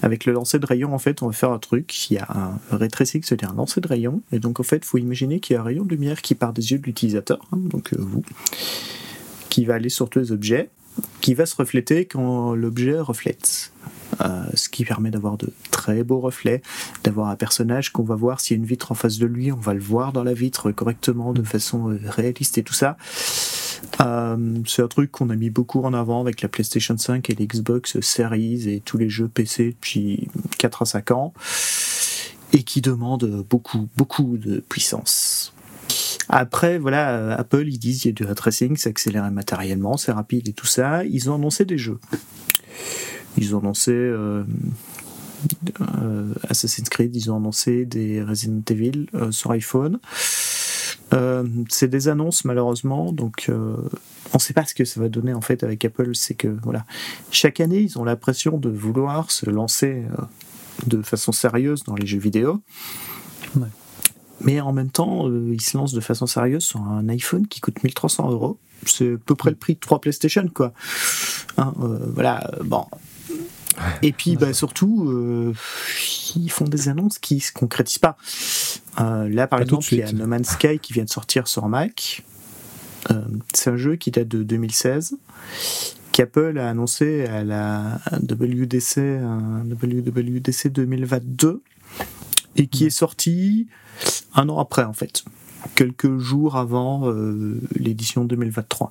Avec 0.00 0.24
le 0.24 0.32
lancer 0.32 0.58
de 0.58 0.66
rayon, 0.66 0.94
en 0.94 0.98
fait, 0.98 1.22
on 1.22 1.26
va 1.26 1.32
faire 1.32 1.52
un 1.52 1.58
truc. 1.58 2.10
Il 2.10 2.14
y 2.14 2.18
a 2.18 2.26
un 2.28 2.76
ray 2.76 2.88
tracing, 2.88 3.22
c'est-à-dire 3.22 3.50
un 3.50 3.54
lancer 3.54 3.80
de 3.80 3.86
rayon. 3.86 4.22
Et 4.32 4.40
donc, 4.40 4.58
en 4.58 4.64
fait, 4.64 4.78
il 4.78 4.84
faut 4.84 4.98
imaginer 4.98 5.38
qu'il 5.38 5.54
y 5.54 5.56
a 5.56 5.60
un 5.60 5.64
rayon 5.64 5.84
de 5.84 5.90
lumière 5.90 6.22
qui 6.22 6.34
part 6.34 6.52
des 6.52 6.72
yeux 6.72 6.78
de 6.78 6.84
l'utilisateur, 6.84 7.40
hein, 7.52 7.58
donc 7.58 7.92
euh, 7.92 7.96
vous, 8.00 8.24
qui 9.48 9.64
va 9.64 9.74
aller 9.74 9.90
sur 9.90 10.08
tous 10.08 10.18
les 10.18 10.32
objets, 10.32 10.70
qui 11.20 11.34
va 11.34 11.46
se 11.46 11.54
refléter 11.54 12.06
quand 12.06 12.54
l'objet 12.54 12.98
reflète. 12.98 13.72
Euh, 14.20 14.44
ce 14.54 14.68
qui 14.68 14.84
permet 14.84 15.10
d'avoir 15.10 15.38
de 15.38 15.48
très 15.70 16.04
beaux 16.04 16.20
reflets, 16.20 16.62
d'avoir 17.02 17.28
un 17.28 17.36
personnage 17.36 17.92
qu'on 17.92 18.02
va 18.02 18.14
voir 18.14 18.40
s'il 18.40 18.56
y 18.56 18.60
a 18.60 18.62
une 18.62 18.68
vitre 18.68 18.92
en 18.92 18.94
face 18.94 19.18
de 19.18 19.26
lui, 19.26 19.52
on 19.52 19.56
va 19.56 19.74
le 19.74 19.80
voir 19.80 20.12
dans 20.12 20.22
la 20.22 20.34
vitre 20.34 20.70
correctement, 20.70 21.32
de 21.32 21.42
façon 21.42 21.90
euh, 21.90 21.98
réaliste 22.04 22.58
et 22.58 22.62
tout 22.62 22.74
ça. 22.74 22.96
Euh, 24.00 24.58
c'est 24.66 24.82
un 24.82 24.88
truc 24.88 25.10
qu'on 25.10 25.30
a 25.30 25.36
mis 25.36 25.50
beaucoup 25.50 25.82
en 25.82 25.94
avant 25.94 26.20
avec 26.20 26.42
la 26.42 26.48
PlayStation 26.48 26.96
5 26.96 27.30
et 27.30 27.34
l'Xbox 27.34 28.00
Series 28.00 28.68
et 28.68 28.80
tous 28.80 28.98
les 28.98 29.08
jeux 29.08 29.28
PC 29.28 29.70
depuis 29.70 30.28
4 30.58 30.82
à 30.82 30.84
5 30.84 31.10
ans 31.12 31.32
et 32.52 32.62
qui 32.62 32.80
demande 32.80 33.44
beaucoup, 33.48 33.88
beaucoup 33.96 34.36
de 34.36 34.60
puissance. 34.60 35.54
Après, 36.28 36.78
voilà, 36.78 37.34
Apple, 37.34 37.66
ils 37.66 37.78
disent 37.78 38.02
qu'il 38.02 38.10
y 38.10 38.12
a 38.12 38.14
du 38.14 38.24
ray 38.24 38.34
tracing, 38.34 38.76
c'est 38.76 38.90
accéléré 38.90 39.30
matériellement, 39.30 39.96
c'est 39.96 40.12
rapide 40.12 40.48
et 40.48 40.52
tout 40.52 40.66
ça. 40.66 41.04
Ils 41.04 41.30
ont 41.30 41.34
annoncé 41.34 41.64
des 41.64 41.78
jeux. 41.78 41.98
Ils 43.38 43.54
ont 43.56 43.60
annoncé 43.60 43.92
euh, 43.92 44.44
euh, 45.80 46.34
Assassin's 46.48 46.88
Creed, 46.88 47.14
ils 47.16 47.30
ont 47.30 47.36
annoncé 47.36 47.84
des 47.84 48.22
Resident 48.22 48.62
Evil 48.68 49.06
euh, 49.14 49.30
sur 49.30 49.50
iPhone. 49.52 49.98
c'est 51.68 51.88
des 51.88 52.08
annonces 52.08 52.44
malheureusement, 52.44 53.12
donc 53.12 53.50
on 53.50 54.34
ne 54.34 54.38
sait 54.38 54.54
pas 54.54 54.64
ce 54.64 54.74
que 54.74 54.84
ça 54.84 54.98
va 55.00 55.08
donner 55.08 55.34
en 55.34 55.42
fait 55.42 55.62
avec 55.62 55.84
Apple. 55.84 56.14
C'est 56.14 56.34
que 56.34 56.48
voilà, 56.62 56.86
chaque 57.30 57.60
année 57.60 57.80
ils 57.80 57.98
ont 57.98 58.04
l'impression 58.04 58.56
de 58.56 58.70
vouloir 58.70 59.30
se 59.30 59.48
lancer 59.48 60.04
de 60.86 61.02
façon 61.02 61.32
sérieuse 61.32 61.84
dans 61.84 61.94
les 61.94 62.06
jeux 62.06 62.18
vidéo. 62.18 62.62
Mais 64.40 64.60
en 64.60 64.72
même 64.72 64.90
temps, 64.90 65.28
ils 65.30 65.60
se 65.60 65.76
lancent 65.76 65.92
de 65.92 66.00
façon 66.00 66.26
sérieuse 66.26 66.64
sur 66.64 66.80
un 66.80 67.08
iPhone 67.10 67.46
qui 67.46 67.60
coûte 67.60 67.82
1300 67.84 68.30
euros. 68.30 68.58
C'est 68.86 69.12
à 69.12 69.18
peu 69.18 69.34
près 69.34 69.50
le 69.50 69.56
prix 69.56 69.74
de 69.74 69.80
3 69.80 70.00
PlayStation, 70.00 70.48
quoi. 70.52 70.72
Hein, 71.58 71.74
voilà, 72.14 72.50
bon, 72.64 72.86
et 74.02 74.12
puis 74.12 74.36
bah, 74.36 74.52
surtout, 74.52 75.08
euh, 75.08 75.52
ils 76.36 76.50
font 76.50 76.64
des 76.64 76.88
annonces 76.88 77.18
qui 77.18 77.40
se 77.40 77.52
concrétisent 77.52 77.98
pas. 77.98 78.16
Euh, 79.00 79.28
là, 79.28 79.46
par 79.46 79.60
exemple, 79.60 79.86
il 79.92 79.98
y 79.98 80.02
a 80.02 80.12
No 80.12 80.26
Man's 80.26 80.50
Sky 80.50 80.78
qui 80.78 80.92
vient 80.92 81.04
de 81.04 81.10
sortir 81.10 81.48
sur 81.48 81.68
Mac. 81.68 82.24
Euh, 83.10 83.24
c'est 83.52 83.70
un 83.70 83.76
jeu 83.76 83.96
qui 83.96 84.10
date 84.10 84.28
de 84.28 84.42
2016, 84.42 85.16
qu'Apple 86.12 86.58
a 86.58 86.70
annoncé 86.70 87.26
à 87.26 87.42
la 87.42 88.00
WDC, 88.12 89.20
WWDC 89.64 90.68
2022, 90.68 91.62
et 92.56 92.66
qui 92.66 92.86
est 92.86 92.90
sorti 92.90 93.66
un 94.34 94.48
an 94.48 94.58
après 94.58 94.84
en 94.84 94.92
fait 94.92 95.24
quelques 95.74 96.18
jours 96.18 96.56
avant 96.56 97.08
euh, 97.08 97.60
l'édition 97.76 98.24
2023. 98.24 98.90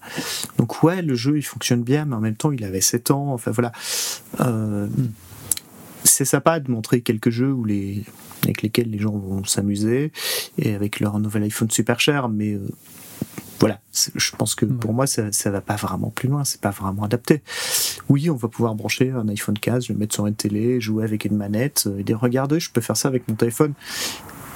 Donc 0.58 0.84
ouais, 0.84 1.02
le 1.02 1.16
jeu 1.16 1.38
il 1.38 1.44
fonctionne 1.44 1.84
bien, 1.84 2.06
mais 2.06 2.16
en 2.16 2.22
même 2.22 2.36
temps 2.36 2.52
il 2.52 2.64
avait 2.64 2.82
7 2.82 3.12
ans. 3.12 3.34
Enfin 3.34 3.52
voilà, 3.52 3.72
euh, 4.40 4.88
c'est 6.04 6.26
sympa 6.26 6.60
de 6.60 6.72
montrer 6.72 7.02
quelques 7.02 7.30
jeux 7.30 7.52
où 7.52 7.64
les 7.64 8.04
avec 8.44 8.64
lesquels 8.64 8.90
les 8.90 9.00
gens 9.00 9.12
vont 9.12 9.44
s'amuser 9.44 10.12
et 10.58 10.74
avec 10.74 11.00
leur 11.00 11.20
nouvel 11.20 11.44
iPhone 11.44 11.70
super 11.70 12.00
cher, 12.00 12.28
mais 12.28 12.54
euh, 12.54 12.68
voilà, 13.60 13.80
je 14.16 14.32
pense 14.36 14.56
que 14.56 14.66
pour 14.66 14.92
moi, 14.92 15.06
ça, 15.06 15.32
ça 15.32 15.52
va 15.52 15.62
pas 15.62 15.76
vraiment 15.76 16.10
plus 16.10 16.28
loin, 16.28 16.44
c'est 16.44 16.60
pas 16.60 16.72
vraiment 16.72 17.04
adapté. 17.04 17.44
Oui, 18.10 18.32
on 18.32 18.36
va 18.36 18.48
pouvoir 18.48 18.74
brancher 18.74 19.12
un 19.12 19.28
iPhone 19.30 19.60
15, 19.60 19.90
le 19.90 19.96
mettre 19.96 20.16
sur 20.16 20.26
une 20.26 20.34
télé, 20.34 20.82
jouer 20.82 21.04
avec 21.04 21.26
une 21.26 21.38
manette 21.38 21.88
et 22.00 22.04
dire 22.04 22.20
regardez, 22.20 22.60
je 22.60 22.72
peux 22.72 22.82
faire 22.82 22.98
ça 22.98 23.08
avec 23.08 23.28
mon 23.28 23.36
téléphone 23.36 23.74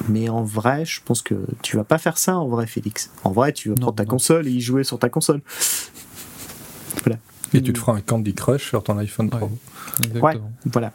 Mais 0.10 0.30
en 0.30 0.44
vrai, 0.44 0.86
je 0.86 1.00
pense 1.04 1.22
que 1.22 1.36
tu 1.62 1.78
vas 1.78 1.84
pas 1.84 1.98
faire 1.98 2.18
ça 2.18 2.38
en 2.38 2.48
vrai, 2.48 2.68
Félix. 2.68 3.12
En 3.24 3.32
vrai, 3.32 3.54
tu 3.54 3.70
vas 3.70 3.76
Non, 3.76 3.82
prendre 3.82 3.96
ta 3.98 4.04
non. 4.04 4.10
console 4.10 4.48
et 4.48 4.52
y 4.52 4.62
jouer 4.62 4.84
sur 4.84 5.00
ta 5.00 5.10
console. 5.10 5.42
Voilà. 7.04 7.18
Et 7.54 7.62
tu 7.62 7.72
te 7.74 7.80
feras 7.80 7.94
un 7.94 8.02
Candy 8.02 8.34
Crush 8.34 8.68
sur 8.68 8.84
ton 8.84 8.98
iPhone 8.98 9.30
Pro. 9.30 9.50
Ouais. 10.22 10.34
Voilà. 10.66 10.94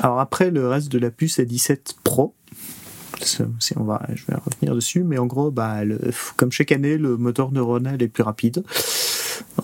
Alors 0.00 0.20
après, 0.20 0.50
le 0.50 0.68
reste 0.68 0.90
de 0.92 0.98
la 0.98 1.10
puce 1.10 1.38
est 1.38 1.46
17 1.46 1.96
Pro. 2.04 2.34
On 3.76 3.84
va, 3.84 4.02
je 4.14 4.24
vais 4.26 4.34
revenir 4.36 4.74
dessus, 4.74 5.02
mais 5.02 5.18
en 5.18 5.26
gros, 5.26 5.50
bah, 5.50 5.84
le- 5.84 5.98
comme 6.36 6.52
chaque 6.52 6.70
année, 6.70 6.98
le 6.98 7.16
moteur 7.16 7.50
neuronal 7.50 8.00
est 8.02 8.08
plus 8.08 8.22
rapide. 8.22 8.62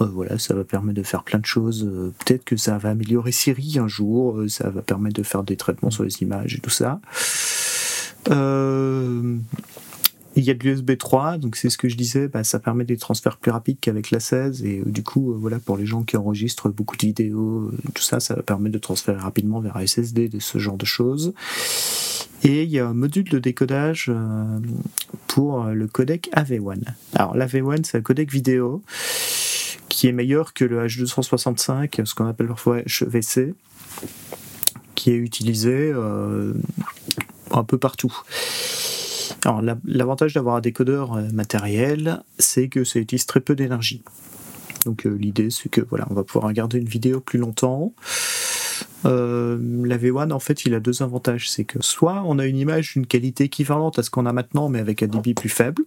Euh, 0.00 0.06
voilà, 0.06 0.38
ça 0.38 0.54
va 0.54 0.64
permettre 0.64 0.98
de 0.98 1.02
faire 1.04 1.22
plein 1.22 1.38
de 1.38 1.46
choses. 1.46 1.84
Euh, 1.84 2.12
Peut-être 2.24 2.44
que 2.44 2.56
ça 2.56 2.78
va 2.78 2.88
améliorer 2.90 3.30
Siri 3.30 3.78
un 3.78 3.88
jour. 3.88 4.38
Euh, 4.38 4.48
ça 4.48 4.70
va 4.70 4.80
permettre 4.82 5.14
de 5.16 5.22
faire 5.22 5.42
des 5.44 5.56
traitements 5.56 5.90
sur 5.90 6.02
les 6.02 6.22
images 6.22 6.54
et 6.54 6.60
tout 6.60 6.70
ça. 6.70 7.00
Euh, 8.30 9.38
il 10.34 10.44
y 10.44 10.50
a 10.50 10.54
de 10.54 10.64
l'USB 10.64 10.96
3, 10.96 11.38
donc 11.38 11.56
c'est 11.56 11.68
ce 11.68 11.76
que 11.76 11.88
je 11.88 11.96
disais, 11.96 12.28
bah, 12.28 12.44
ça 12.44 12.58
permet 12.58 12.84
des 12.84 12.96
transferts 12.96 13.36
plus 13.36 13.50
rapides 13.50 13.78
qu'avec 13.80 14.10
la 14.10 14.20
16 14.20 14.64
et 14.64 14.80
euh, 14.80 14.84
du 14.86 15.02
coup, 15.02 15.32
euh, 15.32 15.36
voilà, 15.36 15.58
pour 15.58 15.76
les 15.76 15.84
gens 15.84 16.02
qui 16.04 16.16
enregistrent 16.16 16.70
beaucoup 16.70 16.96
de 16.96 17.02
vidéos, 17.02 17.70
euh, 17.70 17.78
tout 17.94 18.02
ça, 18.02 18.20
ça 18.20 18.34
va 18.34 18.42
permettre 18.42 18.72
de 18.72 18.78
transférer 18.78 19.18
rapidement 19.18 19.60
vers 19.60 19.76
un 19.76 19.86
SSD, 19.86 20.28
de 20.28 20.40
ce 20.40 20.58
genre 20.58 20.76
de 20.76 20.86
choses. 20.86 21.34
Et 22.44 22.64
il 22.64 22.70
y 22.70 22.78
a 22.78 22.88
un 22.88 22.94
module 22.94 23.28
de 23.28 23.38
décodage 23.38 24.10
pour 25.28 25.62
le 25.66 25.86
codec 25.86 26.28
AV1. 26.34 26.80
Alors 27.14 27.36
l'AV1, 27.36 27.84
c'est 27.84 27.98
un 27.98 28.00
codec 28.00 28.32
vidéo 28.32 28.82
qui 29.88 30.08
est 30.08 30.12
meilleur 30.12 30.52
que 30.52 30.64
le 30.64 30.84
H265, 30.84 32.04
ce 32.04 32.14
qu'on 32.16 32.26
appelle 32.26 32.48
parfois 32.48 32.80
HVC, 32.80 33.54
qui 35.02 35.10
est 35.10 35.16
utilisé 35.16 35.92
euh, 35.94 36.54
un 37.52 37.64
peu 37.64 37.78
partout. 37.78 38.12
Alors 39.44 39.62
la- 39.62 39.78
l'avantage 39.84 40.34
d'avoir 40.34 40.56
un 40.56 40.60
décodeur 40.60 41.14
euh, 41.14 41.22
matériel, 41.32 42.22
c'est 42.38 42.68
que 42.68 42.84
ça 42.84 42.98
utilise 42.98 43.26
très 43.26 43.40
peu 43.40 43.54
d'énergie. 43.54 44.02
Donc 44.86 45.06
euh, 45.06 45.10
l'idée 45.16 45.50
c'est 45.50 45.68
que 45.68 45.80
voilà, 45.80 46.06
on 46.10 46.14
va 46.14 46.24
pouvoir 46.24 46.46
regarder 46.48 46.78
une 46.78 46.88
vidéo 46.88 47.20
plus 47.20 47.38
longtemps. 47.38 47.92
Euh, 49.04 49.58
la 49.84 49.98
V1 49.98 50.30
en 50.32 50.38
fait 50.38 50.64
il 50.64 50.74
a 50.74 50.80
deux 50.80 51.02
avantages, 51.02 51.50
c'est 51.50 51.64
que 51.64 51.82
soit 51.82 52.22
on 52.26 52.38
a 52.38 52.46
une 52.46 52.56
image 52.56 52.92
d'une 52.94 53.06
qualité 53.06 53.44
équivalente 53.44 53.98
à 53.98 54.02
ce 54.02 54.10
qu'on 54.10 54.26
a 54.26 54.32
maintenant 54.32 54.68
mais 54.68 54.78
avec 54.78 55.02
un 55.02 55.08
débit 55.08 55.34
plus 55.34 55.48
faible, 55.48 55.82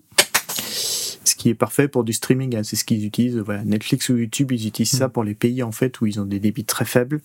ce 1.23 1.35
qui 1.35 1.49
est 1.49 1.53
parfait 1.55 1.87
pour 1.87 2.03
du 2.03 2.11
streaming, 2.13 2.57
hein, 2.57 2.63
c'est 2.63 2.75
ce 2.75 2.83
qu'ils 2.83 3.05
utilisent. 3.05 3.37
Voilà, 3.37 3.63
Netflix 3.63 4.09
ou 4.09 4.17
YouTube 4.17 4.51
ils 4.51 4.67
utilisent 4.67 4.97
ça 4.97 5.07
pour 5.09 5.23
les 5.23 5.33
pays 5.33 5.63
en 5.63 5.71
fait 5.71 6.01
où 6.01 6.05
ils 6.05 6.19
ont 6.19 6.25
des 6.25 6.39
débits 6.39 6.65
très 6.65 6.85
faibles. 6.85 7.21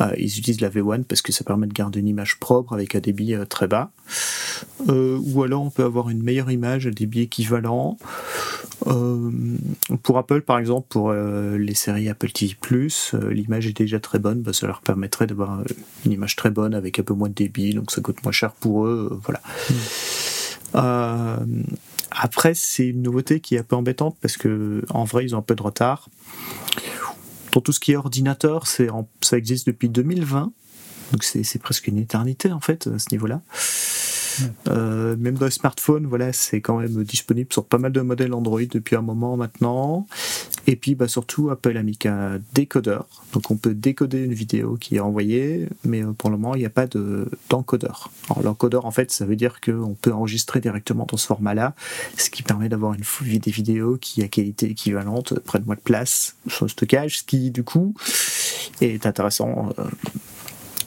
Euh, 0.00 0.12
ils 0.16 0.38
utilisent 0.38 0.60
la 0.60 0.70
V1 0.70 1.04
parce 1.04 1.22
que 1.22 1.32
ça 1.32 1.44
permet 1.44 1.66
de 1.66 1.72
garder 1.72 2.00
une 2.00 2.08
image 2.08 2.38
propre 2.38 2.72
avec 2.72 2.94
un 2.94 3.00
débit 3.00 3.34
euh, 3.34 3.44
très 3.44 3.66
bas. 3.66 3.90
Euh, 4.88 5.18
ou 5.22 5.42
alors 5.42 5.62
on 5.62 5.70
peut 5.70 5.84
avoir 5.84 6.10
une 6.10 6.22
meilleure 6.22 6.50
image 6.50 6.86
à 6.86 6.90
débit 6.90 7.22
équivalent. 7.22 7.98
Euh, 8.86 9.30
pour 10.02 10.18
Apple, 10.18 10.42
par 10.42 10.58
exemple, 10.58 10.86
pour 10.88 11.12
les 11.12 11.74
séries 11.74 12.08
Apple 12.08 12.30
TV+, 12.30 12.56
l'image 13.30 13.66
est 13.66 13.76
déjà 13.76 13.98
très 13.98 14.18
bonne, 14.18 14.42
bah, 14.42 14.52
ça 14.52 14.66
leur 14.66 14.80
permettrait 14.82 15.26
d'avoir 15.26 15.62
une 16.04 16.12
image 16.12 16.36
très 16.36 16.50
bonne 16.50 16.74
avec 16.74 16.98
un 16.98 17.02
peu 17.02 17.14
moins 17.14 17.28
de 17.28 17.34
débit, 17.34 17.74
donc 17.74 17.90
ça 17.90 18.00
coûte 18.00 18.22
moins 18.22 18.32
cher 18.32 18.52
pour 18.52 18.86
eux, 18.86 19.18
voilà. 19.24 19.40
Euh, 20.74 21.36
après, 22.10 22.54
c'est 22.54 22.86
une 22.88 23.02
nouveauté 23.02 23.40
qui 23.40 23.56
est 23.56 23.58
un 23.58 23.62
peu 23.62 23.76
embêtante 23.76 24.16
parce 24.20 24.36
que 24.36 24.82
en 24.90 25.04
vrai, 25.04 25.24
ils 25.24 25.34
ont 25.34 25.38
un 25.38 25.42
peu 25.42 25.54
de 25.54 25.62
retard. 25.62 26.08
Pour 27.56 27.62
tout 27.62 27.72
ce 27.72 27.80
qui 27.80 27.92
est 27.92 27.96
ordinateur, 27.96 28.66
ça 28.66 29.38
existe 29.38 29.66
depuis 29.66 29.88
2020, 29.88 30.52
donc 31.12 31.24
c'est 31.24 31.58
presque 31.58 31.86
une 31.86 31.96
éternité 31.96 32.52
en 32.52 32.60
fait 32.60 32.86
à 32.86 32.98
ce 32.98 33.06
niveau-là. 33.12 33.40
Euh, 34.68 35.16
même 35.16 35.34
dans 35.34 35.46
les 35.46 35.50
smartphones, 35.50 36.06
voilà, 36.06 36.32
c'est 36.32 36.60
quand 36.60 36.78
même 36.78 37.04
disponible 37.04 37.52
sur 37.52 37.64
pas 37.64 37.78
mal 37.78 37.92
de 37.92 38.00
modèles 38.00 38.34
Android 38.34 38.60
depuis 38.70 38.96
un 38.96 39.02
moment 39.02 39.36
maintenant. 39.36 40.06
Et 40.66 40.76
puis 40.76 40.94
bah, 40.94 41.06
surtout, 41.08 41.50
Apple 41.50 41.76
a 41.76 41.82
mis 41.82 41.96
qu'un 41.96 42.40
décodeur. 42.54 43.06
Donc 43.32 43.50
on 43.50 43.56
peut 43.56 43.74
décoder 43.74 44.24
une 44.24 44.34
vidéo 44.34 44.76
qui 44.76 44.96
est 44.96 45.00
envoyée, 45.00 45.68
mais 45.84 46.02
euh, 46.02 46.12
pour 46.12 46.30
le 46.30 46.36
moment, 46.36 46.54
il 46.54 46.58
n'y 46.60 46.66
a 46.66 46.70
pas 46.70 46.86
de- 46.86 47.28
d'encodeur. 47.48 48.10
Alors 48.28 48.42
l'encodeur, 48.42 48.84
en 48.84 48.90
fait, 48.90 49.10
ça 49.12 49.24
veut 49.26 49.36
dire 49.36 49.60
qu'on 49.60 49.94
peut 50.00 50.12
enregistrer 50.12 50.60
directement 50.60 51.06
dans 51.08 51.16
ce 51.16 51.26
format-là, 51.26 51.74
ce 52.16 52.30
qui 52.30 52.42
permet 52.42 52.68
d'avoir 52.68 52.94
une 52.94 53.04
des 53.38 53.50
vidéos 53.50 53.96
qui 53.96 54.22
a 54.22 54.28
qualité 54.28 54.70
équivalente, 54.70 55.38
près 55.40 55.58
de 55.60 55.64
moins 55.64 55.76
de 55.76 55.80
place 55.80 56.36
sur 56.48 56.64
le 56.64 56.68
stockage, 56.68 57.18
ce 57.18 57.22
qui 57.22 57.50
du 57.50 57.62
coup 57.62 57.94
est 58.80 59.06
intéressant. 59.06 59.70
euh, 59.78 59.84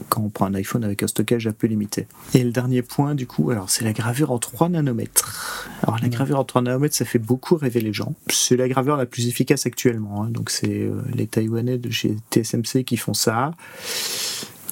quand 0.07 0.21
on 0.21 0.29
prend 0.29 0.45
un 0.45 0.53
iPhone 0.55 0.83
avec 0.83 1.03
un 1.03 1.07
stockage 1.07 1.47
un 1.47 1.51
peu 1.51 1.67
limité. 1.67 2.07
Et 2.33 2.43
le 2.43 2.51
dernier 2.51 2.81
point, 2.81 3.15
du 3.15 3.27
coup, 3.27 3.51
alors 3.51 3.69
c'est 3.69 3.83
la 3.83 3.93
gravure 3.93 4.31
en 4.31 4.39
3 4.39 4.69
nanomètres. 4.69 5.67
Alors 5.83 5.99
la 6.01 6.09
gravure 6.09 6.39
en 6.39 6.43
3 6.43 6.61
nanomètres, 6.61 6.95
ça 6.95 7.05
fait 7.05 7.19
beaucoup 7.19 7.55
rêver 7.55 7.81
les 7.81 7.93
gens. 7.93 8.13
C'est 8.29 8.55
la 8.55 8.67
gravure 8.67 8.97
la 8.97 9.05
plus 9.05 9.27
efficace 9.27 9.65
actuellement. 9.65 10.23
hein. 10.23 10.29
Donc 10.29 10.49
c'est 10.49 10.83
euh, 10.83 11.01
les 11.13 11.27
Taïwanais 11.27 11.77
de 11.77 11.89
chez 11.89 12.15
TSMC 12.31 12.83
qui 12.85 12.97
font 12.97 13.13
ça. 13.13 13.51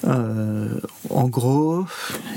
Euh, 0.04 0.80
en 1.10 1.28
gros, 1.28 1.84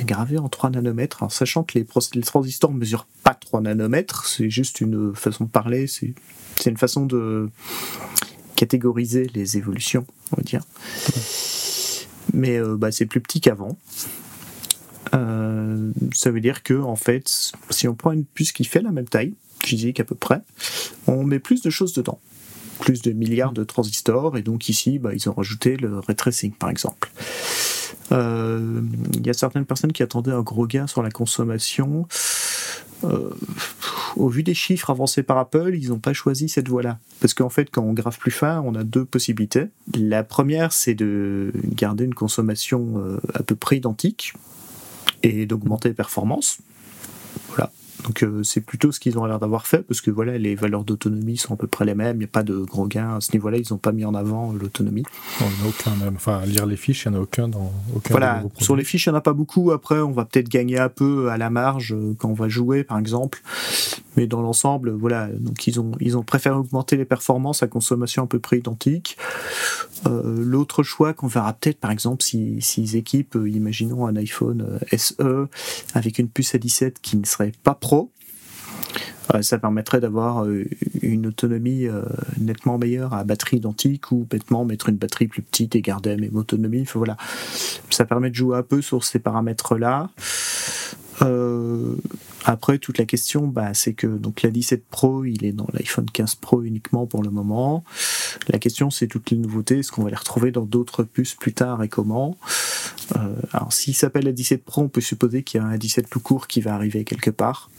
gravure 0.01 0.43
en 0.43 0.49
3 0.49 0.71
nanomètres, 0.71 1.21
alors 1.21 1.31
sachant 1.31 1.63
que 1.63 1.77
les, 1.77 1.85
transistors 2.21 2.71
ne 2.71 2.77
mesurent 2.77 3.07
pas 3.23 3.35
3 3.35 3.61
nanomètres, 3.61 4.25
c'est 4.25 4.49
juste 4.49 4.81
une 4.81 5.15
façon 5.15 5.45
de 5.45 5.49
parler, 5.49 5.87
c'est 5.87 6.13
c'est 6.57 6.69
une 6.69 6.77
façon 6.77 7.05
de 7.05 7.49
catégoriser 8.55 9.29
les 9.33 9.57
évolutions, 9.57 10.05
on 10.31 10.37
va 10.37 10.43
dire 10.43 10.61
mais 12.33 12.57
euh, 12.57 12.75
bah, 12.77 12.91
c'est 12.91 13.05
plus 13.05 13.21
petit 13.21 13.41
qu'avant. 13.41 13.77
Euh, 15.13 15.91
ça 16.13 16.31
veut 16.31 16.41
dire 16.41 16.63
que 16.63 16.73
en 16.73 16.95
fait, 16.95 17.51
si 17.69 17.87
on 17.87 17.95
prend 17.95 18.11
une 18.11 18.25
puce 18.25 18.51
qui 18.51 18.63
fait 18.63 18.81
la 18.81 18.91
même 18.91 19.07
taille, 19.07 19.33
physique 19.63 19.99
à 19.99 20.03
peu 20.03 20.15
près, 20.15 20.41
on 21.07 21.23
met 21.23 21.39
plus 21.39 21.61
de 21.61 21.69
choses 21.69 21.93
dedans, 21.93 22.19
plus 22.79 23.01
de 23.01 23.11
milliards 23.11 23.53
de 23.53 23.63
transistors, 23.63 24.37
et 24.37 24.41
donc 24.41 24.69
ici, 24.69 24.99
bah, 24.99 25.11
ils 25.13 25.29
ont 25.29 25.33
rajouté 25.33 25.77
le 25.77 25.99
ray 25.99 26.15
par 26.57 26.69
exemple. 26.69 27.11
Euh, 28.11 28.81
Il 29.13 29.25
y 29.25 29.29
a 29.29 29.33
certaines 29.33 29.65
personnes 29.65 29.91
qui 29.93 30.03
attendaient 30.03 30.31
un 30.31 30.41
gros 30.41 30.67
gain 30.67 30.87
sur 30.87 31.03
la 31.03 31.11
consommation. 31.11 32.07
Au 34.15 34.29
vu 34.29 34.43
des 34.43 34.53
chiffres 34.53 34.89
avancés 34.89 35.23
par 35.23 35.37
Apple, 35.37 35.71
ils 35.73 35.89
n'ont 35.89 35.99
pas 35.99 36.13
choisi 36.13 36.49
cette 36.49 36.67
voie-là. 36.67 36.99
Parce 37.19 37.33
qu'en 37.33 37.49
fait, 37.49 37.69
quand 37.69 37.83
on 37.83 37.93
grave 37.93 38.17
plus 38.17 38.31
fin, 38.31 38.61
on 38.65 38.75
a 38.75 38.83
deux 38.83 39.05
possibilités. 39.05 39.65
La 39.93 40.23
première, 40.23 40.73
c'est 40.73 40.93
de 40.93 41.51
garder 41.65 42.05
une 42.05 42.13
consommation 42.13 42.93
euh, 42.97 43.19
à 43.33 43.43
peu 43.43 43.55
près 43.55 43.77
identique 43.77 44.33
et 45.23 45.45
d'augmenter 45.45 45.89
les 45.89 45.95
performances. 45.95 46.59
Donc 48.05 48.23
euh, 48.23 48.43
c'est 48.43 48.61
plutôt 48.61 48.91
ce 48.91 48.99
qu'ils 48.99 49.17
ont 49.17 49.25
l'air 49.25 49.39
d'avoir 49.39 49.67
fait, 49.67 49.79
parce 49.79 50.01
que 50.01 50.11
voilà, 50.11 50.37
les 50.37 50.55
valeurs 50.55 50.83
d'autonomie 50.83 51.37
sont 51.37 51.53
à 51.53 51.57
peu 51.57 51.67
près 51.67 51.85
les 51.85 51.95
mêmes, 51.95 52.17
il 52.17 52.19
n'y 52.19 52.25
a 52.25 52.27
pas 52.27 52.43
de 52.43 52.57
gros 52.57 52.87
gains 52.87 53.15
à 53.17 53.21
ce 53.21 53.31
niveau-là, 53.33 53.57
ils 53.57 53.65
n'ont 53.71 53.77
pas 53.77 53.91
mis 53.91 54.05
en 54.05 54.13
avant 54.13 54.53
l'autonomie. 54.53 55.03
Il 55.39 55.47
n'y 55.47 55.53
en 55.53 55.65
a 55.65 55.69
aucun 55.69 55.95
même. 56.03 56.15
Enfin, 56.15 56.41
lire 56.45 56.65
les 56.65 56.77
fiches, 56.77 57.05
il 57.05 57.11
n'y 57.11 57.17
en 57.17 57.19
a 57.19 57.23
aucun 57.23 57.47
dans 57.47 57.71
aucun 57.95 58.11
Voilà, 58.11 58.43
sur 58.59 58.75
les 58.75 58.83
fiches, 58.83 59.05
il 59.05 59.09
n'y 59.09 59.15
en 59.15 59.19
a 59.19 59.21
pas 59.21 59.33
beaucoup. 59.33 59.71
Après, 59.71 59.99
on 59.99 60.11
va 60.11 60.25
peut-être 60.25 60.49
gagner 60.49 60.79
un 60.79 60.89
peu 60.89 61.29
à 61.29 61.37
la 61.37 61.49
marge 61.49 61.93
euh, 61.93 62.15
quand 62.17 62.29
on 62.29 62.33
va 62.33 62.49
jouer, 62.49 62.83
par 62.83 62.97
exemple. 62.97 63.41
Mais 64.17 64.27
dans 64.27 64.41
l'ensemble, 64.41 64.91
voilà, 64.91 65.27
donc 65.27 65.67
ils 65.67 65.79
ont, 65.79 65.91
ils 65.99 66.17
ont 66.17 66.23
préféré 66.23 66.55
augmenter 66.55 66.97
les 66.97 67.05
performances 67.05 67.63
à 67.63 67.67
consommation 67.67 68.23
à 68.23 68.27
peu 68.27 68.39
près 68.39 68.57
identique. 68.57 69.17
Euh, 70.07 70.43
L'autre 70.43 70.83
choix 70.83 71.13
qu'on 71.13 71.27
verra 71.27 71.53
peut-être, 71.53 71.79
par 71.79 71.91
exemple, 71.91 72.23
si, 72.23 72.61
s'ils 72.61 72.95
équipent, 72.95 73.35
euh, 73.35 73.49
imaginons 73.49 74.05
un 74.07 74.15
iPhone 74.15 74.79
euh, 74.91 74.97
SE 74.97 75.47
avec 75.93 76.19
une 76.19 76.27
puce 76.27 76.53
A17 76.53 76.95
qui 77.01 77.17
ne 77.17 77.25
serait 77.25 77.53
pas 77.63 77.75
pro, 77.75 78.11
ça 79.39 79.57
permettrait 79.57 80.01
d'avoir 80.01 80.45
une 81.01 81.27
autonomie 81.27 81.87
nettement 82.37 82.77
meilleure 82.77 83.13
à 83.13 83.23
batterie 83.23 83.57
identique 83.57 84.11
ou 84.11 84.27
bêtement 84.29 84.65
mettre 84.65 84.89
une 84.89 84.97
batterie 84.97 85.27
plus 85.27 85.41
petite 85.41 85.73
et 85.77 85.81
garder 85.81 86.09
la 86.09 86.17
même 86.17 86.35
autonomie. 86.35 86.85
Voilà. 86.93 87.15
Ça 87.89 88.03
permet 88.03 88.29
de 88.29 88.35
jouer 88.35 88.57
un 88.57 88.63
peu 88.63 88.81
sur 88.81 89.05
ces 89.05 89.19
paramètres-là. 89.19 90.09
Euh, 91.21 91.95
après, 92.45 92.79
toute 92.79 92.97
la 92.97 93.05
question, 93.05 93.47
bah, 93.47 93.73
c'est 93.73 93.93
que 93.93 94.07
donc 94.07 94.41
la 94.41 94.49
17 94.49 94.85
Pro, 94.89 95.25
il 95.25 95.45
est 95.45 95.51
dans 95.51 95.67
l'iPhone 95.73 96.05
15 96.11 96.35
Pro 96.35 96.63
uniquement 96.63 97.05
pour 97.05 97.21
le 97.21 97.29
moment. 97.29 97.83
La 98.47 98.59
question, 98.59 98.89
c'est 98.89 99.07
toutes 99.07 99.29
les 99.29 99.37
nouveautés. 99.37 99.79
Est-ce 99.79 99.91
qu'on 99.91 100.03
va 100.03 100.09
les 100.09 100.15
retrouver 100.15 100.51
dans 100.51 100.65
d'autres 100.65 101.03
puces 101.03 101.35
plus 101.35 101.53
tard 101.53 101.83
et 101.83 101.89
comment? 101.89 102.37
Euh, 103.17 103.35
Alors, 103.51 103.73
s'il 103.73 103.95
s'appelle 103.95 104.25
la 104.25 104.31
17 104.31 104.63
Pro, 104.63 104.81
on 104.83 104.87
peut 104.89 105.01
supposer 105.01 105.43
qu'il 105.43 105.61
y 105.61 105.63
a 105.63 105.67
un 105.67 105.77
17 105.77 106.09
tout 106.09 106.19
court 106.21 106.47
qui 106.47 106.61
va 106.61 106.73
arriver 106.73 107.03
quelque 107.03 107.29
part. 107.29 107.69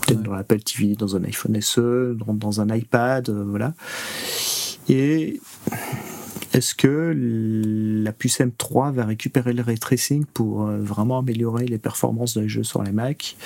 Peut-être 0.00 0.18
Ouais. 0.20 0.24
dans 0.24 0.34
l'Apple 0.34 0.60
TV, 0.60 0.94
dans 0.94 1.16
un 1.16 1.24
iPhone 1.24 1.60
SE, 1.60 2.14
dans, 2.14 2.32
dans 2.34 2.60
un 2.60 2.74
iPad, 2.74 3.28
euh, 3.28 3.44
voilà. 3.46 3.74
Et 4.88 5.38
est-ce 6.54 6.74
que 6.74 7.12
la 8.04 8.12
puce 8.12 8.40
M3 8.40 8.92
va 8.92 9.04
récupérer 9.04 9.52
le 9.52 9.62
ray 9.62 9.78
tracing 9.78 10.24
pour 10.24 10.66
euh, 10.66 10.78
vraiment 10.78 11.18
améliorer 11.18 11.66
les 11.66 11.78
performances 11.78 12.36
des 12.36 12.48
jeux 12.48 12.64
sur 12.64 12.82
les 12.82 12.92
Mac 12.92 13.36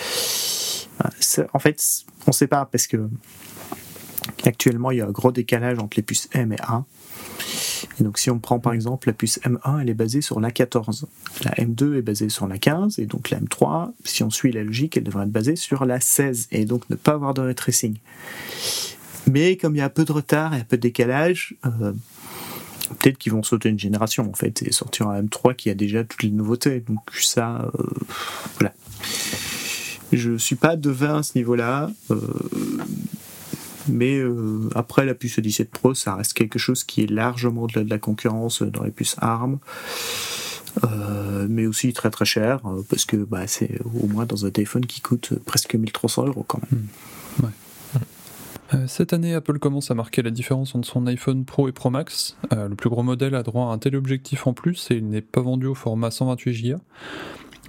Euh, 1.05 1.45
En 1.53 1.59
fait, 1.59 2.05
on 2.27 2.31
ne 2.31 2.35
sait 2.35 2.47
pas 2.47 2.65
parce 2.65 2.87
que 2.87 3.09
actuellement 4.45 4.91
il 4.91 4.99
y 4.99 5.01
a 5.01 5.07
un 5.07 5.11
gros 5.11 5.33
décalage 5.33 5.79
entre 5.79 5.97
les 5.97 6.03
puces 6.03 6.29
M 6.33 6.53
et 6.53 6.61
A. 6.61 6.85
Donc 8.01 8.19
si 8.19 8.31
on 8.31 8.39
prend 8.39 8.61
par 8.61 8.73
exemple 8.73 9.09
la 9.09 9.13
puce 9.13 9.41
M1, 9.41 9.81
elle 9.81 9.91
est 9.91 9.95
basée 9.95 10.21
sur 10.21 10.41
la 10.41 10.51
14. 10.51 11.07
La 11.45 11.51
M2 11.53 11.99
est 11.99 12.03
basée 12.03 12.29
sur 12.29 12.47
la 12.47 12.59
15, 12.59 12.99
et 12.99 13.07
donc 13.07 13.31
la 13.31 13.41
M3, 13.41 13.93
si 14.05 14.23
on 14.23 14.31
suit 14.31 14.53
la 14.53 14.63
logique, 14.63 14.97
elle 14.97 15.05
devrait 15.05 15.25
être 15.25 15.33
basée 15.33 15.57
sur 15.57 15.85
la 15.85 16.01
16, 16.01 16.49
et 16.53 16.65
donc 16.65 16.89
ne 16.91 16.97
pas 16.97 17.13
avoir 17.13 17.35
de 17.35 17.43
ray 17.43 17.55
tracing. 17.55 17.97
Mais 19.31 19.57
comme 19.57 19.75
il 19.75 19.79
y 19.79 19.83
a 19.83 19.87
un 19.87 19.91
peu 19.91 20.05
de 20.05 20.13
retard 20.13 20.55
et 20.55 20.59
un 20.59 20.65
peu 20.65 20.77
de 20.77 20.83
décalage, 20.83 21.55
euh, 21.67 21.93
peut-être 22.89 23.19
qu'ils 23.19 23.33
vont 23.33 23.43
sauter 23.43 23.69
une 23.69 23.79
génération 23.79 24.29
en 24.29 24.35
fait 24.35 24.63
et 24.63 24.73
sortir 24.73 25.09
un 25.09 25.23
M3 25.23 25.55
qui 25.55 25.71
a 25.71 25.75
déjà 25.75 26.05
toutes 26.05 26.23
les 26.23 26.31
nouveautés. 26.31 26.81
Donc 26.81 27.01
ça, 27.13 27.71
euh, 27.79 27.83
voilà. 28.59 28.73
Je 30.13 30.37
suis 30.37 30.57
pas 30.57 30.77
devin 30.77 31.19
à 31.19 31.23
ce 31.23 31.37
niveau-là. 31.37 31.91
Euh, 32.11 32.21
mais 33.89 34.17
euh, 34.19 34.69
après 34.75 35.05
la 35.05 35.15
puce 35.15 35.41
17 35.41 35.71
Pro, 35.71 35.95
ça 35.95 36.15
reste 36.15 36.35
quelque 36.35 36.59
chose 36.59 36.85
qui 36.85 37.03
est 37.03 37.11
largement 37.11 37.63
au-delà 37.63 37.83
de 37.83 37.91
la 37.91 37.99
concurrence 37.99 38.63
dans 38.63 38.85
les 38.85 38.93
puces 38.93 39.17
ARM. 39.19 39.59
mais 41.49 41.67
aussi 41.67 41.93
très 41.93 42.11
très 42.11 42.25
cher 42.25 42.61
parce 42.89 43.05
que 43.05 43.17
bah, 43.17 43.47
c'est 43.47 43.81
au 44.01 44.07
moins 44.07 44.25
dans 44.25 44.47
un 44.47 44.51
téléphone 44.51 44.87
qui 44.87 45.01
coûte 45.01 45.35
presque 45.45 45.75
1300 45.75 46.27
euros 46.27 46.45
quand 46.47 46.61
même. 46.71 46.81
Hmm. 46.81 46.87
Euh, 47.45 47.49
cette 48.87 49.13
année, 49.13 49.35
Apple 49.35 49.59
commence 49.59 49.91
à 49.91 49.95
marquer 49.95 50.23
la 50.23 50.31
différence 50.31 50.75
entre 50.75 50.89
son 50.89 51.07
iPhone 51.07 51.45
Pro 51.45 51.69
et 51.69 51.73
Pro 51.73 51.91
Max. 51.91 52.37
Euh, 52.53 52.69
le 52.69 52.75
plus 52.75 52.91
gros 52.91 53.03
modèle 53.03 53.35
a 53.35 53.43
droit 53.43 53.67
à 53.67 53.69
un 53.69 53.79
téléobjectif 53.79 54.47
en 54.47 54.53
plus 54.53 54.91
et 54.91 54.97
il 54.97 55.09
n'est 55.09 55.21
pas 55.21 55.41
vendu 55.41 55.67
au 55.67 55.75
format 55.75 56.11
128 56.11 56.71
Go. 56.71 56.77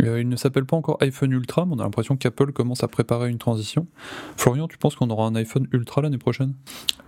Euh, 0.01 0.21
il 0.21 0.27
ne 0.27 0.35
s'appelle 0.35 0.65
pas 0.65 0.75
encore 0.75 0.97
iPhone 1.01 1.31
Ultra, 1.31 1.65
mais 1.65 1.73
on 1.75 1.79
a 1.79 1.83
l'impression 1.83 2.15
qu'Apple 2.15 2.51
commence 2.51 2.83
à 2.83 2.87
préparer 2.87 3.29
une 3.29 3.37
transition. 3.37 3.87
Florian, 4.37 4.67
tu 4.67 4.77
penses 4.77 4.95
qu'on 4.95 5.09
aura 5.09 5.27
un 5.27 5.35
iPhone 5.35 5.67
Ultra 5.71 6.01
l'année 6.01 6.17
prochaine? 6.17 6.53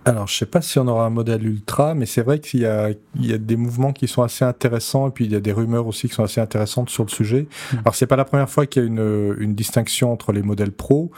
Alors, 0.04 0.28
je 0.28 0.36
sais 0.36 0.46
pas 0.46 0.60
si 0.60 0.78
on 0.78 0.86
aura 0.86 1.04
un 1.06 1.10
modèle 1.10 1.44
Ultra, 1.44 1.94
mais 1.94 2.06
c'est 2.06 2.22
vrai 2.22 2.38
qu'il 2.38 2.60
y 2.60 2.66
a, 2.66 2.90
il 3.16 3.26
y 3.26 3.32
a 3.32 3.38
des 3.38 3.56
mouvements 3.56 3.92
qui 3.92 4.06
sont 4.06 4.22
assez 4.22 4.44
intéressants, 4.44 5.08
et 5.08 5.10
puis 5.10 5.24
il 5.24 5.32
y 5.32 5.34
a 5.34 5.40
des 5.40 5.52
rumeurs 5.52 5.88
aussi 5.88 6.08
qui 6.08 6.14
sont 6.14 6.22
assez 6.22 6.40
intéressantes 6.40 6.90
sur 6.90 7.04
le 7.04 7.10
sujet. 7.10 7.48
Alors, 7.48 7.72
hmm. 7.72 7.78
Alors, 7.86 7.94
c'est 7.96 8.06
pas 8.06 8.16
la 8.16 8.24
première 8.24 8.48
fois 8.48 8.66
qu'il 8.66 8.82
y 8.82 8.84
a 8.84 8.88
une, 8.88 9.36
une, 9.38 9.54
distinction 9.54 10.12
entre 10.12 10.32
les 10.32 10.42
modèles 10.42 10.72
Pro. 10.72 11.10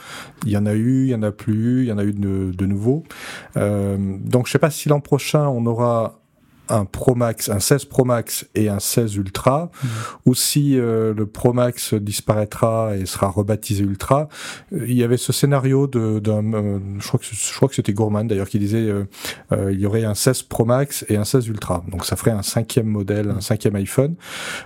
Il 0.45 0.51
y 0.51 0.57
en 0.57 0.65
a 0.65 0.73
eu, 0.73 1.03
il 1.03 1.09
y 1.09 1.15
en 1.15 1.23
a 1.23 1.31
plus 1.31 1.53
eu, 1.53 1.81
il 1.83 1.89
y 1.89 1.91
en 1.91 1.97
a 1.97 2.03
eu 2.03 2.13
de, 2.13 2.51
de 2.51 2.65
nouveaux. 2.65 3.03
Euh, 3.57 3.97
donc, 4.21 4.47
je 4.47 4.51
sais 4.51 4.59
pas 4.59 4.71
si 4.71 4.89
l'an 4.89 5.01
prochain 5.01 5.47
on 5.47 5.65
aura 5.65 6.18
un 6.69 6.85
Pro 6.85 7.15
Max, 7.15 7.49
un 7.49 7.59
16 7.59 7.85
Pro 7.85 8.05
Max 8.05 8.47
et 8.55 8.69
un 8.69 8.79
16 8.79 9.15
Ultra, 9.15 9.71
mmh. 9.71 9.87
ou 10.25 10.35
si 10.35 10.77
euh, 10.77 11.13
le 11.13 11.25
Pro 11.25 11.53
Max 11.53 11.93
disparaîtra 11.93 12.95
et 12.95 13.05
sera 13.05 13.29
rebaptisé 13.29 13.83
Ultra. 13.83 14.29
Euh, 14.73 14.85
il 14.87 14.95
y 14.95 15.03
avait 15.03 15.17
ce 15.17 15.33
scénario 15.33 15.87
de, 15.87 16.19
d'un, 16.19 16.53
euh, 16.53 16.79
je 16.99 17.07
crois 17.07 17.19
que 17.19 17.25
je 17.31 17.55
crois 17.55 17.69
que 17.69 17.75
c'était 17.75 17.93
Gourmand 17.93 18.25
d'ailleurs 18.25 18.49
qui 18.49 18.59
disait 18.59 18.89
il 19.51 19.79
y 19.79 19.85
aurait 19.85 20.03
un 20.03 20.13
16 20.13 20.43
Pro 20.43 20.65
Max 20.65 21.05
et 21.09 21.17
un 21.17 21.25
16 21.25 21.47
Ultra, 21.47 21.83
donc 21.89 22.05
ça 22.05 22.15
ferait 22.15 22.31
un 22.31 22.43
cinquième 22.43 22.87
modèle, 22.87 23.29
un 23.29 23.41
cinquième 23.41 23.75
iPhone. 23.75 24.15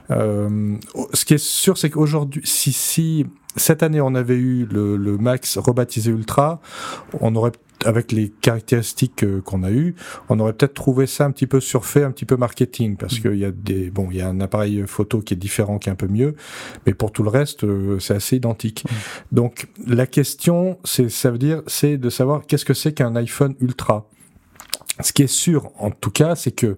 ce 0.10 1.26
qui 1.26 1.34
est 1.36 1.44
sûr, 1.44 1.78
c'est 1.78 1.90
qu'aujourd'hui, 1.90 2.42
si 2.46 2.74
si 2.74 3.26
cette 3.56 3.84
année 3.84 4.02
on 4.02 4.16
avait 4.16 4.36
eu 4.36 4.66
le, 4.66 4.98
le 4.98 5.18
Max 5.18 5.58
rebaptisé 5.58 6.12
Ultra, 6.12 6.60
on 7.22 7.36
aurait 7.36 7.52
avec 7.86 8.12
les 8.12 8.30
caractéristiques 8.30 9.24
euh, 9.24 9.42
qu'on 9.42 9.64
a 9.64 9.72
eues, 9.72 9.96
on 10.30 10.40
aurait 10.40 10.54
peut-être 10.54 10.74
trouvé 10.74 11.08
ça 11.08 11.26
un 11.26 11.32
petit 11.32 11.48
peu 11.48 11.60
surfait, 11.60 12.04
un 12.04 12.12
petit 12.12 12.26
peu 12.26 12.38
marketing, 12.38 12.96
parce 12.98 13.20
mm. 13.20 13.22
qu'il 13.22 13.36
y 13.36 13.46
a 13.46 13.52
des, 13.52 13.90
bon, 13.90 14.08
il 14.12 14.18
y 14.18 14.22
a 14.22 14.28
un 14.28 14.40
appareil 14.40 14.84
photo 14.88 15.20
qui 15.20 15.34
est 15.34 15.38
différent, 15.38 15.80
qui 15.80 15.90
est 15.90 15.92
un 15.92 15.96
peu 15.96 16.08
mieux, 16.08 16.36
mais 16.86 16.94
pour 16.94 17.12
tout 17.12 17.24
le 17.24 17.30
reste, 17.30 17.64
euh, 17.64 18.00
c'est 18.00 18.16
assez 18.16 18.38
identique. 18.38 18.86
Mm. 18.86 18.96
Donc, 19.36 19.68
la 19.86 20.08
question, 20.08 20.78
c'est, 20.84 21.10
ça 21.10 21.32
veut 21.32 21.38
dire, 21.38 21.62
c'est 21.68 21.98
de 21.98 22.10
savoir 22.10 22.46
qu'est-ce 22.46 22.66
que 22.66 22.74
c'est 22.74 22.94
qu'un 22.94 23.16
iPhone 23.16 23.56
Ultra. 23.60 24.08
Ce 25.02 25.12
qui 25.12 25.24
est 25.24 25.28
sûr, 25.28 25.72
en 25.80 25.90
tout 25.90 26.12
cas, 26.12 26.36
c'est 26.36 26.52
que 26.52 26.78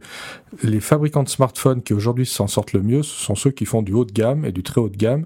les 0.64 0.80
fabricants 0.80 1.24
de 1.24 1.30
smartphones 1.30 1.84
qui 1.84 1.94
aujourd'hui 1.94 2.26
s'en 2.26 2.48
sortent 2.48 2.72
le 2.72 2.82
mieux, 2.82 3.04
ce 3.04 3.14
sont 3.14 3.36
ceux 3.36 3.52
qui 3.52 3.66
font 3.66 3.82
du 3.82 3.92
haut 3.92 4.06
de 4.06 4.14
gamme 4.14 4.46
et 4.46 4.54
du 4.54 4.64
très 4.64 4.80
haut 4.80 4.88
de 4.88 4.96
gamme. 4.96 5.26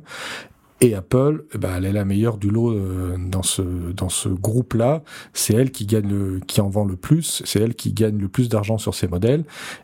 Et 0.81 0.95
Apple, 0.95 1.43
eh 1.53 1.57
ben, 1.57 1.75
elle 1.75 1.85
est 1.85 1.91
la 1.91 2.05
meilleure 2.05 2.37
du 2.37 2.49
lot 2.49 2.71
euh, 2.71 3.17
dans 3.17 3.43
ce 3.43 3.61
dans 3.61 4.07
ce 4.07 4.29
groupe-là. 4.29 5.03
C'est 5.33 5.53
elle 5.53 5.71
qui 5.71 5.85
gagne 5.85 6.07
le, 6.07 6.39
qui 6.47 6.61
en 6.61 6.69
vend 6.69 6.85
le 6.85 6.95
plus. 6.95 7.41
C'est 7.45 7.59
elle 7.59 7.75
qui 7.75 7.91
gagne 7.91 8.17
le 8.17 8.29
plus 8.29 8.47
d'argent 8.47 8.77
sur 8.77 8.95
ses 8.95 9.09
modèles. 9.09 9.43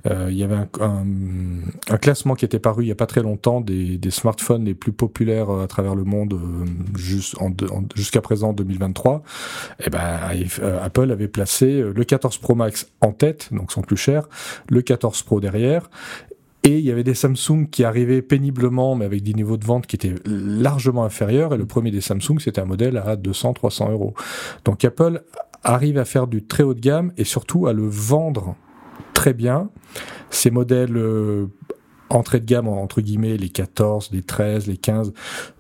Euh, 0.10 0.28
il 0.30 0.38
y 0.38 0.44
avait 0.44 0.56
un, 0.56 1.04
un, 1.90 1.98
classement 1.98 2.36
qui 2.36 2.46
était 2.46 2.60
paru 2.60 2.84
il 2.84 2.88
y 2.88 2.92
a 2.92 2.96
pas 2.96 3.08
très 3.08 3.22
longtemps 3.22 3.60
des, 3.60 3.98
des 3.98 4.12
smartphones 4.12 4.64
les 4.64 4.74
plus 4.74 4.94
populaires 4.94 5.50
à 5.50 5.68
travers 5.68 5.96
le 5.96 6.06
monde 6.06 6.34
euh, 6.34 6.66
jusqu'à 7.96 8.22
présent 8.22 8.54
2023. 8.54 9.22
Et 9.86 9.90
ben 9.90 10.18
Apple 10.82 11.12
avait 11.12 11.28
placé 11.28 11.82
le 11.82 12.04
14 12.06 12.38
Pro 12.38 12.56
Max 12.56 12.88
en 13.02 13.12
tête, 13.12 13.50
donc 13.52 13.74
son 13.74 13.82
plus 13.82 13.98
cher, 13.98 14.30
le 14.70 14.82
14 14.82 15.24
Pro 15.24 15.42
derrière, 15.42 15.90
et 16.66 16.80
il 16.80 16.84
y 16.84 16.92
avait 16.92 17.04
des 17.04 17.14
Samsung 17.14 17.68
qui 17.70 17.84
arrivaient 17.84 18.24
péniblement, 18.24 18.96
mais 18.96 19.06
avec 19.06 19.22
des 19.22 19.36
niveaux 19.36 19.58
de 19.58 19.64
vente 19.64 19.86
qui 19.86 19.96
étaient 19.96 20.16
largement 20.26 21.06
inférieurs. 21.06 21.54
Et 21.54 21.58
le 21.58 21.68
premier 21.68 21.92
des 21.92 22.02
Samsung, 22.02 22.40
c'était 22.40 22.60
un 22.60 22.66
modèle 22.66 22.98
à 22.98 23.16
200-300 23.16 23.92
euros. 23.92 24.16
Donc 24.66 24.84
Apple 24.84 25.22
arrive 25.64 26.00
à 26.00 26.06
faire 26.06 26.26
du 26.26 26.44
très 26.44 26.64
haut 26.64 26.74
de 26.74 26.80
gamme 26.80 27.14
et 27.18 27.24
surtout 27.24 27.68
à 27.68 27.74
le 27.74 27.88
vendre 27.88 28.56
très 29.14 29.34
bien. 29.34 29.70
Ces 30.32 30.50
modèles 30.50 30.98
euh, 30.98 31.46
entrée 32.10 32.40
de 32.40 32.46
gamme, 32.46 32.68
entre 32.68 33.00
guillemets, 33.00 33.38
les 33.38 33.50
14, 33.50 34.10
les 34.12 34.24
13, 34.24 34.66
les 34.66 34.78
15, 34.78 35.14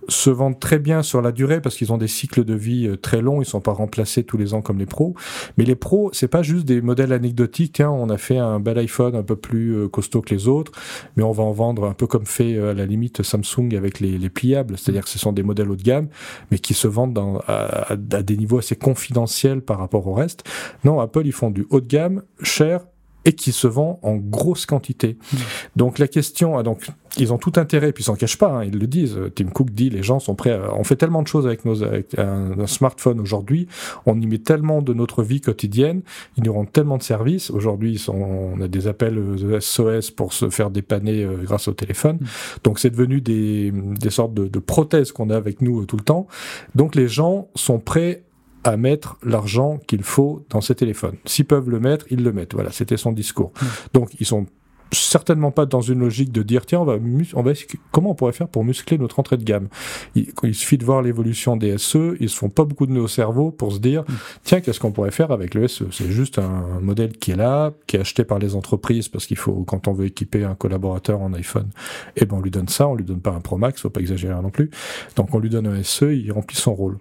se 0.07 0.29
vendent 0.29 0.59
très 0.59 0.79
bien 0.79 1.03
sur 1.03 1.21
la 1.21 1.31
durée 1.31 1.61
parce 1.61 1.75
qu'ils 1.75 1.91
ont 1.93 1.97
des 1.97 2.07
cycles 2.07 2.43
de 2.43 2.53
vie 2.53 2.87
euh, 2.87 2.97
très 2.97 3.21
longs, 3.21 3.41
ils 3.41 3.45
sont 3.45 3.61
pas 3.61 3.71
remplacés 3.71 4.23
tous 4.23 4.37
les 4.37 4.53
ans 4.53 4.61
comme 4.61 4.77
les 4.77 4.85
pros. 4.85 5.15
Mais 5.57 5.63
les 5.65 5.75
pros, 5.75 6.09
c'est 6.13 6.27
pas 6.27 6.43
juste 6.43 6.65
des 6.65 6.81
modèles 6.81 7.13
anecdotiques, 7.13 7.81
on 7.85 8.09
a 8.09 8.17
fait 8.17 8.37
un 8.37 8.59
bel 8.59 8.77
iPhone 8.77 9.15
un 9.15 9.23
peu 9.23 9.35
plus 9.35 9.75
euh, 9.75 9.87
costaud 9.87 10.21
que 10.21 10.33
les 10.33 10.47
autres, 10.47 10.71
mais 11.15 11.23
on 11.23 11.31
va 11.31 11.43
en 11.43 11.51
vendre 11.51 11.85
un 11.85 11.93
peu 11.93 12.07
comme 12.07 12.25
fait 12.25 12.55
euh, 12.55 12.71
à 12.71 12.73
la 12.73 12.85
limite 12.85 13.23
Samsung 13.23 13.75
avec 13.75 13.99
les, 13.99 14.17
les 14.17 14.29
pliables, 14.29 14.77
c'est-à-dire 14.77 15.03
que 15.03 15.09
ce 15.09 15.19
sont 15.19 15.31
des 15.31 15.43
modèles 15.43 15.69
haut 15.69 15.75
de 15.75 15.83
gamme, 15.83 16.07
mais 16.51 16.59
qui 16.59 16.73
se 16.73 16.87
vendent 16.87 17.13
dans, 17.13 17.39
à, 17.47 17.93
à 17.93 17.95
des 17.95 18.37
niveaux 18.37 18.59
assez 18.59 18.75
confidentiels 18.75 19.61
par 19.61 19.79
rapport 19.79 20.07
au 20.07 20.13
reste. 20.13 20.43
Non, 20.83 20.99
Apple, 20.99 21.25
ils 21.25 21.31
font 21.31 21.51
du 21.51 21.65
haut 21.69 21.81
de 21.81 21.87
gamme, 21.87 22.23
cher, 22.41 22.81
et 23.25 23.33
qui 23.33 23.51
se 23.51 23.67
vend 23.67 23.99
en 24.03 24.15
grosse 24.15 24.65
quantité. 24.65 25.17
Mmh. 25.33 25.37
Donc 25.75 25.99
la 25.99 26.07
question, 26.07 26.57
ah, 26.57 26.63
donc 26.63 26.87
ils 27.17 27.33
ont 27.33 27.37
tout 27.37 27.53
intérêt, 27.55 27.91
puis 27.91 28.03
ils 28.03 28.05
s'en 28.05 28.15
cachent 28.15 28.37
pas, 28.37 28.51
hein, 28.51 28.63
ils 28.63 28.77
le 28.77 28.87
disent. 28.87 29.19
Tim 29.35 29.47
Cook 29.47 29.71
dit 29.71 29.89
les 29.89 30.03
gens 30.03 30.19
sont 30.19 30.35
prêts. 30.35 30.51
À, 30.51 30.73
on 30.75 30.83
fait 30.83 30.95
tellement 30.95 31.23
de 31.23 31.27
choses 31.27 31.47
avec 31.47 31.65
nos 31.65 31.83
avec 31.83 32.17
un, 32.17 32.67
smartphone 32.67 33.19
aujourd'hui, 33.19 33.67
on 34.05 34.19
y 34.19 34.27
met 34.27 34.37
tellement 34.37 34.81
de 34.81 34.93
notre 34.93 35.23
vie 35.23 35.41
quotidienne, 35.41 36.01
ils 36.37 36.43
nous 36.43 36.53
rendent 36.53 36.71
tellement 36.71 36.97
de 36.97 37.03
services. 37.03 37.49
Aujourd'hui, 37.49 38.03
on 38.07 38.61
a 38.61 38.67
des 38.67 38.87
appels 38.87 39.19
SOS 39.59 40.11
pour 40.11 40.33
se 40.33 40.49
faire 40.49 40.69
dépanner 40.69 41.23
euh, 41.23 41.37
grâce 41.43 41.67
au 41.67 41.73
téléphone. 41.73 42.17
Mmh. 42.19 42.25
Donc 42.63 42.79
c'est 42.79 42.89
devenu 42.89 43.21
des, 43.21 43.71
des 43.71 44.09
sortes 44.09 44.33
de, 44.33 44.47
de 44.47 44.59
prothèses 44.59 45.11
qu'on 45.11 45.29
a 45.29 45.35
avec 45.35 45.61
nous 45.61 45.81
euh, 45.81 45.85
tout 45.85 45.97
le 45.97 46.03
temps. 46.03 46.27
Donc 46.75 46.95
les 46.95 47.07
gens 47.07 47.47
sont 47.55 47.79
prêts 47.79 48.23
à 48.65 48.77
mettre 48.77 49.17
l'argent 49.23 49.79
qu'il 49.87 50.03
faut 50.03 50.43
dans 50.49 50.59
ses 50.59 50.73
téléphones. 50.73 51.15
S'ils 51.25 51.45
peuvent 51.45 51.69
le 51.69 51.79
mettre, 51.79 52.07
ils 52.09 52.23
le 52.23 52.33
mettent. 52.33 52.55
Voilà, 52.55 52.71
c'était 52.71 52.97
son 52.97 53.11
discours. 53.11 53.53
Hmm. 53.61 53.65
Donc 53.93 54.09
ils 54.19 54.25
sont 54.25 54.47
certainement 54.91 55.51
pas 55.51 55.65
dans 55.65 55.81
une 55.81 55.99
logique 55.99 56.31
de 56.31 56.43
dire 56.43 56.65
tiens 56.65 56.79
on 56.79 56.85
va, 56.85 56.97
on 57.33 57.41
va 57.41 57.51
comment 57.91 58.11
on 58.11 58.15
pourrait 58.15 58.33
faire 58.33 58.47
pour 58.47 58.63
muscler 58.63 58.97
notre 58.97 59.19
entrée 59.19 59.35
de 59.35 59.43
gamme? 59.43 59.67
Il, 60.13 60.31
il 60.43 60.53
suffit 60.53 60.77
de 60.77 60.85
voir 60.85 61.01
l'évolution 61.01 61.57
des 61.57 61.77
SE 61.77 62.15
ils 62.19 62.29
se 62.29 62.37
font 62.37 62.49
pas 62.49 62.63
beaucoup 62.63 62.85
de 62.85 62.91
nœuds 62.91 63.01
au 63.01 63.07
cerveau 63.07 63.51
pour 63.51 63.73
se 63.73 63.79
dire 63.79 64.03
hmm. 64.03 64.13
tiens 64.43 64.61
qu'est-ce 64.61 64.79
qu'on 64.79 64.91
pourrait 64.91 65.11
faire 65.11 65.31
avec 65.31 65.53
le 65.53 65.67
SE 65.67 65.85
c'est 65.91 66.09
juste 66.09 66.39
un, 66.39 66.79
modèle 66.81 67.17
qui 67.17 67.31
est 67.31 67.35
là 67.35 67.73
qui 67.87 67.97
est 67.97 67.99
acheté 67.99 68.23
par 68.23 68.39
les 68.39 68.55
entreprises 68.55 69.09
parce 69.09 69.25
qu'il 69.25 69.37
faut 69.37 69.63
quand 69.67 69.87
on 69.87 69.93
veut 69.93 70.05
équiper 70.05 70.43
un 70.43 70.55
collaborateur 70.55 71.21
en 71.21 71.33
iPhone 71.33 71.69
et 72.15 72.21
eh 72.21 72.25
ben 72.25 72.37
on 72.37 72.41
lui 72.41 72.51
donne 72.51 72.69
ça 72.69 72.87
on 72.87 72.95
lui 72.95 73.05
donne 73.05 73.21
pas 73.21 73.31
un 73.31 73.41
Pro 73.41 73.57
Max 73.57 73.81
faut 73.81 73.89
pas 73.89 74.01
exagérer 74.01 74.39
non 74.41 74.51
plus 74.51 74.69
donc 75.15 75.33
on 75.33 75.39
lui 75.39 75.49
donne 75.49 75.67
un 75.67 75.83
SE 75.83 76.13
il 76.13 76.31
remplit 76.31 76.57
son 76.57 76.75
rôle 76.75 76.99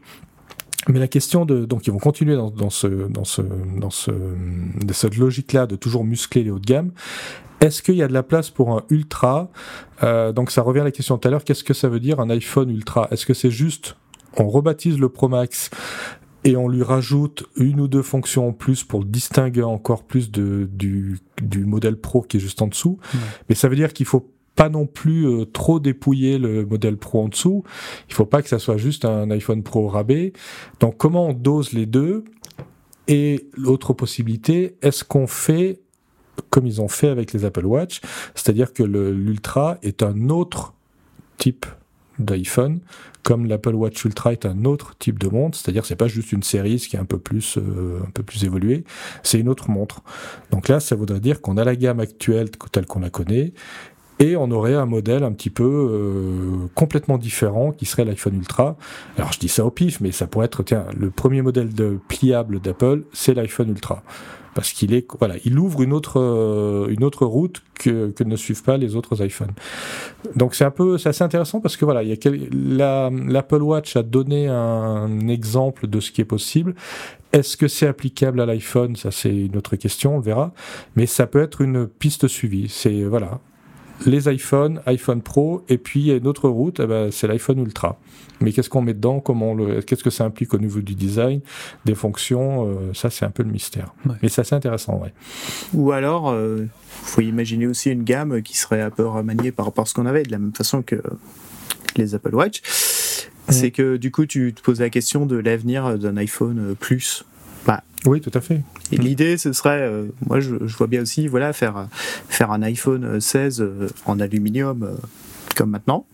mais 0.89 0.99
la 0.99 1.09
question 1.09 1.45
de 1.45 1.65
donc 1.65 1.87
ils 1.87 1.93
vont 1.93 1.99
continuer 1.99 2.37
dans, 2.37 2.51
dans 2.51 2.71
ce 2.71 2.87
dans 2.87 3.25
ce 3.25 3.43
dans 3.79 3.91
ce 3.91 4.11
de 4.11 4.93
cette 4.93 5.17
logique 5.17 5.53
là 5.53 5.67
de 5.67 5.77
toujours 5.77 6.05
muscler 6.05 6.43
les 6.45 6.51
hauts 6.51 6.59
de 6.59 6.67
gamme. 6.67 6.91
Est-ce 7.61 7.83
qu'il 7.83 7.95
y 7.95 8.03
a 8.03 8.09
de 8.09 8.13
la 8.13 8.23
place 8.23 8.51
pour 8.51 8.77
un 8.77 8.83
ultra? 8.91 9.51
Euh, 10.03 10.33
Donc 10.33 10.51
ça 10.51 10.61
revient 10.61 10.81
à 10.81 10.85
la 10.85 10.91
question 10.91 11.17
tout 11.17 11.27
à 11.27 11.31
l'heure. 11.31 11.45
Qu'est-ce 11.45 11.65
que 11.65 11.73
ça 11.73 11.89
veut 11.89 12.01
dire 12.01 12.21
un 12.21 12.29
iPhone 12.29 12.69
ultra? 12.69 13.09
Est-ce 13.11 13.25
que 13.25 13.33
c'est 13.33 13.51
juste 13.51 13.97
on 14.37 14.49
rebaptise 14.49 14.99
le 14.99 15.09
Pro 15.09 15.29
Max 15.29 15.71
et 16.43 16.57
on 16.57 16.69
lui 16.69 16.83
rajoute 16.83 17.45
une 17.57 17.81
ou 17.81 17.89
deux 17.89 18.03
fonctions 18.03 18.49
en 18.49 18.53
plus 18.53 18.85
pour 18.85 19.01
le 19.01 19.07
distinguer 19.07 19.63
encore 19.63 20.03
plus 20.03 20.31
de, 20.31 20.69
du, 20.71 21.21
du 21.41 21.65
modèle 21.65 21.97
Pro 21.97 22.21
qui 22.21 22.37
est 22.37 22.41
juste 22.41 22.61
en 22.61 22.67
dessous? 22.67 22.99
Mais 23.49 23.55
ça 23.55 23.69
veut 23.69 23.77
dire 23.77 23.95
qu'il 23.95 24.05
faut 24.05 24.29
pas 24.57 24.69
non 24.69 24.87
plus 24.87 25.27
euh, 25.27 25.45
trop 25.45 25.81
dépouiller 25.81 26.39
le 26.39 26.65
modèle 26.65 26.97
Pro 26.97 27.23
en 27.23 27.29
dessous. 27.29 27.65
Il 28.09 28.15
faut 28.15 28.27
pas 28.27 28.43
que 28.43 28.49
ça 28.49 28.59
soit 28.59 28.77
juste 28.77 29.05
un 29.05 29.31
iPhone 29.31 29.63
Pro 29.63 29.89
rabais. 29.89 30.33
Donc 30.81 30.97
comment 30.97 31.29
on 31.29 31.33
dose 31.33 31.73
les 31.73 31.87
deux? 31.87 32.25
Et 33.07 33.49
l'autre 33.55 33.93
possibilité, 33.93 34.77
est-ce 34.81 35.05
qu'on 35.05 35.27
fait 35.27 35.81
comme 36.51 36.67
ils 36.67 36.81
ont 36.81 36.89
fait 36.89 37.09
avec 37.09 37.33
les 37.33 37.45
Apple 37.45 37.67
Watch, 37.67 38.01
c'est-à-dire 38.35 38.73
que 38.73 38.83
l'Ultra 38.83 39.79
est 39.83 40.03
un 40.03 40.31
autre 40.31 40.75
type 41.39 41.67
d'iPhone, 42.19 42.81
comme 43.23 43.47
l'Apple 43.47 43.75
Watch 43.75 44.05
Ultra 44.05 44.33
est 44.33 44.47
un 44.47 44.65
autre 44.65 44.97
type 44.99 45.19
de 45.19 45.29
montre, 45.29 45.59
c'est-à-dire 45.59 45.85
c'est 45.85 45.97
pas 45.97 46.07
juste 46.07 46.31
une 46.31 46.43
série 46.43 46.77
qui 46.77 46.95
est 46.95 46.99
un 46.99 47.05
peu 47.05 47.19
plus 47.19 47.59
euh, 47.59 48.01
un 48.07 48.11
peu 48.11 48.23
plus 48.23 48.45
évoluée, 48.45 48.85
c'est 49.23 49.41
une 49.41 49.49
autre 49.49 49.71
montre. 49.71 50.03
Donc 50.51 50.69
là, 50.69 50.79
ça 50.79 50.95
voudrait 50.95 51.21
dire 51.21 51.41
qu'on 51.41 51.57
a 51.57 51.65
la 51.65 51.75
gamme 51.75 52.01
actuelle 52.01 52.51
telle 52.71 52.87
qu'on 52.87 53.01
la 53.01 53.11
connaît 53.11 53.53
et 54.21 54.37
on 54.37 54.51
aurait 54.51 54.75
un 54.75 54.87
modèle 54.87 55.25
un 55.25 55.33
petit 55.33 55.51
peu 55.51 55.65
euh, 55.65 56.67
complètement 56.75 57.19
différent 57.19 57.73
qui 57.73 57.85
serait 57.85 58.05
l'iPhone 58.05 58.37
Ultra. 58.37 58.77
Alors 59.17 59.33
je 59.33 59.39
dis 59.39 59.49
ça 59.49 59.65
au 59.65 59.71
pif, 59.71 60.01
mais 60.01 60.13
ça 60.13 60.27
pourrait 60.27 60.47
être 60.47 60.63
tiens 60.63 60.87
le 60.97 61.11
premier 61.11 61.43
modèle 61.43 61.75
de 61.75 61.99
pliable 62.09 62.61
d'Apple, 62.61 63.03
c'est 63.13 63.35
l'iPhone 63.35 63.71
Ultra 63.71 64.03
parce 64.55 64.73
qu'il 64.73 64.95
est 64.95 65.07
voilà, 65.19 65.35
il 65.45 65.59
ouvre 65.59 65.83
une 65.83 65.93
autre 65.93 66.21
euh, 66.21 66.87
une 66.89 67.05
autre 67.05 67.27
route 67.27 67.63
que, 67.75 68.11
que 68.11 68.25
ne 68.25 68.37
suivent 68.37 68.63
pas 68.63 68.77
les 68.77 68.97
autres 68.97 69.23
iPhones. 69.23 69.53
Donc 70.37 70.55
c'est 70.55 70.65
un 70.65 70.71
peu 70.71 70.97
c'est 70.97 71.09
assez 71.09 71.25
intéressant 71.25 71.61
parce 71.61 71.77
que 71.77 71.85
voilà, 71.85 72.03
il 72.03 72.09
y 72.09 72.13
a 72.13 72.17
quel, 72.17 72.49
l'Apple 72.51 73.63
Watch 73.63 73.97
a 73.97 74.03
donné 74.03 74.49
un 74.49 75.29
exemple 75.29 75.87
de 75.87 76.01
ce 76.01 76.13
qui 76.13 76.21
est 76.21 76.27
possible. 76.27 76.75
Est-ce 77.33 77.57
que 77.57 77.67
c'est 77.67 77.89
applicable 77.89 78.41
à 78.41 78.47
l'iPhone? 78.47 78.97
Ça 78.97 79.11
c'est 79.11 79.35
une 79.35 79.57
autre 79.57 79.77
question, 79.77 80.15
on 80.15 80.19
le 80.19 80.25
verra. 80.25 80.53
Mais 80.95 81.07
ça 81.07 81.27
peut 81.27 81.43
être 81.43 81.61
une 81.61 81.89
piste 81.89 82.29
suivie. 82.29 82.69
C'est 82.69 83.03
voilà, 83.03 83.41
les 84.07 84.33
iPhones, 84.33 84.81
iPhone 84.87 85.23
Pro, 85.23 85.65
et 85.69 85.79
puis 85.79 86.01
il 86.01 86.07
y 86.07 86.11
a 86.13 86.17
une 86.17 86.27
autre 86.27 86.49
route, 86.49 86.81
eh 86.81 86.87
ben, 86.87 87.11
c'est 87.11 87.27
l'iPhone 87.27 87.59
Ultra. 87.59 87.99
Mais 88.41 88.53
qu'est-ce 88.53 88.69
qu'on 88.69 88.83
met 88.83 88.95
dedans? 88.95 89.21
Comment 89.21 89.55
le, 89.55 89.81
qu'est-ce 89.81 90.03
que 90.03 90.11
ça 90.11 90.25
implique 90.25 90.53
au 90.55 90.59
niveau 90.59 90.81
du 90.81 90.95
design, 90.95 91.41
des 91.85 91.95
fonctions? 91.95 92.69
Euh, 92.69 92.93
Ça, 92.93 93.09
c'est 93.09 93.25
un 93.25 93.31
peu 93.31 93.43
le 93.43 93.51
mystère. 93.51 93.95
Mais 94.23 94.29
c'est 94.29 94.41
assez 94.41 94.55
intéressant, 94.55 94.99
ouais. 94.99 95.13
Ou 95.73 95.93
alors, 95.93 96.33
il 96.33 96.37
euh, 96.37 96.67
faut 96.91 97.21
imaginer 97.21 97.67
aussi 97.67 97.91
une 97.91 98.03
gamme 98.03 98.43
qui 98.43 98.59
serait 98.59 98.83
un 98.83 98.91
peu 98.91 99.07
remaniée 99.07 99.53
par 99.53 99.67
rapport 99.67 99.83
à 99.83 99.87
ce 99.87 99.95
qu'on 99.95 100.07
avait, 100.07 100.25
de 100.25 100.33
la 100.33 100.39
même 100.39 100.55
façon 100.55 100.83
que 100.83 101.01
les 101.97 102.15
Apple 102.15 102.35
Watch. 102.35 102.61
C'est 103.49 103.71
que 103.71 103.97
du 103.97 104.11
coup, 104.11 104.27
tu 104.27 104.53
te 104.55 104.63
poses 104.63 104.81
la 104.81 104.91
question 104.91 105.27
de 105.27 105.37
l'avenir 105.37 105.99
d'un 105.99 106.17
iPhone 106.17 106.75
Plus 106.81 107.25
bah, 107.67 107.83
oui, 108.07 108.21
tout 108.21 108.31
à 108.35 108.41
fait. 108.41 108.61
Et 108.93 108.97
l'idée, 108.97 109.37
ce 109.39 109.53
serait, 109.53 109.81
euh, 109.81 110.09
moi, 110.27 110.41
je, 110.41 110.55
vois 110.77 110.87
bien 110.87 111.03
aussi, 111.03 111.27
voilà, 111.27 111.53
faire 111.53 111.89
faire 112.29 112.51
un 112.51 112.63
iPhone 112.63 113.21
16 113.21 113.61
euh, 113.61 113.89
en 114.05 114.21
aluminium 114.21 114.83
euh, 114.83 114.95
comme 115.57 115.71
maintenant. 115.71 116.07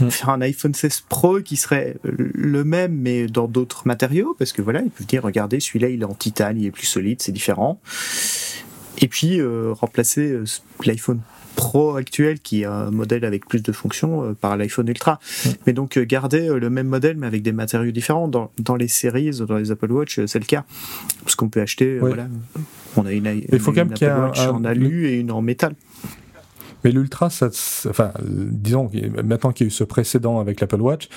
Mm. 0.00 0.10
Faire 0.10 0.30
un 0.30 0.40
iPhone 0.40 0.74
16 0.74 1.04
Pro 1.08 1.40
qui 1.40 1.56
serait 1.56 1.96
le 2.02 2.64
même 2.64 2.96
mais 2.96 3.26
dans 3.26 3.46
d'autres 3.46 3.86
matériaux 3.86 4.34
parce 4.38 4.52
que 4.52 4.62
voilà, 4.62 4.82
ils 4.82 4.90
peuvent 4.90 5.06
dire 5.06 5.22
regardez 5.22 5.60
celui-là 5.60 5.88
il 5.88 6.02
est 6.02 6.04
en 6.04 6.14
titane, 6.14 6.60
il 6.60 6.66
est 6.66 6.72
plus 6.72 6.86
solide, 6.86 7.22
c'est 7.22 7.32
différent. 7.32 7.80
Et 8.98 9.08
puis 9.08 9.40
remplacer 9.72 10.36
l'iPhone 10.84 11.20
Pro 11.56 11.96
actuel 11.96 12.40
qui 12.40 12.62
est 12.62 12.66
un 12.66 12.90
modèle 12.90 13.24
avec 13.24 13.46
plus 13.46 13.62
de 13.62 13.72
fonctions 13.72 14.24
euh, 14.24 14.32
par 14.32 14.56
l'iPhone 14.56 14.88
Ultra. 14.88 15.18
Mais 15.66 15.72
donc 15.72 15.96
euh, 15.96 16.04
garder 16.04 16.48
euh, 16.48 16.58
le 16.58 16.70
même 16.70 16.88
modèle 16.88 17.16
mais 17.16 17.26
avec 17.26 17.42
des 17.42 17.52
matériaux 17.52 17.92
différents 17.92 18.28
dans, 18.28 18.50
dans 18.58 18.76
les 18.76 18.88
séries, 18.88 19.30
dans 19.46 19.56
les 19.56 19.70
Apple 19.70 19.90
Watch, 19.90 20.20
c'est 20.26 20.38
le 20.38 20.44
cas 20.44 20.64
parce 21.22 21.34
qu'on 21.36 21.48
peut 21.48 21.60
acheter. 21.60 21.98
Voilà, 21.98 22.28
on 22.96 23.06
a 23.06 23.12
une, 23.12 23.42
Il 23.52 23.58
faut 23.58 23.72
quand 23.72 23.84
même 23.84 23.92
Apple 23.92 24.20
Watch 24.20 24.40
en 24.46 24.64
alu 24.64 25.08
et 25.08 25.18
une 25.18 25.30
en 25.30 25.42
métal. 25.42 25.74
Mais 26.84 26.92
l'Ultra, 26.92 27.28
enfin, 27.28 28.12
disons, 28.26 28.90
maintenant 29.24 29.52
qu'il 29.52 29.66
y 29.66 29.66
a 29.66 29.68
eu 29.68 29.70
ce 29.70 29.84
précédent 29.84 30.38
avec 30.38 30.60
l'Apple 30.60 30.82
Watch, 30.82 31.08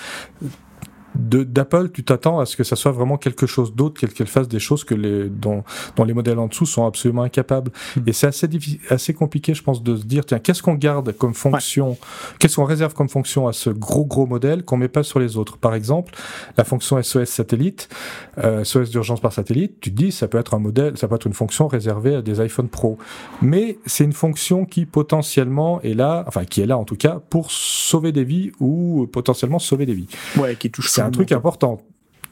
d'Apple, 1.15 1.89
tu 1.89 2.03
t'attends 2.03 2.39
à 2.39 2.45
ce 2.45 2.55
que 2.55 2.63
ça 2.63 2.75
soit 2.75 2.91
vraiment 2.91 3.17
quelque 3.17 3.47
chose 3.47 3.73
d'autre, 3.73 3.99
qu'elle 3.99 4.27
fasse 4.27 4.47
des 4.47 4.59
choses 4.59 4.83
que 4.83 4.93
les, 4.93 5.29
dont, 5.29 5.63
dont, 5.95 6.03
les 6.03 6.13
modèles 6.13 6.39
en 6.39 6.47
dessous 6.47 6.65
sont 6.65 6.85
absolument 6.85 7.23
incapables. 7.23 7.71
Hmm. 7.95 8.01
Et 8.07 8.13
c'est 8.13 8.27
assez, 8.27 8.47
assez 8.89 9.13
compliqué, 9.13 9.53
je 9.53 9.63
pense, 9.63 9.83
de 9.83 9.95
se 9.95 10.03
dire, 10.03 10.25
tiens, 10.25 10.39
qu'est-ce 10.39 10.61
qu'on 10.61 10.75
garde 10.75 11.11
comme 11.13 11.33
fonction, 11.33 11.97
qu'est-ce 12.39 12.57
qu'on 12.57 12.65
réserve 12.65 12.93
comme 12.93 13.09
fonction 13.09 13.47
à 13.47 13.53
ce 13.53 13.69
gros, 13.69 14.05
gros 14.05 14.25
modèle 14.25 14.63
qu'on 14.63 14.77
met 14.77 14.87
pas 14.87 15.03
sur 15.03 15.19
les 15.19 15.37
autres? 15.37 15.57
Par 15.57 15.73
exemple, 15.73 16.13
la 16.57 16.63
fonction 16.63 17.01
SOS 17.01 17.25
satellite, 17.25 17.89
euh, 18.37 18.63
SOS 18.63 18.89
d'urgence 18.89 19.19
par 19.19 19.33
satellite, 19.33 19.79
tu 19.81 19.91
te 19.91 19.95
dis, 19.95 20.11
ça 20.11 20.27
peut 20.27 20.37
être 20.37 20.53
un 20.53 20.59
modèle, 20.59 20.97
ça 20.97 21.07
peut 21.07 21.15
être 21.15 21.27
une 21.27 21.33
fonction 21.33 21.67
réservée 21.67 22.15
à 22.15 22.21
des 22.21 22.39
iPhone 22.39 22.69
Pro. 22.69 22.97
Mais 23.41 23.79
c'est 23.85 24.03
une 24.03 24.13
fonction 24.13 24.65
qui 24.65 24.85
potentiellement 24.85 25.81
est 25.81 25.93
là, 25.93 26.23
enfin, 26.27 26.45
qui 26.45 26.61
est 26.61 26.65
là 26.65 26.77
en 26.77 26.83
tout 26.83 26.95
cas, 26.95 27.19
pour 27.29 27.51
sauver 27.51 28.11
des 28.11 28.23
vies 28.23 28.51
ou 28.59 29.07
potentiellement 29.11 29.59
sauver 29.59 29.85
des 29.85 29.93
vies. 29.93 30.07
Ouais, 30.37 30.55
qui 30.55 30.69
touche 30.69 30.89
un 31.01 31.11
truc 31.11 31.31
important. 31.31 31.79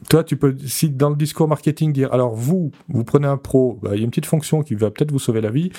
Toi, 0.08 0.22
tu 0.22 0.36
peux, 0.36 0.54
si 0.66 0.90
dans 0.90 1.10
le 1.10 1.16
discours 1.16 1.48
marketing 1.48 1.92
dire, 1.92 2.12
alors 2.12 2.34
vous, 2.34 2.70
vous 2.88 3.02
prenez 3.02 3.26
un 3.26 3.38
pro, 3.38 3.78
bah, 3.82 3.90
il 3.94 3.98
y 3.98 4.00
a 4.02 4.04
une 4.04 4.10
petite 4.10 4.26
fonction 4.26 4.62
qui 4.62 4.74
va 4.74 4.90
peut-être 4.90 5.10
vous 5.10 5.18
sauver 5.18 5.40
la 5.40 5.50
vie. 5.50 5.70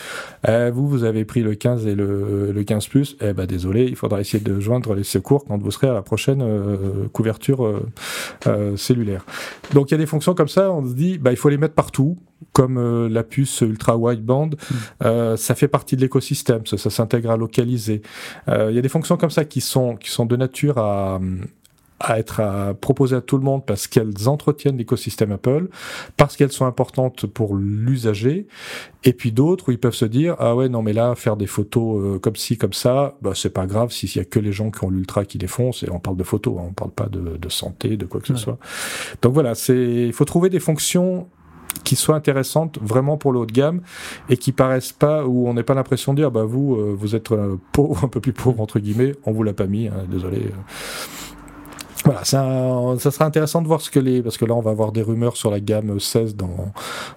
Euh, 0.47 0.71
vous, 0.73 0.88
vous 0.88 1.03
avez 1.03 1.23
pris 1.23 1.41
le 1.41 1.55
15 1.55 1.88
et 1.88 1.95
le, 1.95 2.51
le 2.51 2.63
15 2.63 2.88
plus. 2.88 3.15
Eh 3.21 3.33
ben, 3.33 3.45
désolé, 3.45 3.85
il 3.85 3.95
faudra 3.95 4.19
essayer 4.19 4.43
de 4.43 4.59
joindre 4.59 4.95
les 4.95 5.03
secours 5.03 5.45
quand 5.45 5.57
vous 5.57 5.71
serez 5.71 5.88
à 5.88 5.93
la 5.93 6.01
prochaine 6.01 6.41
euh, 6.41 7.07
couverture 7.13 7.65
euh, 7.65 7.85
euh, 8.47 8.75
cellulaire. 8.75 9.25
Donc, 9.73 9.91
il 9.91 9.93
y 9.93 9.95
a 9.95 9.99
des 9.99 10.05
fonctions 10.05 10.33
comme 10.33 10.49
ça. 10.49 10.71
On 10.71 10.85
se 10.85 10.93
dit, 10.93 11.17
bah, 11.19 11.31
il 11.31 11.38
faut 11.38 11.49
les 11.49 11.57
mettre 11.57 11.75
partout, 11.75 12.17
comme 12.53 13.07
la 13.07 13.23
puce 13.23 13.61
ultra 13.61 13.97
wideband. 13.97 14.49
Mmh. 14.49 15.35
ça 15.38 15.55
fait 15.55 15.67
partie 15.67 15.95
de 15.95 16.01
l'écosystème. 16.01 16.65
Ça, 16.65 16.77
ça 16.77 16.89
s'intègre 16.89 17.31
à 17.31 17.38
localiser. 17.38 18.01
Il 18.47 18.71
y 18.71 18.77
a 18.77 18.81
des 18.81 18.89
fonctions 18.89 19.17
comme 19.17 19.29
ça 19.29 19.45
qui 19.45 19.61
sont 19.61 19.95
qui 19.95 20.09
sont 20.09 20.25
de 20.25 20.35
nature 20.35 20.77
à, 20.77 21.19
à 22.00 22.20
être 22.20 22.39
à 22.39 22.74
proposer 22.74 23.16
à 23.16 23.22
tout 23.22 23.38
le 23.38 23.43
monde 23.43 23.66
parce 23.66 23.88
qu'elles 23.88 24.28
entretiennent 24.28 24.78
l'écosystème 24.78 25.32
Apple, 25.32 25.70
parce 26.16 26.36
qu'elles 26.36 26.52
sont 26.52 26.66
importantes 26.66 27.26
pour 27.26 27.56
l'usager, 27.56 28.48
et 29.04 29.14
puis 29.14 29.32
d'autres 29.32 29.70
où 29.70 29.72
ils 29.72 29.80
peuvent 29.80 29.95
se 29.95 30.06
dire 30.06 30.36
ah 30.39 30.56
ouais 30.56 30.70
non 30.70 30.82
mais 30.82 30.93
là 30.93 31.16
faire 31.16 31.38
des 31.38 31.48
photos 31.48 32.02
euh, 32.02 32.20
comme 32.20 32.36
ci 32.36 32.58
comme 32.58 32.74
ça, 32.74 33.16
bah 33.22 33.32
c'est 33.34 33.50
pas 33.50 33.66
grave 33.66 33.91
s'il 33.91 34.16
y 34.16 34.20
a 34.20 34.26
que 34.26 34.39
les 34.39 34.52
gens 34.52 34.70
qui 34.70 34.84
ont 34.84 34.89
l'ultra 34.89 35.26
qui 35.26 35.38
les 35.38 35.48
font, 35.48 35.72
c'est 35.72 35.89
on 35.91 36.00
parle 36.00 36.18
de 36.18 36.24
photos, 36.24 36.58
hein, 36.60 36.66
on 36.70 36.74
parle 36.74 36.91
pas 36.91 37.08
de, 37.08 37.38
de, 37.38 37.50
santé, 37.50 37.98
de 37.98 38.06
quoi 38.06 38.22
que 38.22 38.28
ce 38.28 38.36
soit. 38.36 38.58
Donc 39.22 39.34
voilà, 39.34 39.56
c'est 39.56 39.76
il 39.76 40.14
faut 40.14 40.26
trouver 40.26 40.50
des 40.50 40.60
fonctions 40.60 41.28
qui 41.84 41.95
soient 41.95 42.16
intéressantes 42.16 42.80
vraiment 42.82 43.18
pour 43.18 43.32
le 43.32 43.39
haut 43.39 43.45
de 43.45 43.52
gamme 43.52 43.82
et 44.30 44.38
qui 44.38 44.52
paraissent 44.52 44.93
pas 44.93 45.26
où 45.26 45.48
on 45.48 45.54
n'ait 45.54 45.64
pas 45.64 45.74
l'impression 45.74 46.14
de 46.14 46.22
dire 46.22 46.32
bah 46.32 46.43
vous 46.43 46.76
euh, 46.76 46.95
vous 46.98 47.16
êtes 47.16 47.32
euh, 47.32 47.58
pauvre 47.72 48.04
un 48.04 48.08
peu 48.08 48.20
plus 48.20 48.34
pauvre 48.34 48.62
entre 48.62 48.80
guillemets. 48.80 49.16
On 49.26 49.32
vous 49.32 49.43
l'a 49.43 49.54
pas 49.54 49.68
mis 49.68 49.88
hein, 49.88 50.06
désolé 50.10 50.52
voilà, 52.06 52.24
ça, 52.24 52.95
ça 53.00 53.12
sera 53.12 53.26
intéressant 53.26 53.62
de 53.62 53.68
voir 53.68 53.82
ce 53.82 53.89
que 53.89 54.00
les, 54.00 54.22
parce 54.22 54.38
que 54.38 54.45
là 54.45 54.54
on 54.54 54.62
va 54.62 54.72
avoir 54.72 54.91
des 54.91 55.02
rumeurs 55.02 55.36
sur 55.38 55.52
la 55.52 55.60
gamme 55.60 56.00
16 56.00 56.36
dans, 56.36 56.72